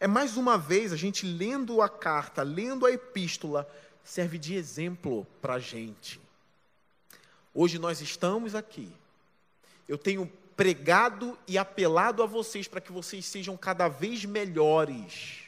É 0.00 0.06
mais 0.06 0.36
uma 0.36 0.56
vez 0.56 0.92
a 0.92 0.96
gente 0.96 1.26
lendo 1.26 1.80
a 1.80 1.88
carta, 1.88 2.42
lendo 2.42 2.86
a 2.86 2.90
epístola, 2.90 3.68
serve 4.02 4.38
de 4.38 4.54
exemplo 4.54 5.26
para 5.40 5.54
a 5.54 5.58
gente. 5.60 6.20
Hoje 7.52 7.78
nós 7.78 8.00
estamos 8.00 8.54
aqui. 8.54 8.90
Eu 9.86 9.98
tenho 9.98 10.26
pregado 10.56 11.38
e 11.46 11.58
apelado 11.58 12.22
a 12.22 12.26
vocês 12.26 12.66
para 12.66 12.80
que 12.80 12.92
vocês 12.92 13.24
sejam 13.26 13.56
cada 13.56 13.88
vez 13.88 14.24
melhores, 14.24 15.42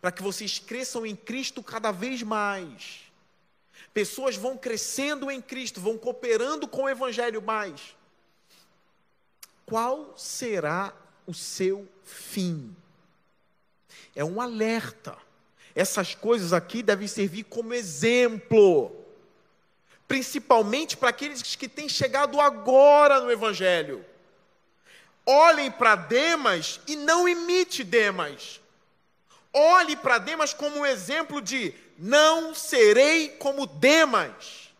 para 0.00 0.12
que 0.12 0.22
vocês 0.22 0.58
cresçam 0.58 1.06
em 1.06 1.14
Cristo 1.14 1.62
cada 1.62 1.92
vez 1.92 2.22
mais 2.22 3.05
Pessoas 3.92 4.36
vão 4.36 4.56
crescendo 4.56 5.30
em 5.30 5.40
Cristo, 5.40 5.80
vão 5.80 5.96
cooperando 5.96 6.68
com 6.68 6.82
o 6.82 6.88
Evangelho 6.88 7.40
mais. 7.40 7.96
Qual 9.64 10.16
será 10.16 10.94
o 11.26 11.34
seu 11.34 11.88
fim? 12.04 12.74
É 14.14 14.24
um 14.24 14.40
alerta. 14.40 15.16
Essas 15.74 16.14
coisas 16.14 16.52
aqui 16.52 16.82
devem 16.82 17.08
servir 17.08 17.44
como 17.44 17.74
exemplo, 17.74 19.04
principalmente 20.08 20.96
para 20.96 21.10
aqueles 21.10 21.54
que 21.54 21.68
têm 21.68 21.88
chegado 21.88 22.40
agora 22.40 23.20
no 23.20 23.30
Evangelho. 23.30 24.04
Olhem 25.26 25.70
para 25.70 25.96
Demas 25.96 26.80
e 26.86 26.94
não 26.94 27.28
imite 27.28 27.82
Demas. 27.82 28.60
Olhe 29.52 29.96
para 29.96 30.18
Demas 30.18 30.54
como 30.54 30.78
um 30.78 30.86
exemplo 30.86 31.40
de 31.40 31.74
não 31.98 32.54
serei 32.54 33.30
como 33.36 33.66
Demas. 33.66 34.74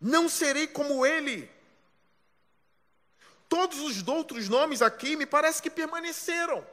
Não 0.00 0.28
serei 0.28 0.66
como 0.66 1.04
ele. 1.04 1.50
Todos 3.48 3.78
os 3.80 4.06
outros 4.06 4.48
nomes 4.48 4.82
aqui 4.82 5.16
me 5.16 5.26
parece 5.26 5.62
que 5.62 5.70
permaneceram. 5.70 6.66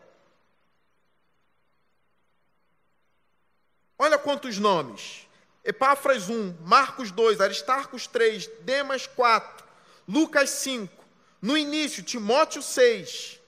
Olha 3.97 4.17
quantos 4.17 4.57
nomes: 4.57 5.27
Epáfras 5.63 6.27
1, 6.27 6.57
Marcos 6.61 7.11
2, 7.11 7.39
Aristarcos 7.39 8.07
3, 8.07 8.47
Demas 8.61 9.07
4, 9.07 9.65
Lucas 10.07 10.49
5, 10.49 11.05
no 11.41 11.55
início, 11.55 12.03
Timóteo 12.03 12.61
6, 12.61 13.39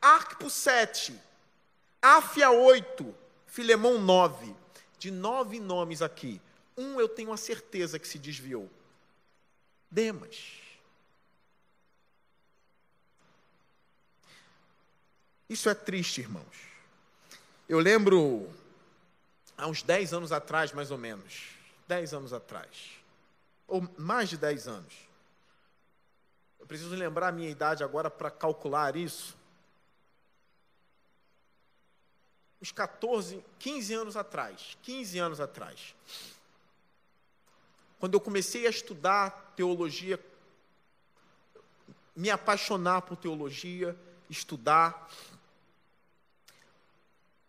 Arquipo 0.00 0.50
7, 0.50 1.18
Áfia 2.02 2.50
8, 2.50 3.14
Filemão 3.46 4.00
9. 4.00 4.56
De 4.98 5.10
nove 5.10 5.60
nomes 5.60 6.02
aqui, 6.02 6.40
um 6.76 7.00
eu 7.00 7.08
tenho 7.08 7.32
a 7.32 7.36
certeza 7.36 7.98
que 7.98 8.06
se 8.06 8.18
desviou. 8.18 8.68
Demas. 9.90 10.60
Isso 15.48 15.68
é 15.68 15.74
triste, 15.74 16.20
irmãos. 16.20 16.72
Eu 17.68 17.78
lembro, 17.78 18.50
há 19.56 19.66
uns 19.66 19.82
dez 19.82 20.12
anos 20.12 20.32
atrás, 20.32 20.72
mais 20.72 20.90
ou 20.90 20.98
menos, 20.98 21.48
dez 21.86 22.14
anos 22.14 22.32
atrás, 22.32 22.92
ou 23.66 23.86
mais 23.98 24.28
de 24.28 24.36
dez 24.36 24.66
anos, 24.66 24.94
eu 26.58 26.66
preciso 26.66 26.94
lembrar 26.94 27.28
a 27.28 27.32
minha 27.32 27.50
idade 27.50 27.82
agora 27.84 28.10
para 28.10 28.30
calcular 28.30 28.96
isso. 28.96 29.36
Uns 32.62 32.70
14, 32.70 33.44
15 33.58 33.92
anos 33.92 34.16
atrás, 34.16 34.78
15 34.82 35.18
anos 35.18 35.40
atrás, 35.40 35.96
quando 37.98 38.14
eu 38.14 38.20
comecei 38.20 38.68
a 38.68 38.70
estudar 38.70 39.52
teologia, 39.56 40.18
me 42.14 42.30
apaixonar 42.30 43.02
por 43.02 43.16
teologia, 43.16 43.96
estudar, 44.30 45.10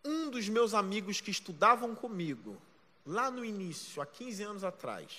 um 0.04 0.30
dos 0.30 0.48
meus 0.48 0.74
amigos 0.74 1.20
que 1.20 1.30
estudavam 1.30 1.94
comigo, 1.94 2.60
lá 3.06 3.30
no 3.30 3.44
início, 3.44 4.02
há 4.02 4.06
15 4.06 4.42
anos 4.42 4.64
atrás, 4.64 5.12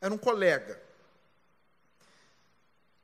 era 0.00 0.14
um 0.14 0.18
colega. 0.18 0.82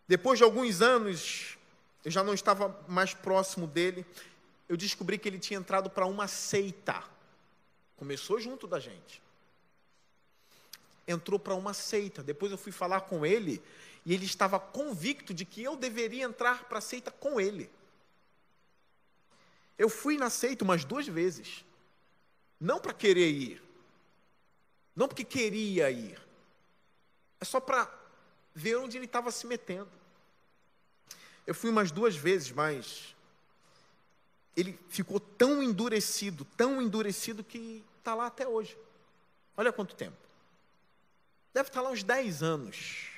Depois 0.09 0.39
de 0.39 0.45
alguns 0.45 0.81
anos, 0.81 1.59
eu 2.05 2.11
já 2.11 2.25
não 2.25 2.33
estava 2.33 2.75
mais 2.89 3.13
próximo 3.13 3.67
dele, 3.67 4.07
eu 4.69 4.77
descobri 4.77 5.19
que 5.19 5.29
ele 5.29 5.39
tinha 5.39 5.59
entrado 5.59 5.89
para 5.89 6.07
uma 6.07 6.27
seita. 6.27 7.03
Começou 7.97 8.41
junto 8.41 8.67
da 8.67 8.79
gente. 8.79 9.23
Entrou 11.07 11.39
para 11.39 11.55
uma 11.55 11.73
seita. 11.73 12.23
Depois 12.23 12.51
eu 12.51 12.59
fui 12.59 12.73
falar 12.73 13.03
com 13.03 13.25
ele 13.25 13.63
e 14.05 14.13
ele 14.13 14.25
estava 14.25 14.59
convicto 14.59 15.33
de 15.33 15.45
que 15.45 15.63
eu 15.63 15.77
deveria 15.77 16.25
entrar 16.25 16.65
para 16.65 16.79
a 16.79 16.83
seita 16.83 17.11
com 17.11 17.41
ele. 17.41 17.71
Eu 19.79 19.89
fui 19.89 20.17
na 20.17 20.31
seita 20.31 20.65
umas 20.65 20.85
duas 20.85 21.07
vezes. 21.07 21.65
Não 22.61 22.81
para 22.81 22.93
querer 22.93 23.31
ir. 23.31 23.63
Não 24.95 25.07
porque 25.07 25.25
queria 25.25 25.91
ir. 25.91 26.21
É 27.41 27.45
só 27.45 27.61
para 27.61 27.93
ver 28.55 28.77
onde 28.77 28.97
ele 28.97 29.05
estava 29.05 29.31
se 29.31 29.47
metendo. 29.47 29.91
Eu 31.47 31.55
fui 31.55 31.71
umas 31.71 31.93
duas 31.93 32.17
vezes, 32.17 32.51
mas 32.51 33.16
ele 34.57 34.79
ficou 34.89 35.21
tão 35.21 35.63
endurecido, 35.63 36.45
tão 36.57 36.81
endurecido 36.81 37.45
que 37.45 37.85
está 37.99 38.15
lá 38.15 38.27
até 38.27 38.49
hoje. 38.49 38.77
Olha 39.57 39.73
quanto 39.73 39.95
tempo. 39.95 40.17
Deve 41.53 41.69
estar 41.69 41.81
tá 41.81 41.87
lá 41.87 41.93
uns 41.93 42.03
10 42.03 42.43
anos 42.43 43.11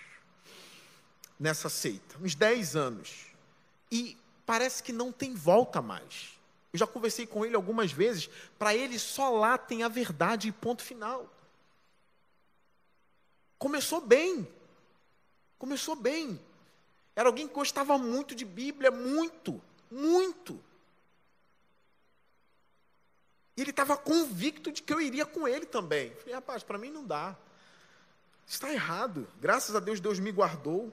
nessa 1.38 1.68
seita, 1.68 2.16
uns 2.20 2.34
10 2.34 2.74
anos. 2.74 3.26
E 3.90 4.18
parece 4.44 4.82
que 4.82 4.92
não 4.92 5.12
tem 5.12 5.34
volta 5.34 5.80
mais. 5.80 6.38
Eu 6.72 6.78
já 6.78 6.86
conversei 6.86 7.26
com 7.26 7.46
ele 7.46 7.54
algumas 7.54 7.92
vezes, 7.92 8.28
para 8.58 8.74
ele 8.74 8.98
só 8.98 9.30
lá 9.30 9.56
tem 9.56 9.82
a 9.82 9.88
verdade 9.88 10.48
e 10.48 10.52
ponto 10.52 10.82
final. 10.82 11.32
Começou 13.58 14.00
bem. 14.00 14.46
Começou 15.58 15.96
bem. 15.96 16.38
Era 17.16 17.28
alguém 17.28 17.48
que 17.48 17.54
gostava 17.54 17.96
muito 17.98 18.34
de 18.34 18.44
Bíblia, 18.44 18.90
muito, 18.90 19.60
muito. 19.90 20.62
E 23.58 23.60
ele 23.60 23.70
estava 23.70 23.96
convicto 23.96 24.70
de 24.70 24.80
que 24.80 24.92
eu 24.92 25.00
iria 25.00 25.26
com 25.26 25.48
ele 25.48 25.66
também. 25.66 26.14
Falei, 26.14 26.32
rapaz, 26.32 26.62
para 26.62 26.78
mim 26.78 26.90
não 26.90 27.04
dá. 27.04 27.36
Está 28.46 28.72
errado. 28.72 29.26
Graças 29.40 29.74
a 29.74 29.80
Deus, 29.80 29.98
Deus 29.98 30.20
me 30.20 30.30
guardou. 30.30 30.92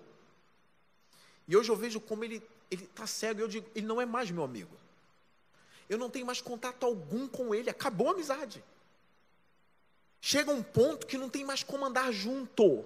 E 1.47 1.56
hoje 1.56 1.69
eu 1.69 1.75
vejo 1.75 2.01
como 2.01 2.23
ele 2.23 2.41
está 2.71 3.06
cego. 3.06 3.39
Eu 3.39 3.47
digo, 3.47 3.69
ele 3.75 3.86
não 3.86 4.01
é 4.01 4.06
mais 4.08 4.32
meu 4.32 4.43
amigo. 4.43 4.75
Eu 5.88 5.99
não 5.99 6.10
tenho 6.10 6.25
mais 6.25 6.41
contato 6.41 6.88
algum 6.88 7.28
com 7.28 7.54
ele. 7.54 7.69
Acabou 7.69 8.10
a 8.10 8.13
amizade. 8.13 8.63
Chega 10.19 10.51
um 10.51 10.63
ponto 10.63 11.06
que 11.06 11.19
não 11.19 11.30
tem 11.30 11.45
mais 11.45 11.62
como 11.62 11.86
andar 11.86 12.12
junto. 12.12 12.84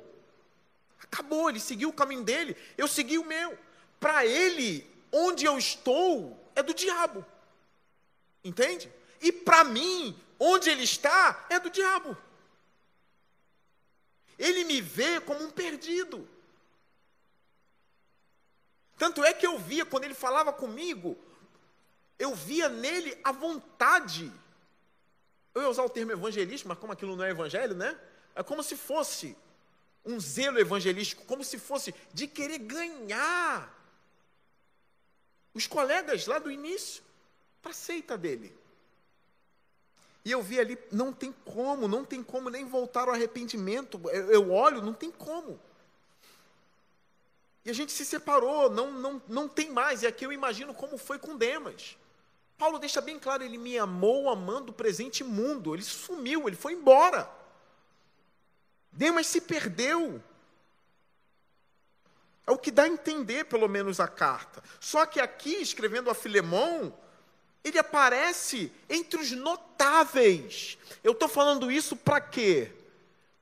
Acabou, 1.01 1.49
ele 1.49 1.61
seguiu 1.61 1.87
o 1.87 1.93
caminho 1.93 2.25
dele, 2.25 2.57
eu 2.77 2.85
segui 2.85 3.17
o 3.17 3.23
meu. 3.23 3.57
Para 3.97 4.25
ele, 4.25 4.85
onde 5.09 5.45
eu 5.45 5.57
estou 5.57 6.37
é 6.53 6.61
do 6.61 6.73
diabo. 6.73 7.25
Entende? 8.43 8.91
E 9.21 9.31
para 9.31 9.63
mim, 9.63 10.17
onde 10.39 10.69
ele 10.69 10.83
está 10.83 11.45
é 11.49 11.59
do 11.59 11.69
diabo. 11.69 12.17
Ele 14.37 14.63
me 14.63 14.79
vê 14.79 15.19
como 15.19 15.43
um 15.43 15.51
perdido. 15.51 16.27
Tanto 18.97 19.23
é 19.23 19.33
que 19.33 19.47
eu 19.47 19.57
via, 19.57 19.85
quando 19.85 20.03
ele 20.03 20.13
falava 20.13 20.51
comigo, 20.51 21.17
eu 22.17 22.35
via 22.35 22.67
nele 22.67 23.17
a 23.23 23.31
vontade. 23.31 24.31
Eu 25.53 25.61
ia 25.61 25.69
usar 25.69 25.83
o 25.83 25.89
termo 25.89 26.11
evangelista, 26.11 26.67
mas 26.67 26.77
como 26.77 26.93
aquilo 26.93 27.15
não 27.15 27.23
é 27.23 27.31
evangelho, 27.31 27.75
né? 27.75 27.97
É 28.35 28.43
como 28.43 28.61
se 28.61 28.75
fosse 28.75 29.37
um 30.05 30.19
zelo 30.19 30.59
evangelístico, 30.59 31.25
como 31.25 31.43
se 31.43 31.57
fosse 31.57 31.93
de 32.13 32.27
querer 32.27 32.59
ganhar 32.59 33.75
os 35.53 35.65
colegas 35.65 36.25
lá 36.25 36.39
do 36.39 36.51
início 36.51 37.03
para 37.61 37.71
a 37.71 37.73
seita 37.73 38.17
dele. 38.17 38.57
E 40.29 40.31
eu 40.31 40.43
vi 40.43 40.59
ali, 40.59 40.77
não 40.91 41.11
tem 41.11 41.31
como, 41.43 41.87
não 41.87 42.05
tem 42.05 42.21
como 42.21 42.51
nem 42.51 42.63
voltar 42.63 43.07
ao 43.07 43.15
arrependimento. 43.15 43.99
Eu, 44.11 44.31
eu 44.31 44.51
olho, 44.51 44.79
não 44.79 44.93
tem 44.93 45.09
como. 45.09 45.59
E 47.65 47.71
a 47.71 47.73
gente 47.73 47.91
se 47.91 48.05
separou, 48.05 48.69
não, 48.69 48.91
não, 48.91 49.19
não 49.27 49.47
tem 49.47 49.71
mais. 49.71 50.03
E 50.03 50.07
aqui 50.07 50.23
eu 50.23 50.31
imagino 50.31 50.71
como 50.71 50.99
foi 50.99 51.17
com 51.17 51.35
Demas. 51.35 51.97
Paulo 52.59 52.77
deixa 52.77 53.01
bem 53.01 53.17
claro, 53.17 53.41
ele 53.41 53.57
me 53.57 53.75
amou 53.79 54.29
amando 54.29 54.69
o 54.69 54.75
presente 54.75 55.23
mundo. 55.23 55.73
Ele 55.73 55.81
sumiu, 55.81 56.47
ele 56.47 56.55
foi 56.55 56.73
embora. 56.73 57.27
Demas 58.91 59.25
se 59.25 59.41
perdeu. 59.41 60.21
É 62.45 62.51
o 62.51 62.57
que 62.59 62.69
dá 62.69 62.83
a 62.83 62.87
entender, 62.87 63.45
pelo 63.45 63.67
menos, 63.67 63.99
a 63.99 64.07
carta. 64.07 64.61
Só 64.79 65.07
que 65.07 65.19
aqui, 65.19 65.55
escrevendo 65.55 66.07
a 66.07 66.13
Filemão, 66.13 66.95
ele 67.63 67.77
aparece 67.77 68.71
entre 68.89 69.19
os 69.19 69.31
notáveis. 69.31 70.77
Eu 71.03 71.11
estou 71.11 71.27
falando 71.27 71.71
isso 71.71 71.95
para 71.95 72.21
quê? 72.21 72.71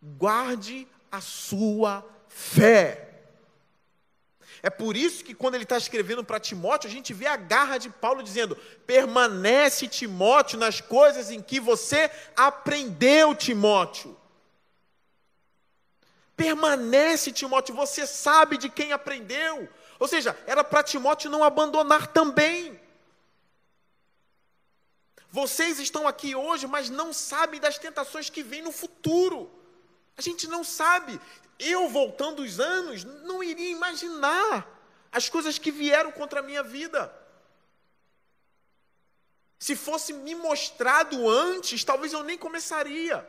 Guarde 0.02 0.88
a 1.12 1.22
sua 1.22 2.06
fé. 2.28 3.08
É 4.64 4.70
por 4.70 4.98
isso 4.98 5.24
que 5.24 5.36
quando 5.36 5.56
ele 5.56 5.64
está 5.64 5.78
escrevendo 5.78 6.24
para 6.24 6.40
Timóteo, 6.40 6.90
a 6.90 6.92
gente 6.92 7.14
vê 7.14 7.28
a 7.28 7.38
garra 7.38 7.78
de 7.78 7.90
Paulo 7.90 8.24
dizendo: 8.24 8.56
permanece, 8.86 9.88
Timóteo, 9.88 10.58
nas 10.58 10.82
coisas 10.82 11.30
em 11.30 11.42
que 11.42 11.60
você 11.60 12.10
aprendeu, 12.36 13.36
Timóteo. 13.36 14.18
Permanece, 16.36 17.32
Timóteo, 17.32 17.76
você 17.76 18.06
sabe 18.06 18.58
de 18.58 18.70
quem 18.70 18.92
aprendeu. 18.92 19.70
Ou 20.00 20.08
seja, 20.08 20.38
era 20.46 20.64
para 20.64 20.84
Timóteo 20.84 21.32
não 21.32 21.44
abandonar 21.44 22.08
também. 22.08 22.80
Vocês 25.40 25.78
estão 25.78 26.08
aqui 26.08 26.34
hoje, 26.34 26.66
mas 26.66 26.90
não 26.90 27.14
sabem 27.14 27.60
das 27.60 27.78
tentações 27.78 28.28
que 28.28 28.42
vêm 28.42 28.64
no 28.64 28.72
futuro. 28.72 29.52
A 30.18 30.22
gente 30.28 30.48
não 30.48 30.64
sabe. 30.64 31.22
Eu, 31.60 31.88
voltando 31.90 32.42
os 32.42 32.60
anos, 32.60 33.04
não 33.04 33.44
iria 33.44 33.70
imaginar 33.70 34.68
as 35.12 35.30
coisas 35.30 35.60
que 35.60 35.72
vieram 35.72 36.12
contra 36.12 36.40
a 36.40 36.44
minha 36.50 36.64
vida. 36.64 37.14
Se 39.60 39.76
fosse 39.76 40.12
me 40.12 40.34
mostrado 40.34 41.30
antes, 41.30 41.84
talvez 41.84 42.14
eu 42.14 42.24
nem 42.24 42.36
começaria. 42.36 43.24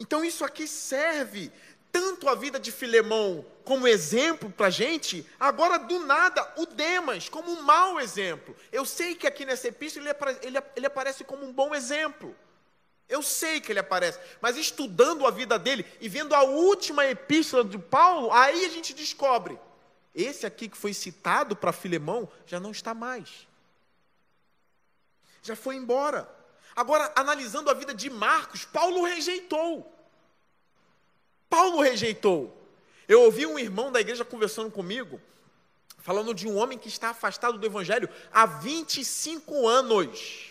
Então 0.00 0.24
isso 0.24 0.46
aqui 0.46 0.66
serve 0.66 1.52
tanto 1.92 2.28
a 2.28 2.34
vida 2.34 2.58
de 2.58 2.72
Filemão 2.72 3.44
como 3.64 3.86
exemplo 3.86 4.50
para 4.50 4.68
a 4.68 4.70
gente, 4.70 5.28
agora 5.38 5.78
do 5.78 6.00
nada 6.00 6.52
o 6.56 6.64
Demas 6.64 7.28
como 7.28 7.52
um 7.52 7.62
mau 7.62 8.00
exemplo. 8.00 8.56
Eu 8.72 8.86
sei 8.86 9.14
que 9.14 9.26
aqui 9.26 9.44
nessa 9.44 9.68
epístola 9.68 10.08
ele, 10.08 10.38
ele, 10.42 10.64
ele 10.74 10.86
aparece 10.86 11.22
como 11.22 11.44
um 11.44 11.52
bom 11.52 11.74
exemplo. 11.74 12.34
Eu 13.08 13.20
sei 13.22 13.60
que 13.60 13.70
ele 13.70 13.78
aparece, 13.78 14.18
mas 14.40 14.56
estudando 14.56 15.26
a 15.26 15.30
vida 15.30 15.58
dele 15.58 15.84
e 16.00 16.08
vendo 16.08 16.34
a 16.34 16.42
última 16.42 17.04
epístola 17.06 17.62
de 17.62 17.76
Paulo, 17.78 18.32
aí 18.32 18.64
a 18.64 18.68
gente 18.70 18.94
descobre: 18.94 19.60
esse 20.14 20.46
aqui 20.46 20.68
que 20.68 20.76
foi 20.78 20.94
citado 20.94 21.54
para 21.54 21.72
Filemão 21.72 22.26
já 22.46 22.58
não 22.58 22.70
está 22.70 22.94
mais. 22.94 23.46
Já 25.42 25.54
foi 25.54 25.76
embora. 25.76 26.28
Agora, 26.74 27.12
analisando 27.14 27.68
a 27.68 27.74
vida 27.74 27.92
de 27.92 28.08
Marcos, 28.08 28.64
Paulo 28.64 29.04
rejeitou. 29.04 29.91
Paulo 31.52 31.82
rejeitou. 31.82 32.56
Eu 33.06 33.20
ouvi 33.24 33.44
um 33.44 33.58
irmão 33.58 33.92
da 33.92 34.00
igreja 34.00 34.24
conversando 34.24 34.70
comigo, 34.70 35.20
falando 35.98 36.32
de 36.32 36.48
um 36.48 36.56
homem 36.56 36.78
que 36.78 36.88
está 36.88 37.10
afastado 37.10 37.58
do 37.58 37.66
evangelho 37.66 38.08
há 38.32 38.46
25 38.46 39.68
anos, 39.68 40.48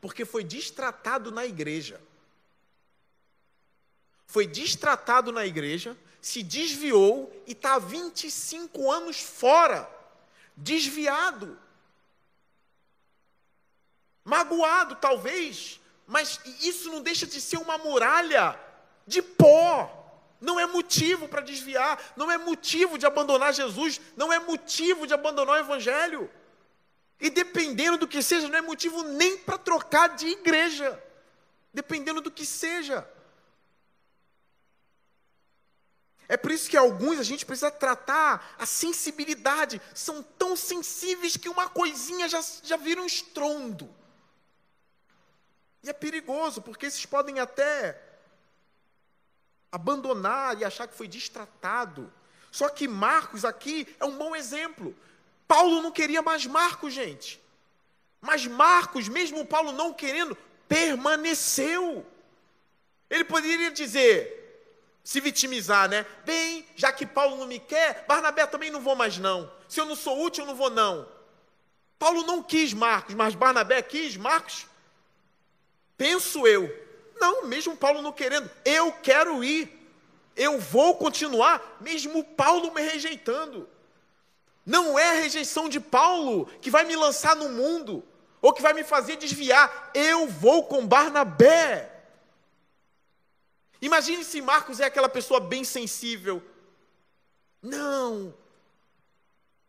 porque 0.00 0.24
foi 0.24 0.44
distratado 0.44 1.32
na 1.32 1.44
igreja. 1.44 2.00
Foi 4.28 4.46
distratado 4.46 5.32
na 5.32 5.44
igreja, 5.44 5.96
se 6.20 6.44
desviou 6.44 7.32
e 7.44 7.50
está 7.50 7.74
há 7.74 7.80
25 7.80 8.92
anos 8.92 9.20
fora, 9.20 9.90
desviado 10.56 11.58
magoado 14.28 14.94
talvez, 14.96 15.80
mas 16.06 16.38
isso 16.60 16.90
não 16.90 17.00
deixa 17.00 17.26
de 17.26 17.40
ser 17.40 17.56
uma 17.56 17.78
muralha 17.78 18.60
de 19.06 19.22
pó. 19.22 19.97
Não 20.40 20.58
é 20.58 20.66
motivo 20.66 21.28
para 21.28 21.40
desviar, 21.40 22.00
não 22.16 22.30
é 22.30 22.38
motivo 22.38 22.96
de 22.96 23.06
abandonar 23.06 23.52
Jesus, 23.52 24.00
não 24.16 24.32
é 24.32 24.38
motivo 24.38 25.06
de 25.06 25.14
abandonar 25.14 25.56
o 25.56 25.58
Evangelho. 25.58 26.30
E 27.20 27.28
dependendo 27.28 27.98
do 27.98 28.06
que 28.06 28.22
seja, 28.22 28.48
não 28.48 28.58
é 28.58 28.62
motivo 28.62 29.02
nem 29.02 29.36
para 29.38 29.58
trocar 29.58 30.14
de 30.14 30.28
igreja, 30.28 31.02
dependendo 31.72 32.20
do 32.20 32.30
que 32.30 32.46
seja. 32.46 33.08
É 36.28 36.36
por 36.36 36.52
isso 36.52 36.68
que 36.68 36.76
alguns 36.76 37.18
a 37.18 37.22
gente 37.22 37.44
precisa 37.44 37.70
tratar 37.70 38.54
a 38.58 38.66
sensibilidade, 38.66 39.80
são 39.94 40.22
tão 40.22 40.54
sensíveis 40.54 41.36
que 41.36 41.48
uma 41.48 41.68
coisinha 41.68 42.28
já, 42.28 42.40
já 42.62 42.76
vira 42.76 43.00
um 43.00 43.06
estrondo. 43.06 43.92
E 45.82 45.88
é 45.88 45.92
perigoso, 45.92 46.60
porque 46.60 46.86
esses 46.86 47.06
podem 47.06 47.40
até 47.40 48.07
abandonar 49.70 50.58
e 50.58 50.64
achar 50.64 50.86
que 50.86 50.96
foi 50.96 51.08
distratado. 51.08 52.12
Só 52.50 52.68
que 52.68 52.88
Marcos 52.88 53.44
aqui 53.44 53.86
é 54.00 54.04
um 54.04 54.16
bom 54.16 54.34
exemplo. 54.34 54.94
Paulo 55.46 55.82
não 55.82 55.90
queria 55.90 56.22
mais 56.22 56.46
Marcos, 56.46 56.92
gente. 56.92 57.40
Mas 58.20 58.46
Marcos, 58.46 59.08
mesmo 59.08 59.46
Paulo 59.46 59.72
não 59.72 59.92
querendo, 59.92 60.36
permaneceu. 60.66 62.04
Ele 63.08 63.24
poderia 63.24 63.70
dizer, 63.70 64.38
se 65.04 65.20
vitimizar, 65.20 65.88
né? 65.88 66.04
Bem, 66.24 66.66
já 66.76 66.92
que 66.92 67.06
Paulo 67.06 67.36
não 67.36 67.46
me 67.46 67.58
quer, 67.58 68.04
Barnabé 68.06 68.46
também 68.46 68.70
não 68.70 68.80
vou 68.80 68.94
mais 68.96 69.18
não. 69.18 69.50
Se 69.68 69.80
eu 69.80 69.86
não 69.86 69.96
sou 69.96 70.22
útil, 70.22 70.44
eu 70.44 70.48
não 70.48 70.54
vou 70.54 70.70
não. 70.70 71.08
Paulo 71.98 72.24
não 72.24 72.42
quis 72.42 72.72
Marcos, 72.72 73.14
mas 73.14 73.34
Barnabé 73.34 73.82
quis 73.82 74.16
Marcos. 74.16 74.66
Penso 75.96 76.46
eu. 76.46 76.87
Não, 77.20 77.46
mesmo 77.46 77.76
Paulo 77.76 78.02
não 78.02 78.12
querendo, 78.12 78.50
eu 78.64 78.92
quero 78.92 79.42
ir. 79.42 79.76
Eu 80.36 80.60
vou 80.60 80.96
continuar, 80.96 81.78
mesmo 81.80 82.22
Paulo 82.22 82.72
me 82.72 82.80
rejeitando. 82.80 83.68
Não 84.64 84.98
é 84.98 85.10
a 85.10 85.20
rejeição 85.20 85.68
de 85.68 85.80
Paulo 85.80 86.46
que 86.60 86.70
vai 86.70 86.84
me 86.84 86.94
lançar 86.94 87.34
no 87.34 87.48
mundo, 87.48 88.04
ou 88.40 88.52
que 88.52 88.62
vai 88.62 88.72
me 88.72 88.84
fazer 88.84 89.16
desviar. 89.16 89.90
Eu 89.94 90.28
vou 90.28 90.64
com 90.64 90.86
Barnabé. 90.86 91.92
Imagine 93.80 94.24
se 94.24 94.40
Marcos 94.40 94.78
é 94.78 94.84
aquela 94.84 95.08
pessoa 95.08 95.40
bem 95.40 95.64
sensível. 95.64 96.42
Não, 97.60 98.32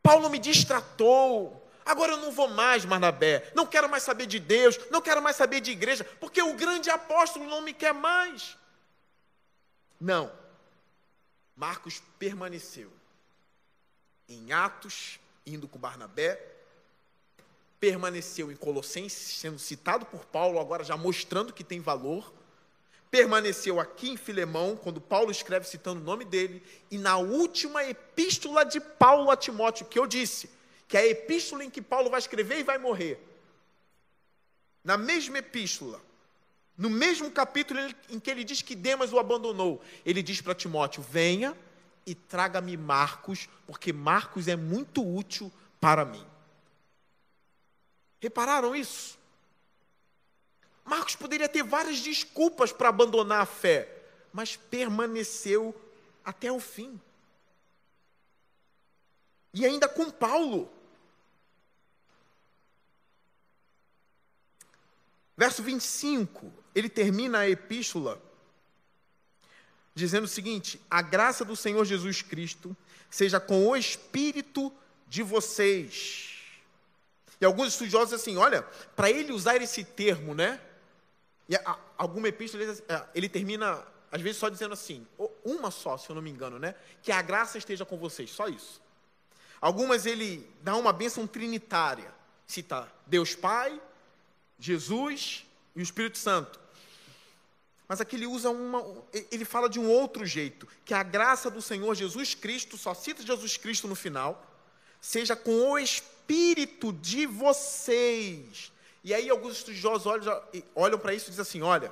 Paulo 0.04 0.30
me 0.30 0.38
distratou. 0.38 1.59
Agora 1.89 2.11
eu 2.11 2.17
não 2.17 2.31
vou 2.31 2.47
mais, 2.47 2.85
Barnabé. 2.85 3.51
Não 3.55 3.65
quero 3.65 3.89
mais 3.89 4.03
saber 4.03 4.27
de 4.27 4.39
Deus. 4.39 4.79
Não 4.91 5.01
quero 5.01 5.21
mais 5.23 5.35
saber 5.35 5.59
de 5.59 5.71
igreja. 5.71 6.03
Porque 6.19 6.39
o 6.39 6.53
grande 6.53 6.87
apóstolo 6.89 7.45
não 7.45 7.61
me 7.61 7.73
quer 7.73 7.93
mais. 7.93 8.55
Não. 9.99 10.31
Marcos 11.55 11.99
permaneceu 12.19 12.91
em 14.27 14.53
Atos, 14.53 15.19
indo 15.45 15.67
com 15.67 15.79
Barnabé. 15.79 16.39
Permaneceu 17.79 18.51
em 18.51 18.55
Colossenses, 18.55 19.39
sendo 19.39 19.57
citado 19.57 20.05
por 20.05 20.25
Paulo, 20.25 20.59
agora 20.59 20.83
já 20.83 20.95
mostrando 20.95 21.51
que 21.51 21.63
tem 21.63 21.79
valor 21.79 22.31
permaneceu 23.11 23.79
aqui 23.79 24.11
em 24.11 24.17
Filemão, 24.17 24.75
quando 24.75 25.01
Paulo 25.01 25.31
escreve 25.31 25.65
citando 25.65 25.99
o 25.99 26.03
nome 26.03 26.23
dele, 26.23 26.61
e 26.91 26.97
na 26.99 27.17
última 27.17 27.83
epístola 27.83 28.63
de 28.63 28.79
Paulo 28.79 29.31
a 29.31 29.35
Timóteo, 29.35 29.87
que 29.87 29.97
eu 29.97 30.05
disse, 30.05 30.47
que 30.89 30.97
é 30.97 31.01
a 31.01 31.07
epístola 31.07 31.63
em 31.63 31.69
que 31.69 31.83
Paulo 31.83 32.09
vai 32.09 32.19
escrever 32.19 32.59
e 32.59 32.63
vai 32.63 32.79
morrer. 32.79 33.23
Na 34.83 34.97
mesma 34.97 35.37
epístola, 35.37 36.01
no 36.75 36.89
mesmo 36.89 37.29
capítulo 37.29 37.79
em 38.09 38.19
que 38.19 38.31
ele 38.31 38.43
diz 38.43 38.63
que 38.63 38.75
Demas 38.75 39.13
o 39.13 39.19
abandonou, 39.19 39.83
ele 40.03 40.23
diz 40.23 40.41
para 40.41 40.55
Timóteo: 40.55 41.03
venha 41.03 41.55
e 42.07 42.15
traga-me 42.15 42.75
Marcos, 42.75 43.47
porque 43.67 43.93
Marcos 43.93 44.47
é 44.47 44.55
muito 44.55 45.07
útil 45.07 45.51
para 45.79 46.03
mim. 46.03 46.25
Repararam 48.19 48.75
isso? 48.75 49.19
Marcos 50.83 51.15
poderia 51.15 51.47
ter 51.47 51.61
várias 51.61 51.99
desculpas 51.99 52.71
para 52.73 52.89
abandonar 52.89 53.41
a 53.41 53.45
fé, 53.45 53.87
mas 54.33 54.55
permaneceu 54.55 55.79
até 56.25 56.51
o 56.51 56.59
fim. 56.59 56.99
E 59.53 59.67
ainda 59.67 59.87
com 59.87 60.09
Paulo. 60.09 60.78
Verso 65.39 65.63
25, 65.63 66.51
ele 66.75 66.89
termina 66.89 67.39
a 67.39 67.49
epístola 67.49 68.21
dizendo 69.95 70.25
o 70.25 70.27
seguinte: 70.27 70.81
A 70.89 71.01
graça 71.01 71.45
do 71.45 71.55
Senhor 71.55 71.85
Jesus 71.85 72.21
Cristo 72.21 72.75
seja 73.09 73.39
com 73.39 73.65
o 73.65 73.73
espírito 73.73 74.69
de 75.07 75.23
vocês. 75.23 76.41
E 77.39 77.45
alguns 77.45 77.69
estudiosos 77.69 78.13
assim, 78.13 78.35
olha, 78.35 78.63
para 78.97 79.09
ele 79.09 79.31
usar 79.31 79.61
esse 79.61 79.81
termo, 79.85 80.35
né? 80.35 80.59
E 81.47 81.55
a, 81.55 81.79
alguma 81.97 82.27
epístola, 82.27 82.61
é, 82.89 83.05
ele 83.15 83.29
termina, 83.29 83.81
às 84.11 84.19
vezes, 84.19 84.37
só 84.37 84.49
dizendo 84.49 84.73
assim, 84.73 85.07
uma 85.45 85.71
só, 85.71 85.95
se 85.95 86.09
eu 86.09 86.15
não 86.15 86.21
me 86.21 86.29
engano, 86.29 86.59
né? 86.59 86.75
Que 87.01 87.13
a 87.13 87.21
graça 87.21 87.57
esteja 87.57 87.85
com 87.85 87.97
vocês, 87.97 88.29
só 88.29 88.49
isso. 88.49 88.81
Algumas 89.61 90.05
ele 90.05 90.45
dá 90.61 90.75
uma 90.75 90.91
bênção 90.91 91.25
trinitária, 91.25 92.13
cita 92.45 92.91
Deus 93.07 93.35
Pai, 93.35 93.79
Jesus 94.60 95.45
e 95.76 95.80
o 95.80 95.84
Espírito 95.84 96.18
Santo. 96.18 96.60
Mas 97.88 97.99
aqui 97.99 98.16
ele 98.16 98.28
usa 98.28 98.49
uma, 98.49 98.86
ele 99.32 99.45
fala 99.45 99.68
de 99.68 99.80
um 99.80 99.89
outro 99.89 100.26
jeito, 100.26 100.68
que 100.86 100.93
a 100.93 101.01
graça 101.01 101.49
do 101.49 101.62
Senhor 101.62 101.95
Jesus 101.95 102.36
Cristo, 102.36 102.78
só 102.78 102.93
cita 102.93 103.26
Jesus 103.26 103.57
Cristo 103.57 103.88
no 103.88 103.95
final, 103.95 104.45
seja 105.01 105.36
com 105.36 105.72
o 105.72 105.80
Espírito 105.80 106.93
de 106.93 107.26
vocês 107.26 108.72
e 109.03 109.14
aí 109.14 109.30
alguns 109.30 109.57
estudiosos 109.57 110.05
olham, 110.05 110.43
olham 110.76 110.99
para 110.99 111.14
isso 111.14 111.28
e 111.28 111.30
dizem 111.30 111.41
assim: 111.41 111.62
olha, 111.62 111.91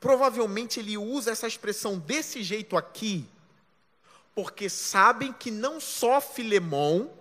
provavelmente 0.00 0.80
ele 0.80 0.96
usa 0.96 1.30
essa 1.30 1.46
expressão 1.46 1.98
desse 1.98 2.42
jeito 2.42 2.76
aqui, 2.76 3.26
porque 4.34 4.68
sabem 4.68 5.32
que 5.32 5.50
não 5.50 5.80
só 5.80 6.20
Filemão, 6.20 7.12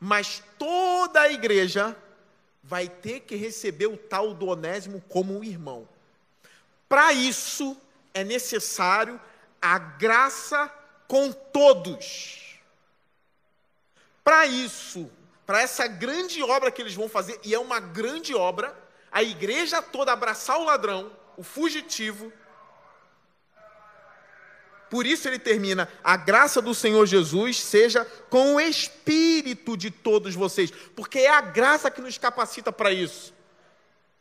mas 0.00 0.42
toda 0.58 1.20
a 1.20 1.30
igreja 1.30 1.96
vai 2.62 2.88
ter 2.88 3.20
que 3.20 3.34
receber 3.34 3.86
o 3.86 3.96
tal 3.96 4.32
do 4.32 4.46
Onésimo 4.46 5.02
como 5.08 5.36
um 5.38 5.44
irmão. 5.44 5.88
Para 6.88 7.12
isso 7.12 7.76
é 8.14 8.22
necessário 8.22 9.20
a 9.60 9.78
graça 9.78 10.72
com 11.08 11.32
todos. 11.32 12.58
Para 14.22 14.46
isso 14.46 15.10
para 15.46 15.60
essa 15.60 15.86
grande 15.86 16.42
obra 16.42 16.70
que 16.70 16.80
eles 16.80 16.94
vão 16.94 17.08
fazer, 17.08 17.38
e 17.44 17.54
é 17.54 17.58
uma 17.58 17.80
grande 17.80 18.34
obra, 18.34 18.74
a 19.10 19.22
igreja 19.22 19.82
toda 19.82 20.12
abraçar 20.12 20.58
o 20.58 20.64
ladrão, 20.64 21.12
o 21.36 21.42
fugitivo. 21.42 22.32
Por 24.92 25.06
isso 25.06 25.26
ele 25.26 25.38
termina: 25.38 25.88
a 26.04 26.18
graça 26.18 26.60
do 26.60 26.74
Senhor 26.74 27.06
Jesus 27.06 27.58
seja 27.58 28.04
com 28.28 28.56
o 28.56 28.60
espírito 28.60 29.74
de 29.74 29.90
todos 29.90 30.34
vocês, 30.34 30.70
porque 30.94 31.20
é 31.20 31.30
a 31.30 31.40
graça 31.40 31.90
que 31.90 32.02
nos 32.02 32.18
capacita 32.18 32.70
para 32.70 32.92
isso. 32.92 33.32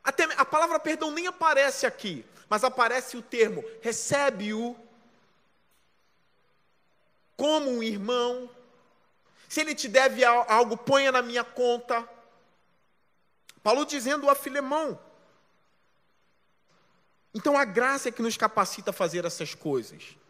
Até 0.02 0.24
a 0.38 0.46
palavra 0.46 0.80
perdão 0.80 1.12
nem 1.12 1.28
aparece 1.28 1.86
aqui, 1.86 2.26
mas 2.48 2.64
aparece 2.64 3.18
o 3.18 3.22
termo 3.22 3.62
recebe-o 3.82 4.78
como 7.36 7.70
um 7.70 7.84
irmão, 7.84 8.50
se 9.50 9.60
ele 9.60 9.76
te 9.76 9.90
deve 9.90 10.24
algo, 10.24 10.78
ponha 10.78 11.12
na 11.12 11.22
minha 11.22 11.44
conta. 11.44 12.08
Paulo 13.62 13.86
dizendo 13.86 14.30
a 14.30 14.36
Filemão. 14.36 14.98
Então 17.34 17.58
a 17.58 17.66
graça 17.66 18.08
é 18.08 18.12
que 18.14 18.22
nos 18.22 18.38
capacita 18.38 18.92
a 18.92 18.94
fazer 18.94 19.26
essas 19.26 19.54
coisas. 19.54 20.21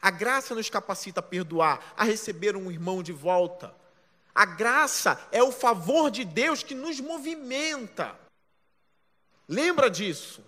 A 0.00 0.10
graça 0.10 0.54
nos 0.54 0.70
capacita 0.70 1.20
a 1.20 1.22
perdoar, 1.22 1.94
a 1.96 2.04
receber 2.04 2.56
um 2.56 2.70
irmão 2.70 3.02
de 3.02 3.12
volta. 3.12 3.74
A 4.34 4.44
graça 4.44 5.20
é 5.32 5.42
o 5.42 5.50
favor 5.50 6.10
de 6.10 6.24
Deus 6.24 6.62
que 6.62 6.74
nos 6.74 7.00
movimenta. 7.00 8.16
Lembra 9.48 9.90
disso? 9.90 10.44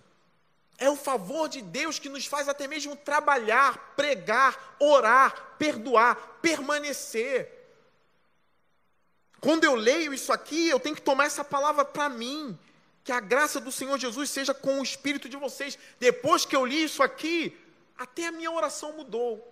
É 0.79 0.89
o 0.89 0.97
favor 0.97 1.49
de 1.49 1.61
Deus 1.61 1.99
que 1.99 2.09
nos 2.09 2.25
faz 2.25 2.49
até 2.49 2.69
mesmo 2.69 2.95
trabalhar, 2.95 3.95
pregar, 3.97 4.77
orar, 4.79 5.57
perdoar, 5.59 6.39
permanecer. 6.41 7.61
Quando 9.41 9.65
eu 9.65 9.75
leio 9.75 10.15
isso 10.15 10.33
aqui, 10.33 10.69
eu 10.69 10.79
tenho 10.79 10.95
que 10.95 11.03
tomar 11.03 11.25
essa 11.25 11.43
palavra 11.43 11.85
para 11.85 12.09
mim. 12.09 12.57
Que 13.03 13.13
a 13.13 13.21
graça 13.21 13.59
do 13.59 13.73
Senhor 13.73 13.99
Jesus 13.99 14.31
seja 14.31 14.55
com 14.55 14.79
o 14.79 14.83
espírito 14.83 15.29
de 15.29 15.37
vocês. 15.37 15.79
Depois 15.99 16.45
que 16.45 16.55
eu 16.55 16.65
li 16.65 16.85
isso 16.85 17.03
aqui, 17.03 17.59
até 18.01 18.29
a 18.29 18.33
minha 18.33 18.51
oração 18.51 18.97
mudou. 18.97 19.47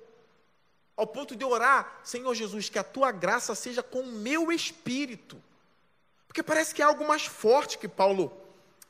Ao 0.97 1.07
ponto 1.07 1.37
de 1.37 1.45
orar, 1.45 2.01
Senhor 2.03 2.35
Jesus, 2.35 2.71
que 2.71 2.79
a 2.79 2.83
tua 2.83 3.13
graça 3.13 3.55
seja 3.55 3.83
com 3.83 4.01
o 4.01 4.07
meu 4.07 4.51
espírito. 4.51 5.41
Porque 6.27 6.43
parece 6.43 6.75
que 6.75 6.81
é 6.81 6.85
algo 6.87 7.07
mais 7.07 7.27
forte 7.27 7.77
que 7.77 7.87
Paulo 7.87 8.33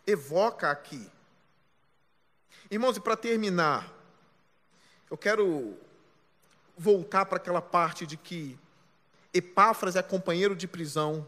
evoca 0.07 0.71
aqui. 0.71 1.11
Irmãos, 2.71 2.97
e 2.97 3.01
para 3.01 3.17
terminar, 3.17 3.93
eu 5.11 5.19
quero 5.19 5.77
voltar 6.77 7.27
para 7.27 7.39
aquela 7.39 7.61
parte 7.61 8.07
de 8.07 8.17
que 8.17 8.57
Epáfras 9.35 9.97
é 9.97 10.03
companheiro 10.03 10.55
de 10.55 10.69
prisão 10.69 11.27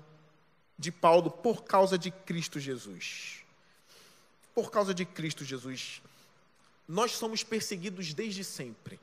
de 0.79 0.93
Paulo 0.93 1.33
por 1.33 1.65
causa 1.65 1.99
de 1.99 2.13
Cristo 2.13 2.61
Jesus. 2.61 3.45
Por 4.55 4.71
causa 4.71 4.95
de 4.95 5.05
Cristo 5.05 5.45
Jesus. 5.45 6.01
Nós 6.91 7.13
somos 7.13 7.45
perseguidos 7.45 8.13
desde 8.13 8.43
sempre. 8.43 8.99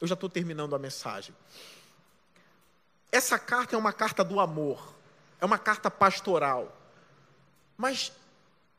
Eu 0.00 0.08
já 0.08 0.14
estou 0.14 0.30
terminando 0.30 0.74
a 0.74 0.78
mensagem. 0.78 1.36
Essa 3.12 3.38
carta 3.38 3.76
é 3.76 3.78
uma 3.78 3.92
carta 3.92 4.24
do 4.24 4.40
amor, 4.40 4.94
é 5.38 5.44
uma 5.44 5.58
carta 5.58 5.90
pastoral. 5.90 6.74
Mas 7.76 8.10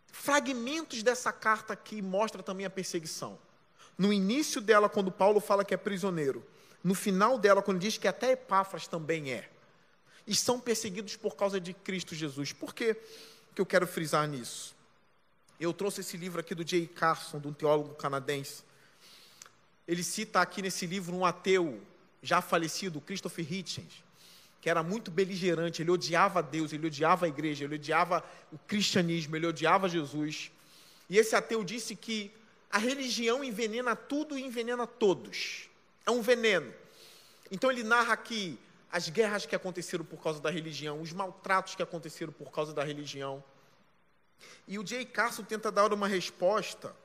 fragmentos 0.08 1.04
dessa 1.04 1.32
carta 1.32 1.74
aqui 1.74 2.02
mostram 2.02 2.41
também 2.41 2.66
a 2.66 2.72
perseguição. 2.72 3.38
No 3.95 4.12
início 4.12 4.60
dela, 4.60 4.89
quando 4.89 5.12
Paulo 5.12 5.39
fala 5.39 5.64
que 5.64 5.76
é 5.76 5.78
prisioneiro, 5.78 6.43
no 6.84 6.95
final 6.95 7.38
dela, 7.38 7.62
quando 7.62 7.78
diz 7.78 8.00
que 8.00 8.08
até 8.08 8.32
Epáfras 8.32 8.88
também 8.88 9.32
é, 9.32 9.47
e 10.26 10.34
são 10.34 10.60
perseguidos 10.60 11.16
por 11.16 11.36
causa 11.36 11.62
de 11.62 11.72
Cristo 11.72 12.16
Jesus. 12.16 12.52
Por 12.52 12.74
que, 12.74 12.95
que 13.54 13.62
eu 13.62 13.66
quero 13.66 13.86
frisar 13.86 14.28
nisso? 14.28 14.76
Eu 15.60 15.74
trouxe 15.74 16.01
esse 16.01 16.16
livro 16.16 16.39
aqui 16.39 16.55
do 16.55 16.66
Jay 16.66 16.88
Carson, 16.88 17.39
de 17.39 17.47
um 17.47 17.53
teólogo 17.53 17.93
canadense. 17.95 18.64
Ele 19.88 20.03
cita 20.03 20.39
aqui 20.39 20.62
nesse 20.62 20.86
livro 20.86 21.16
um 21.16 21.26
ateu 21.26 21.82
já 22.22 22.41
falecido, 22.41 23.01
Christopher 23.01 23.51
Hitchens, 23.51 24.03
que 24.62 24.70
era 24.70 24.84
muito 24.84 25.10
beligerante, 25.12 25.82
ele 25.82 25.91
odiava 25.91 26.41
Deus, 26.41 26.72
ele 26.72 26.88
odiava 26.88 27.26
a 27.26 27.30
igreja, 27.30 27.66
ele 27.66 27.76
odiava 27.76 28.24
o 28.51 28.57
cristianismo, 28.57 29.36
ele 29.36 29.47
odiava 29.47 29.89
Jesus. 29.89 30.51
E 31.10 31.18
esse 31.18 31.36
ateu 31.36 31.64
disse 31.64 31.95
que 31.95 32.32
a 32.70 32.78
religião 32.78 33.43
envenena 33.43 33.95
tudo 33.95 34.38
e 34.38 34.43
envenena 34.43 34.86
todos. 34.86 35.70
É 36.05 36.12
um 36.12 36.22
veneno. 36.22 36.74
Então 37.51 37.72
ele 37.72 37.84
narra 37.84 38.14
aqui 38.14 38.60
as 38.91 39.10
guerras 39.10 39.45
que 39.45 39.55
aconteceram 39.55 40.05
por 40.05 40.22
causa 40.22 40.39
da 40.39 40.49
religião, 40.49 41.01
os 41.01 41.12
maltratos 41.12 41.76
que 41.76 41.84
aconteceram 41.84 42.32
por 42.32 42.51
causa 42.51 42.74
da 42.74 42.84
religião. 42.84 43.43
E 44.67 44.77
o 44.77 44.85
Jay 44.85 45.05
Carson 45.05 45.43
tenta 45.43 45.71
dar 45.71 45.91
uma 45.93 46.07
resposta 46.07 46.95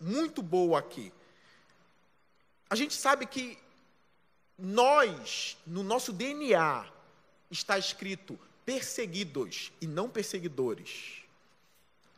muito 0.00 0.42
boa 0.42 0.78
aqui. 0.78 1.12
A 2.68 2.74
gente 2.74 2.94
sabe 2.94 3.26
que 3.26 3.58
nós, 4.58 5.56
no 5.66 5.82
nosso 5.82 6.12
DNA, 6.12 6.86
está 7.50 7.78
escrito 7.78 8.38
perseguidos 8.64 9.72
e 9.80 9.86
não 9.86 10.08
perseguidores. 10.08 11.22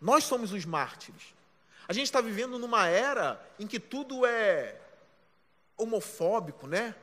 Nós 0.01 0.25
somos 0.25 0.53
os 0.53 0.65
mártires. 0.65 1.35
A 1.89 1.93
gente 1.93 2.07
está 2.07 2.21
vivendo 2.21 2.59
numa 2.59 2.87
era 2.87 3.45
em 3.59 3.67
que 3.67 3.81
tudo 3.81 4.25
é 4.25 4.81
homofóbico, 5.77 6.67
né? 6.67 6.95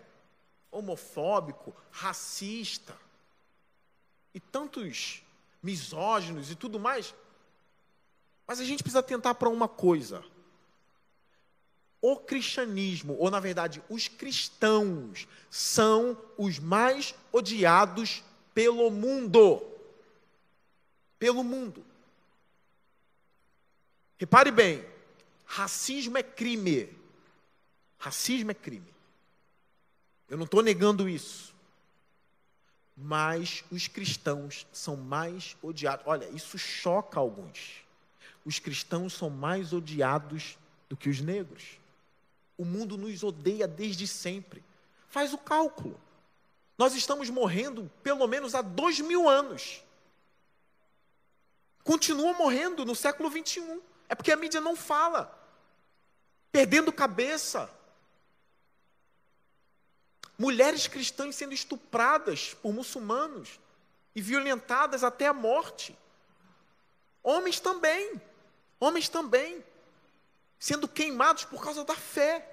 Homofóbico, 0.71 1.75
racista, 1.91 2.95
e 4.33 4.39
tantos 4.39 5.21
misóginos 5.61 6.49
e 6.49 6.55
tudo 6.55 6.79
mais. 6.79 7.13
Mas 8.51 8.59
a 8.59 8.65
gente 8.65 8.83
precisa 8.83 8.99
atentar 8.99 9.33
para 9.35 9.47
uma 9.47 9.69
coisa 9.69 10.21
o 12.01 12.17
cristianismo, 12.17 13.15
ou 13.17 13.31
na 13.31 13.39
verdade, 13.39 13.81
os 13.87 14.09
cristãos, 14.09 15.25
são 15.49 16.21
os 16.37 16.59
mais 16.59 17.15
odiados 17.31 18.21
pelo 18.53 18.91
mundo. 18.91 19.65
Pelo 21.17 21.45
mundo. 21.45 21.85
Repare 24.17 24.51
bem, 24.51 24.85
racismo 25.45 26.17
é 26.17 26.23
crime. 26.23 26.93
Racismo 27.97 28.51
é 28.51 28.53
crime. 28.53 28.93
Eu 30.27 30.35
não 30.35 30.43
estou 30.43 30.61
negando 30.61 31.07
isso. 31.07 31.55
Mas 32.97 33.63
os 33.71 33.87
cristãos 33.87 34.67
são 34.73 34.97
mais 34.97 35.55
odiados. 35.61 36.05
Olha, 36.05 36.27
isso 36.31 36.57
choca 36.57 37.17
alguns. 37.17 37.89
Os 38.45 38.59
cristãos 38.59 39.13
são 39.13 39.29
mais 39.29 39.73
odiados 39.73 40.57
do 40.89 40.97
que 40.97 41.09
os 41.09 41.21
negros. 41.21 41.79
O 42.57 42.65
mundo 42.65 42.97
nos 42.97 43.23
odeia 43.23 43.67
desde 43.67 44.07
sempre. 44.07 44.63
Faz 45.09 45.33
o 45.33 45.37
cálculo. 45.37 45.99
Nós 46.77 46.95
estamos 46.95 47.29
morrendo 47.29 47.91
pelo 48.01 48.27
menos 48.27 48.55
há 48.55 48.61
dois 48.61 48.99
mil 48.99 49.29
anos. 49.29 49.83
Continua 51.83 52.33
morrendo 52.33 52.85
no 52.85 52.95
século 52.95 53.29
21. 53.29 53.81
É 54.09 54.15
porque 54.15 54.31
a 54.31 54.35
mídia 54.35 54.61
não 54.61 54.75
fala. 54.75 55.37
Perdendo 56.51 56.91
cabeça. 56.91 57.69
Mulheres 60.37 60.87
cristãs 60.87 61.35
sendo 61.35 61.53
estupradas 61.53 62.53
por 62.55 62.73
muçulmanos 62.73 63.59
e 64.15 64.21
violentadas 64.21 65.03
até 65.03 65.27
a 65.27 65.33
morte. 65.33 65.97
Homens 67.23 67.59
também. 67.59 68.19
Homens 68.81 69.07
também. 69.07 69.63
Sendo 70.59 70.89
queimados 70.89 71.45
por 71.45 71.63
causa 71.63 71.85
da 71.85 71.95
fé. 71.95 72.51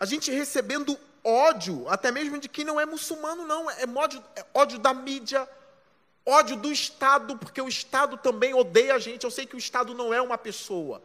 a 0.00 0.06
gente 0.06 0.30
recebendo 0.30 0.98
ódio, 1.22 1.86
até 1.86 2.10
mesmo 2.10 2.38
de 2.38 2.48
quem 2.48 2.64
não 2.64 2.80
é 2.80 2.86
muçulmano, 2.86 3.46
não, 3.46 3.70
é 3.70 3.84
ódio, 3.94 4.24
é 4.34 4.46
ódio 4.54 4.78
da 4.78 4.94
mídia, 4.94 5.46
ódio 6.24 6.56
do 6.56 6.72
Estado, 6.72 7.36
porque 7.36 7.60
o 7.60 7.68
Estado 7.68 8.16
também 8.16 8.54
odeia 8.54 8.94
a 8.94 8.98
gente. 8.98 9.24
Eu 9.24 9.30
sei 9.30 9.44
que 9.44 9.54
o 9.54 9.58
Estado 9.58 9.92
não 9.92 10.12
é 10.14 10.22
uma 10.22 10.38
pessoa. 10.38 11.02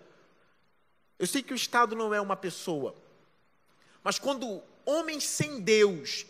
Eu 1.20 1.28
sei 1.28 1.44
que 1.44 1.52
o 1.52 1.56
Estado 1.58 1.94
não 1.94 2.14
é 2.14 2.22
uma 2.22 2.38
pessoa. 2.38 2.96
Mas 4.02 4.18
quando 4.18 4.64
homens 4.86 5.26
sem 5.26 5.60
Deus 5.60 6.26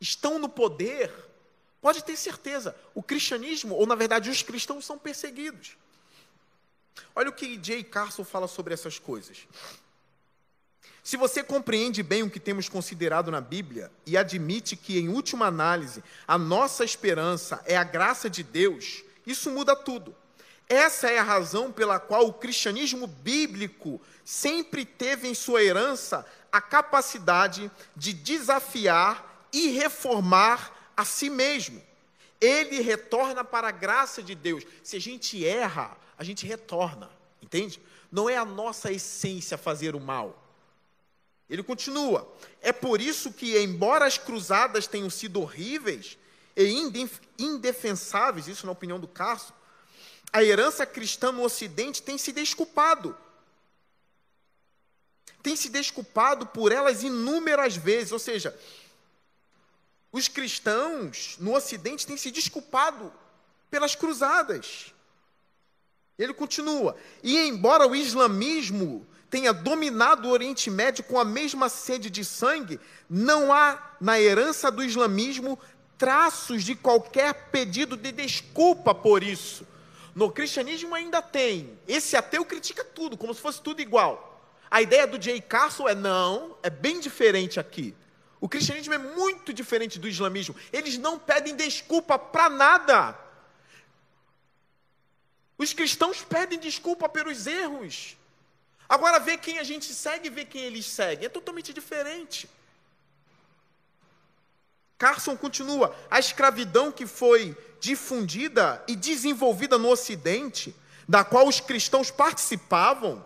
estão 0.00 0.38
no 0.38 0.48
poder, 0.48 1.12
pode 1.80 2.02
ter 2.04 2.16
certeza, 2.16 2.76
o 2.94 3.02
cristianismo, 3.02 3.74
ou 3.74 3.86
na 3.86 3.94
verdade 3.94 4.30
os 4.30 4.42
cristãos, 4.42 4.84
são 4.84 4.98
perseguidos. 4.98 5.76
Olha 7.14 7.30
o 7.30 7.32
que 7.32 7.58
Jay 7.62 7.82
Carson 7.84 8.24
fala 8.24 8.48
sobre 8.48 8.74
essas 8.74 8.98
coisas. 8.98 9.46
Se 11.02 11.16
você 11.16 11.42
compreende 11.42 12.02
bem 12.02 12.22
o 12.22 12.30
que 12.30 12.38
temos 12.38 12.68
considerado 12.68 13.30
na 13.30 13.40
Bíblia 13.40 13.90
e 14.04 14.16
admite 14.16 14.76
que, 14.76 14.98
em 14.98 15.08
última 15.08 15.46
análise, 15.46 16.04
a 16.26 16.36
nossa 16.36 16.84
esperança 16.84 17.62
é 17.64 17.76
a 17.76 17.84
graça 17.84 18.28
de 18.28 18.42
Deus, 18.42 19.02
isso 19.26 19.50
muda 19.50 19.74
tudo. 19.74 20.14
Essa 20.68 21.08
é 21.08 21.18
a 21.18 21.22
razão 21.22 21.72
pela 21.72 21.98
qual 21.98 22.26
o 22.26 22.32
cristianismo 22.34 23.06
bíblico 23.06 24.00
sempre 24.22 24.84
teve 24.84 25.26
em 25.26 25.34
sua 25.34 25.62
herança 25.62 26.26
a 26.52 26.60
capacidade 26.60 27.70
de 27.96 28.12
desafiar 28.12 29.48
e 29.50 29.68
reformar 29.68 30.77
a 30.98 31.04
si 31.04 31.30
mesmo. 31.30 31.80
Ele 32.40 32.80
retorna 32.80 33.44
para 33.44 33.68
a 33.68 33.72
graça 33.72 34.20
de 34.20 34.34
Deus. 34.34 34.64
Se 34.82 34.96
a 34.96 35.00
gente 35.00 35.46
erra, 35.46 35.96
a 36.18 36.24
gente 36.24 36.44
retorna, 36.44 37.08
entende? 37.40 37.80
Não 38.10 38.28
é 38.28 38.36
a 38.36 38.44
nossa 38.44 38.90
essência 38.90 39.56
fazer 39.56 39.94
o 39.94 40.00
mal. 40.00 40.44
Ele 41.48 41.62
continua: 41.62 42.28
É 42.60 42.72
por 42.72 43.00
isso 43.00 43.32
que, 43.32 43.56
embora 43.58 44.06
as 44.06 44.18
cruzadas 44.18 44.88
tenham 44.88 45.08
sido 45.08 45.40
horríveis 45.40 46.18
e 46.56 46.74
indefensáveis, 47.38 48.48
isso 48.48 48.66
na 48.66 48.72
opinião 48.72 48.98
do 48.98 49.06
Carso, 49.06 49.54
a 50.32 50.42
herança 50.42 50.84
cristã 50.84 51.30
no 51.30 51.44
Ocidente 51.44 52.02
tem 52.02 52.18
se 52.18 52.32
desculpado. 52.32 53.16
Tem 55.42 55.54
se 55.54 55.68
desculpado 55.68 56.46
por 56.46 56.72
elas 56.72 57.04
inúmeras 57.04 57.76
vezes, 57.76 58.10
ou 58.10 58.18
seja, 58.18 58.56
os 60.12 60.28
cristãos 60.28 61.36
no 61.38 61.54
Ocidente 61.54 62.06
têm 62.06 62.16
se 62.16 62.30
desculpado 62.30 63.12
pelas 63.70 63.94
cruzadas. 63.94 64.94
Ele 66.18 66.34
continua: 66.34 66.96
e 67.22 67.38
embora 67.38 67.86
o 67.86 67.94
islamismo 67.94 69.06
tenha 69.30 69.52
dominado 69.52 70.28
o 70.28 70.30
Oriente 70.30 70.70
Médio 70.70 71.04
com 71.04 71.18
a 71.18 71.24
mesma 71.24 71.68
sede 71.68 72.10
de 72.10 72.24
sangue, 72.24 72.80
não 73.08 73.52
há 73.52 73.96
na 74.00 74.20
herança 74.20 74.70
do 74.70 74.82
islamismo 74.82 75.58
traços 75.98 76.64
de 76.64 76.74
qualquer 76.74 77.50
pedido 77.50 77.96
de 77.96 78.10
desculpa 78.12 78.94
por 78.94 79.22
isso. 79.22 79.66
No 80.14 80.30
cristianismo 80.32 80.94
ainda 80.94 81.20
tem. 81.20 81.78
Esse 81.86 82.16
ateu 82.16 82.44
critica 82.44 82.82
tudo, 82.82 83.16
como 83.16 83.34
se 83.34 83.40
fosse 83.40 83.60
tudo 83.60 83.82
igual. 83.82 84.42
A 84.70 84.82
ideia 84.82 85.06
do 85.06 85.20
Jay 85.20 85.40
Carson 85.40 85.88
é 85.88 85.94
não, 85.94 86.56
é 86.62 86.70
bem 86.70 87.00
diferente 87.00 87.60
aqui. 87.60 87.94
O 88.40 88.48
cristianismo 88.48 88.94
é 88.94 88.98
muito 88.98 89.52
diferente 89.52 89.98
do 89.98 90.08
islamismo. 90.08 90.54
Eles 90.72 90.96
não 90.96 91.18
pedem 91.18 91.56
desculpa 91.56 92.18
para 92.18 92.48
nada. 92.48 93.18
Os 95.56 95.72
cristãos 95.72 96.22
pedem 96.22 96.58
desculpa 96.58 97.08
pelos 97.08 97.46
erros. 97.46 98.16
Agora, 98.88 99.18
ver 99.18 99.38
quem 99.38 99.58
a 99.58 99.64
gente 99.64 99.92
segue 99.92 100.28
e 100.28 100.30
ver 100.30 100.46
quem 100.46 100.62
eles 100.62 100.86
seguem 100.86 101.26
é 101.26 101.28
totalmente 101.28 101.74
diferente. 101.74 102.48
Carson 104.96 105.36
continua: 105.36 105.94
a 106.10 106.18
escravidão 106.18 106.92
que 106.92 107.06
foi 107.06 107.56
difundida 107.80 108.82
e 108.86 108.94
desenvolvida 108.94 109.76
no 109.76 109.88
Ocidente, 109.88 110.74
da 111.08 111.24
qual 111.24 111.46
os 111.46 111.60
cristãos 111.60 112.10
participavam, 112.10 113.24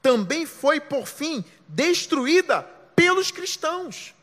também 0.00 0.46
foi, 0.46 0.80
por 0.80 1.06
fim, 1.06 1.44
destruída 1.68 2.62
pelos 2.96 3.30
cristãos. 3.30 4.14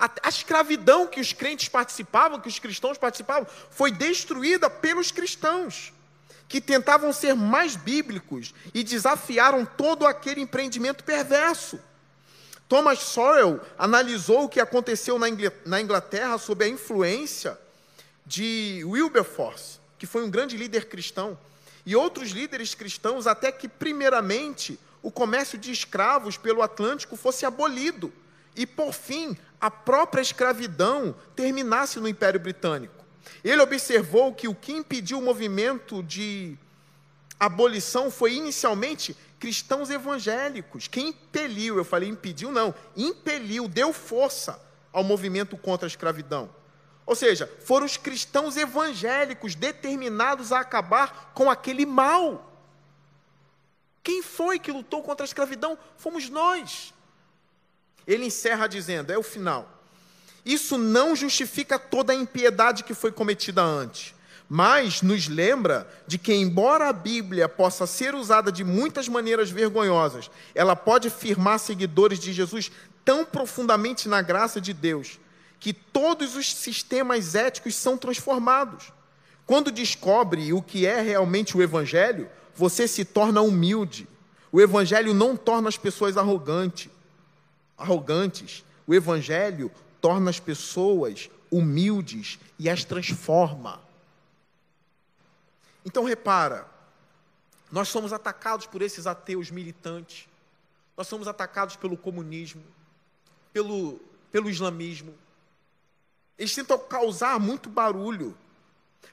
A, 0.00 0.10
a, 0.22 0.28
escravidão 0.30 1.06
que 1.06 1.20
os 1.20 1.34
crentes 1.34 1.68
participavam, 1.68 2.40
que 2.40 2.48
os 2.48 2.58
cristãos 2.58 2.96
participavam, 2.96 3.46
foi 3.70 3.92
destruída 3.92 4.70
pelos 4.70 5.12
cristãos 5.12 5.92
que 6.48 6.60
tentavam 6.60 7.12
ser 7.12 7.34
mais 7.34 7.76
bíblicos 7.76 8.54
e 8.74 8.82
desafiaram 8.82 9.64
todo 9.64 10.06
aquele 10.06 10.40
empreendimento 10.40 11.04
perverso. 11.04 11.78
Thomas 12.66 12.98
Sowell 13.00 13.60
analisou 13.78 14.44
o 14.44 14.48
que 14.48 14.58
aconteceu 14.58 15.16
na 15.64 15.80
Inglaterra 15.80 16.38
sob 16.38 16.64
a 16.64 16.68
influência 16.68 17.56
de 18.24 18.82
Wilberforce, 18.84 19.78
que 19.98 20.06
foi 20.06 20.24
um 20.24 20.30
grande 20.30 20.56
líder 20.56 20.88
cristão, 20.88 21.38
e 21.84 21.94
outros 21.94 22.30
líderes 22.30 22.74
cristãos, 22.74 23.26
até 23.26 23.52
que, 23.52 23.68
primeiramente, 23.68 24.78
o 25.02 25.10
comércio 25.10 25.58
de 25.58 25.70
escravos 25.70 26.36
pelo 26.36 26.62
Atlântico 26.62 27.16
fosse 27.16 27.44
abolido 27.44 28.12
e, 28.56 28.66
por 28.66 28.92
fim, 28.92 29.36
a 29.60 29.70
própria 29.70 30.22
escravidão 30.22 31.14
terminasse 31.34 31.98
no 32.00 32.08
Império 32.08 32.40
Britânico. 32.40 33.04
Ele 33.44 33.60
observou 33.60 34.34
que 34.34 34.48
o 34.48 34.54
que 34.54 34.72
impediu 34.72 35.18
o 35.18 35.22
movimento 35.22 36.02
de 36.02 36.56
abolição 37.38 38.10
foi 38.10 38.34
inicialmente 38.34 39.16
cristãos 39.38 39.88
evangélicos. 39.88 40.86
Quem 40.86 41.08
impeliu, 41.08 41.78
eu 41.78 41.84
falei 41.84 42.08
impediu, 42.08 42.52
não, 42.52 42.74
impeliu, 42.96 43.66
deu 43.66 43.92
força 43.92 44.60
ao 44.92 45.02
movimento 45.02 45.56
contra 45.56 45.86
a 45.86 45.88
escravidão. 45.88 46.50
Ou 47.06 47.16
seja, 47.16 47.50
foram 47.64 47.86
os 47.86 47.96
cristãos 47.96 48.56
evangélicos 48.56 49.54
determinados 49.54 50.52
a 50.52 50.60
acabar 50.60 51.32
com 51.34 51.50
aquele 51.50 51.86
mal. 51.86 52.52
Quem 54.02 54.22
foi 54.22 54.58
que 54.58 54.70
lutou 54.70 55.02
contra 55.02 55.24
a 55.24 55.26
escravidão? 55.26 55.78
Fomos 55.96 56.28
nós. 56.28 56.94
Ele 58.12 58.26
encerra 58.26 58.66
dizendo: 58.66 59.12
é 59.12 59.18
o 59.18 59.22
final. 59.22 59.80
Isso 60.44 60.76
não 60.76 61.14
justifica 61.14 61.78
toda 61.78 62.12
a 62.12 62.16
impiedade 62.16 62.82
que 62.82 62.92
foi 62.92 63.12
cometida 63.12 63.62
antes, 63.62 64.14
mas 64.48 65.00
nos 65.00 65.28
lembra 65.28 65.88
de 66.08 66.18
que, 66.18 66.34
embora 66.34 66.88
a 66.88 66.92
Bíblia 66.92 67.48
possa 67.48 67.86
ser 67.86 68.14
usada 68.14 68.50
de 68.50 68.64
muitas 68.64 69.06
maneiras 69.06 69.50
vergonhosas, 69.50 70.28
ela 70.54 70.74
pode 70.74 71.08
firmar 71.08 71.60
seguidores 71.60 72.18
de 72.18 72.32
Jesus 72.32 72.72
tão 73.04 73.24
profundamente 73.24 74.08
na 74.08 74.20
graça 74.20 74.60
de 74.60 74.72
Deus 74.72 75.20
que 75.60 75.72
todos 75.72 76.34
os 76.34 76.52
sistemas 76.52 77.34
éticos 77.34 77.76
são 77.76 77.96
transformados. 77.96 78.92
Quando 79.46 79.70
descobre 79.70 80.52
o 80.52 80.62
que 80.62 80.86
é 80.86 81.00
realmente 81.00 81.56
o 81.56 81.62
Evangelho, 81.62 82.28
você 82.56 82.88
se 82.88 83.04
torna 83.04 83.42
humilde. 83.42 84.08
O 84.50 84.60
Evangelho 84.60 85.12
não 85.12 85.36
torna 85.36 85.68
as 85.68 85.76
pessoas 85.76 86.16
arrogantes. 86.16 86.88
Arrogantes. 87.80 88.64
O 88.86 88.94
Evangelho 88.94 89.70
torna 90.00 90.30
as 90.30 90.38
pessoas 90.38 91.30
humildes 91.50 92.38
e 92.58 92.68
as 92.68 92.84
transforma. 92.84 93.80
Então 95.84 96.04
repara, 96.04 96.66
nós 97.70 97.88
somos 97.88 98.12
atacados 98.12 98.66
por 98.66 98.82
esses 98.82 99.06
ateus 99.06 99.50
militantes, 99.50 100.28
nós 100.96 101.06
somos 101.06 101.26
atacados 101.26 101.76
pelo 101.76 101.96
comunismo, 101.96 102.62
pelo, 103.52 103.98
pelo 104.30 104.50
islamismo. 104.50 105.14
Eles 106.38 106.54
tentam 106.54 106.78
causar 106.78 107.38
muito 107.38 107.68
barulho, 107.68 108.36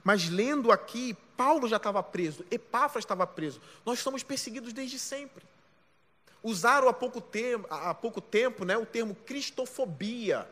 mas 0.04 0.30
lendo 0.30 0.72
aqui, 0.72 1.16
Paulo 1.36 1.68
já 1.68 1.78
estava 1.78 2.02
preso, 2.02 2.46
Epáfras 2.50 3.04
estava 3.04 3.28
preso. 3.28 3.62
Nós 3.86 4.00
somos 4.00 4.24
perseguidos 4.24 4.74
desde 4.74 4.98
sempre. 4.98 5.44
Usaram 6.44 6.88
há 6.88 6.94
pouco 6.94 7.20
tempo, 7.20 7.68
há 7.70 7.94
pouco 7.94 8.22
tempo 8.22 8.64
né, 8.64 8.78
o 8.78 8.86
termo 8.86 9.16
cristofobia 9.16 10.48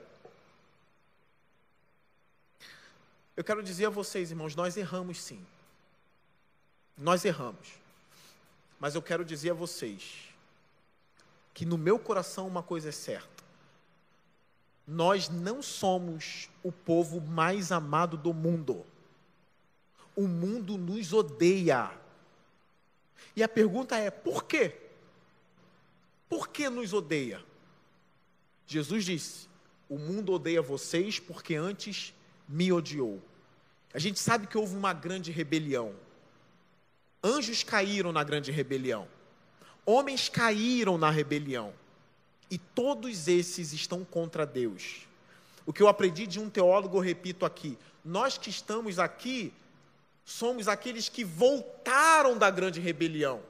Eu 3.35 3.43
quero 3.43 3.61
dizer 3.61 3.87
a 3.87 3.89
vocês, 3.89 4.31
irmãos, 4.31 4.55
nós 4.55 4.77
erramos 4.77 5.21
sim. 5.21 5.45
Nós 6.97 7.25
erramos. 7.25 7.73
Mas 8.79 8.95
eu 8.95 9.01
quero 9.01 9.25
dizer 9.25 9.51
a 9.51 9.53
vocês 9.53 10.29
que 11.53 11.65
no 11.65 11.77
meu 11.77 11.99
coração 11.99 12.47
uma 12.47 12.63
coisa 12.63 12.89
é 12.89 12.91
certa. 12.93 13.43
Nós 14.87 15.27
não 15.27 15.61
somos 15.61 16.49
o 16.63 16.71
povo 16.71 17.19
mais 17.19 17.71
amado 17.71 18.15
do 18.15 18.33
mundo. 18.33 18.85
O 20.15 20.27
mundo 20.27 20.77
nos 20.77 21.11
odeia. 21.11 21.91
E 23.35 23.43
a 23.43 23.49
pergunta 23.49 23.97
é: 23.97 24.09
por 24.09 24.45
quê? 24.45 24.84
Por 26.27 26.49
que 26.49 26.69
nos 26.69 26.93
odeia? 26.93 27.43
Jesus 28.67 29.05
disse: 29.05 29.47
O 29.87 29.97
mundo 29.97 30.33
odeia 30.33 30.61
vocês 30.61 31.19
porque 31.19 31.55
antes 31.55 32.13
me 32.47 32.71
odiou. 32.71 33.21
A 33.93 33.99
gente 33.99 34.19
sabe 34.19 34.47
que 34.47 34.57
houve 34.57 34.75
uma 34.75 34.93
grande 34.93 35.31
rebelião. 35.31 35.95
Anjos 37.23 37.63
caíram 37.63 38.11
na 38.11 38.23
grande 38.23 38.51
rebelião. 38.51 39.07
Homens 39.85 40.27
caíram 40.29 40.97
na 40.97 41.09
rebelião. 41.09 41.73
E 42.49 42.57
todos 42.57 43.27
esses 43.27 43.73
estão 43.73 44.03
contra 44.03 44.45
Deus. 44.45 45.07
O 45.65 45.73
que 45.73 45.81
eu 45.81 45.87
aprendi 45.87 46.27
de 46.27 46.39
um 46.39 46.49
teólogo, 46.49 46.97
eu 46.97 47.01
repito 47.01 47.45
aqui: 47.45 47.77
nós 48.03 48.37
que 48.37 48.49
estamos 48.49 48.99
aqui 48.99 49.53
somos 50.23 50.67
aqueles 50.67 51.07
que 51.07 51.23
voltaram 51.23 52.37
da 52.37 52.49
grande 52.49 52.79
rebelião. 52.79 53.41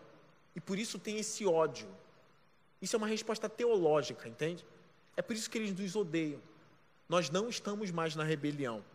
E 0.55 0.61
por 0.61 0.77
isso 0.77 0.99
tem 0.99 1.17
esse 1.17 1.45
ódio. 1.45 1.87
Isso 2.85 2.95
é 2.95 2.97
uma 2.97 3.07
resposta 3.07 3.49
teológica, 3.49 4.29
entende? 4.29 4.63
É 5.17 5.21
por 5.23 5.35
isso 5.35 5.49
que 5.49 5.57
eles 5.57 5.73
nos 5.73 5.95
odeiam. 5.95 6.39
Nós 7.09 7.31
não 7.31 7.49
estamos 7.49 7.89
mais 7.89 8.15
na 8.15 8.23
rebelião. 8.23 8.85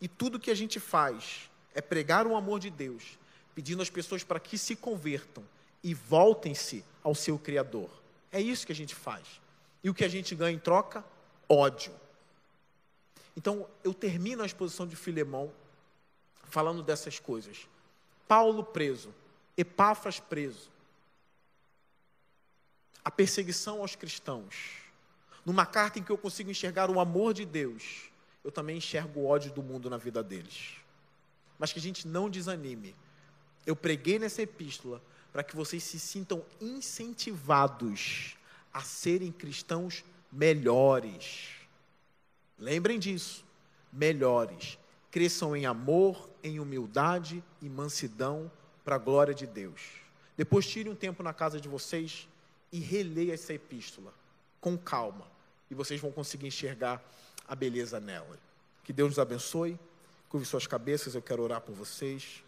E 0.00 0.06
tudo 0.06 0.38
que 0.38 0.48
a 0.48 0.54
gente 0.54 0.78
faz 0.78 1.50
é 1.74 1.80
pregar 1.80 2.24
o 2.24 2.36
amor 2.36 2.60
de 2.60 2.70
Deus, 2.70 3.18
pedindo 3.52 3.82
às 3.82 3.90
pessoas 3.90 4.22
para 4.22 4.38
que 4.38 4.56
se 4.56 4.76
convertam 4.76 5.42
e 5.82 5.92
voltem-se 5.92 6.84
ao 7.02 7.16
seu 7.16 7.36
Criador. 7.36 7.90
É 8.30 8.40
isso 8.40 8.64
que 8.64 8.70
a 8.70 8.76
gente 8.76 8.94
faz. 8.94 9.26
E 9.82 9.90
o 9.90 9.94
que 9.94 10.04
a 10.04 10.08
gente 10.08 10.36
ganha 10.36 10.54
em 10.54 10.60
troca? 10.60 11.04
Ódio. 11.48 11.92
Então, 13.36 13.68
eu 13.82 13.92
termino 13.92 14.44
a 14.44 14.46
exposição 14.46 14.86
de 14.86 14.94
Filemão 14.94 15.50
falando 16.44 16.80
dessas 16.80 17.18
coisas. 17.18 17.66
Paulo 18.28 18.62
preso, 18.62 19.12
Epáfras 19.56 20.20
preso. 20.20 20.70
A 23.04 23.10
perseguição 23.10 23.80
aos 23.80 23.96
cristãos 23.96 24.82
numa 25.44 25.66
carta 25.66 25.98
em 25.98 26.02
que 26.02 26.10
eu 26.10 26.18
consigo 26.18 26.50
enxergar 26.50 26.88
o 26.88 27.00
amor 27.00 27.34
de 27.34 27.44
Deus, 27.44 28.10
eu 28.44 28.50
também 28.50 28.78
enxergo 28.78 29.20
o 29.20 29.26
ódio 29.26 29.52
do 29.52 29.62
mundo 29.62 29.90
na 29.90 29.96
vida 29.96 30.22
deles. 30.22 30.76
Mas 31.58 31.72
que 31.72 31.78
a 31.78 31.82
gente 31.82 32.06
não 32.06 32.30
desanime. 32.30 32.94
Eu 33.66 33.76
preguei 33.76 34.18
nessa 34.18 34.42
epístola 34.42 35.02
para 35.32 35.42
que 35.42 35.56
vocês 35.56 35.82
se 35.82 35.98
sintam 35.98 36.44
incentivados 36.60 38.36
a 38.72 38.82
serem 38.82 39.30
cristãos 39.32 40.04
melhores. 40.30 41.48
Lembrem 42.58 42.98
disso, 42.98 43.44
melhores. 43.92 44.78
Cresçam 45.10 45.54
em 45.54 45.66
amor, 45.66 46.30
em 46.42 46.58
humildade 46.58 47.42
e 47.60 47.68
mansidão 47.68 48.50
para 48.84 48.96
a 48.96 48.98
glória 48.98 49.34
de 49.34 49.46
Deus. 49.46 49.80
Depois 50.36 50.66
tire 50.66 50.88
um 50.88 50.94
tempo 50.94 51.22
na 51.22 51.32
casa 51.32 51.60
de 51.60 51.68
vocês 51.68 52.28
e 52.72 52.80
releia 52.80 53.34
essa 53.34 53.52
epístola 53.52 54.12
com 54.60 54.76
calma 54.78 55.30
e 55.70 55.74
vocês 55.74 56.00
vão 56.00 56.10
conseguir 56.10 56.46
enxergar 56.46 57.02
a 57.46 57.54
beleza 57.54 58.00
nela. 58.00 58.38
Que 58.82 58.92
Deus 58.92 59.10
nos 59.10 59.18
abençoe. 59.18 59.78
Curve 60.28 60.46
suas 60.46 60.66
cabeças, 60.66 61.14
eu 61.14 61.22
quero 61.22 61.42
orar 61.42 61.60
por 61.60 61.74
vocês. 61.74 62.42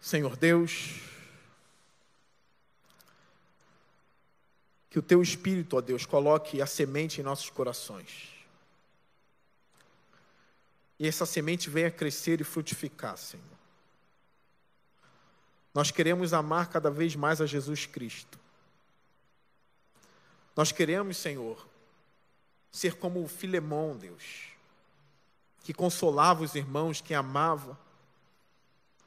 Senhor 0.00 0.36
Deus, 0.36 1.00
que 4.88 4.98
o 4.98 5.02
teu 5.02 5.20
espírito, 5.20 5.76
ó 5.76 5.82
Deus, 5.82 6.06
coloque 6.06 6.62
a 6.62 6.66
semente 6.66 7.20
em 7.20 7.24
nossos 7.24 7.50
corações. 7.50 8.37
E 10.98 11.06
essa 11.06 11.24
semente 11.24 11.70
venha 11.70 11.90
crescer 11.90 12.40
e 12.40 12.44
frutificar, 12.44 13.16
Senhor. 13.16 13.44
Nós 15.72 15.90
queremos 15.90 16.32
amar 16.32 16.68
cada 16.68 16.90
vez 16.90 17.14
mais 17.14 17.40
a 17.40 17.46
Jesus 17.46 17.86
Cristo. 17.86 18.38
Nós 20.56 20.72
queremos, 20.72 21.16
Senhor, 21.16 21.68
ser 22.72 22.96
como 22.96 23.22
o 23.22 23.28
Filemão, 23.28 23.96
Deus, 23.96 24.48
que 25.62 25.72
consolava 25.72 26.42
os 26.42 26.56
irmãos, 26.56 27.00
que 27.00 27.14
amava, 27.14 27.78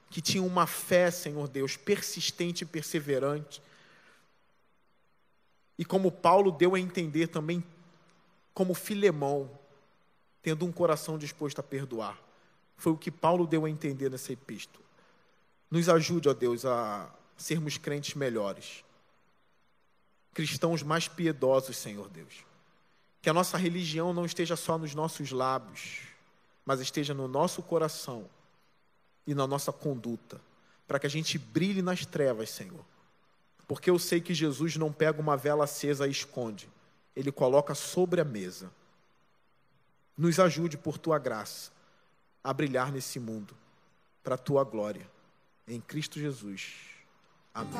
que 0.08 0.22
tinha 0.22 0.42
uma 0.42 0.66
fé, 0.66 1.10
Senhor 1.10 1.48
Deus, 1.48 1.76
persistente 1.76 2.64
e 2.64 2.66
perseverante. 2.66 3.62
E 5.78 5.84
como 5.84 6.10
Paulo 6.10 6.50
deu 6.50 6.74
a 6.74 6.80
entender 6.80 7.28
também, 7.28 7.62
como 8.54 8.72
Filemão, 8.72 9.50
tendo 10.42 10.66
um 10.66 10.72
coração 10.72 11.16
disposto 11.16 11.60
a 11.60 11.62
perdoar. 11.62 12.18
Foi 12.76 12.92
o 12.92 12.98
que 12.98 13.10
Paulo 13.10 13.46
deu 13.46 13.64
a 13.64 13.70
entender 13.70 14.10
nessa 14.10 14.32
epístola. 14.32 14.84
Nos 15.70 15.88
ajude, 15.88 16.28
ó 16.28 16.34
Deus, 16.34 16.64
a 16.64 17.08
sermos 17.36 17.78
crentes 17.78 18.14
melhores, 18.14 18.84
cristãos 20.34 20.82
mais 20.82 21.08
piedosos, 21.08 21.76
Senhor 21.76 22.08
Deus. 22.08 22.44
Que 23.20 23.30
a 23.30 23.32
nossa 23.32 23.56
religião 23.56 24.12
não 24.12 24.24
esteja 24.24 24.56
só 24.56 24.76
nos 24.76 24.94
nossos 24.94 25.30
lábios, 25.30 26.00
mas 26.64 26.80
esteja 26.80 27.14
no 27.14 27.28
nosso 27.28 27.62
coração 27.62 28.28
e 29.26 29.34
na 29.34 29.46
nossa 29.46 29.72
conduta, 29.72 30.40
para 30.86 30.98
que 30.98 31.06
a 31.06 31.10
gente 31.10 31.38
brilhe 31.38 31.82
nas 31.82 32.04
trevas, 32.04 32.50
Senhor. 32.50 32.84
Porque 33.68 33.88
eu 33.88 33.98
sei 33.98 34.20
que 34.20 34.34
Jesus 34.34 34.76
não 34.76 34.92
pega 34.92 35.20
uma 35.20 35.36
vela 35.36 35.64
acesa 35.64 36.06
e 36.06 36.10
esconde, 36.10 36.68
ele 37.14 37.30
coloca 37.30 37.74
sobre 37.74 38.20
a 38.20 38.24
mesa. 38.24 38.70
Nos 40.16 40.38
ajude 40.38 40.76
por 40.76 40.98
tua 40.98 41.18
graça 41.18 41.70
a 42.42 42.52
brilhar 42.52 42.92
nesse 42.92 43.18
mundo, 43.18 43.56
para 44.22 44.34
a 44.34 44.38
tua 44.38 44.64
glória 44.64 45.08
em 45.66 45.80
Cristo 45.80 46.18
Jesus. 46.18 46.74
Amém. 47.54 47.72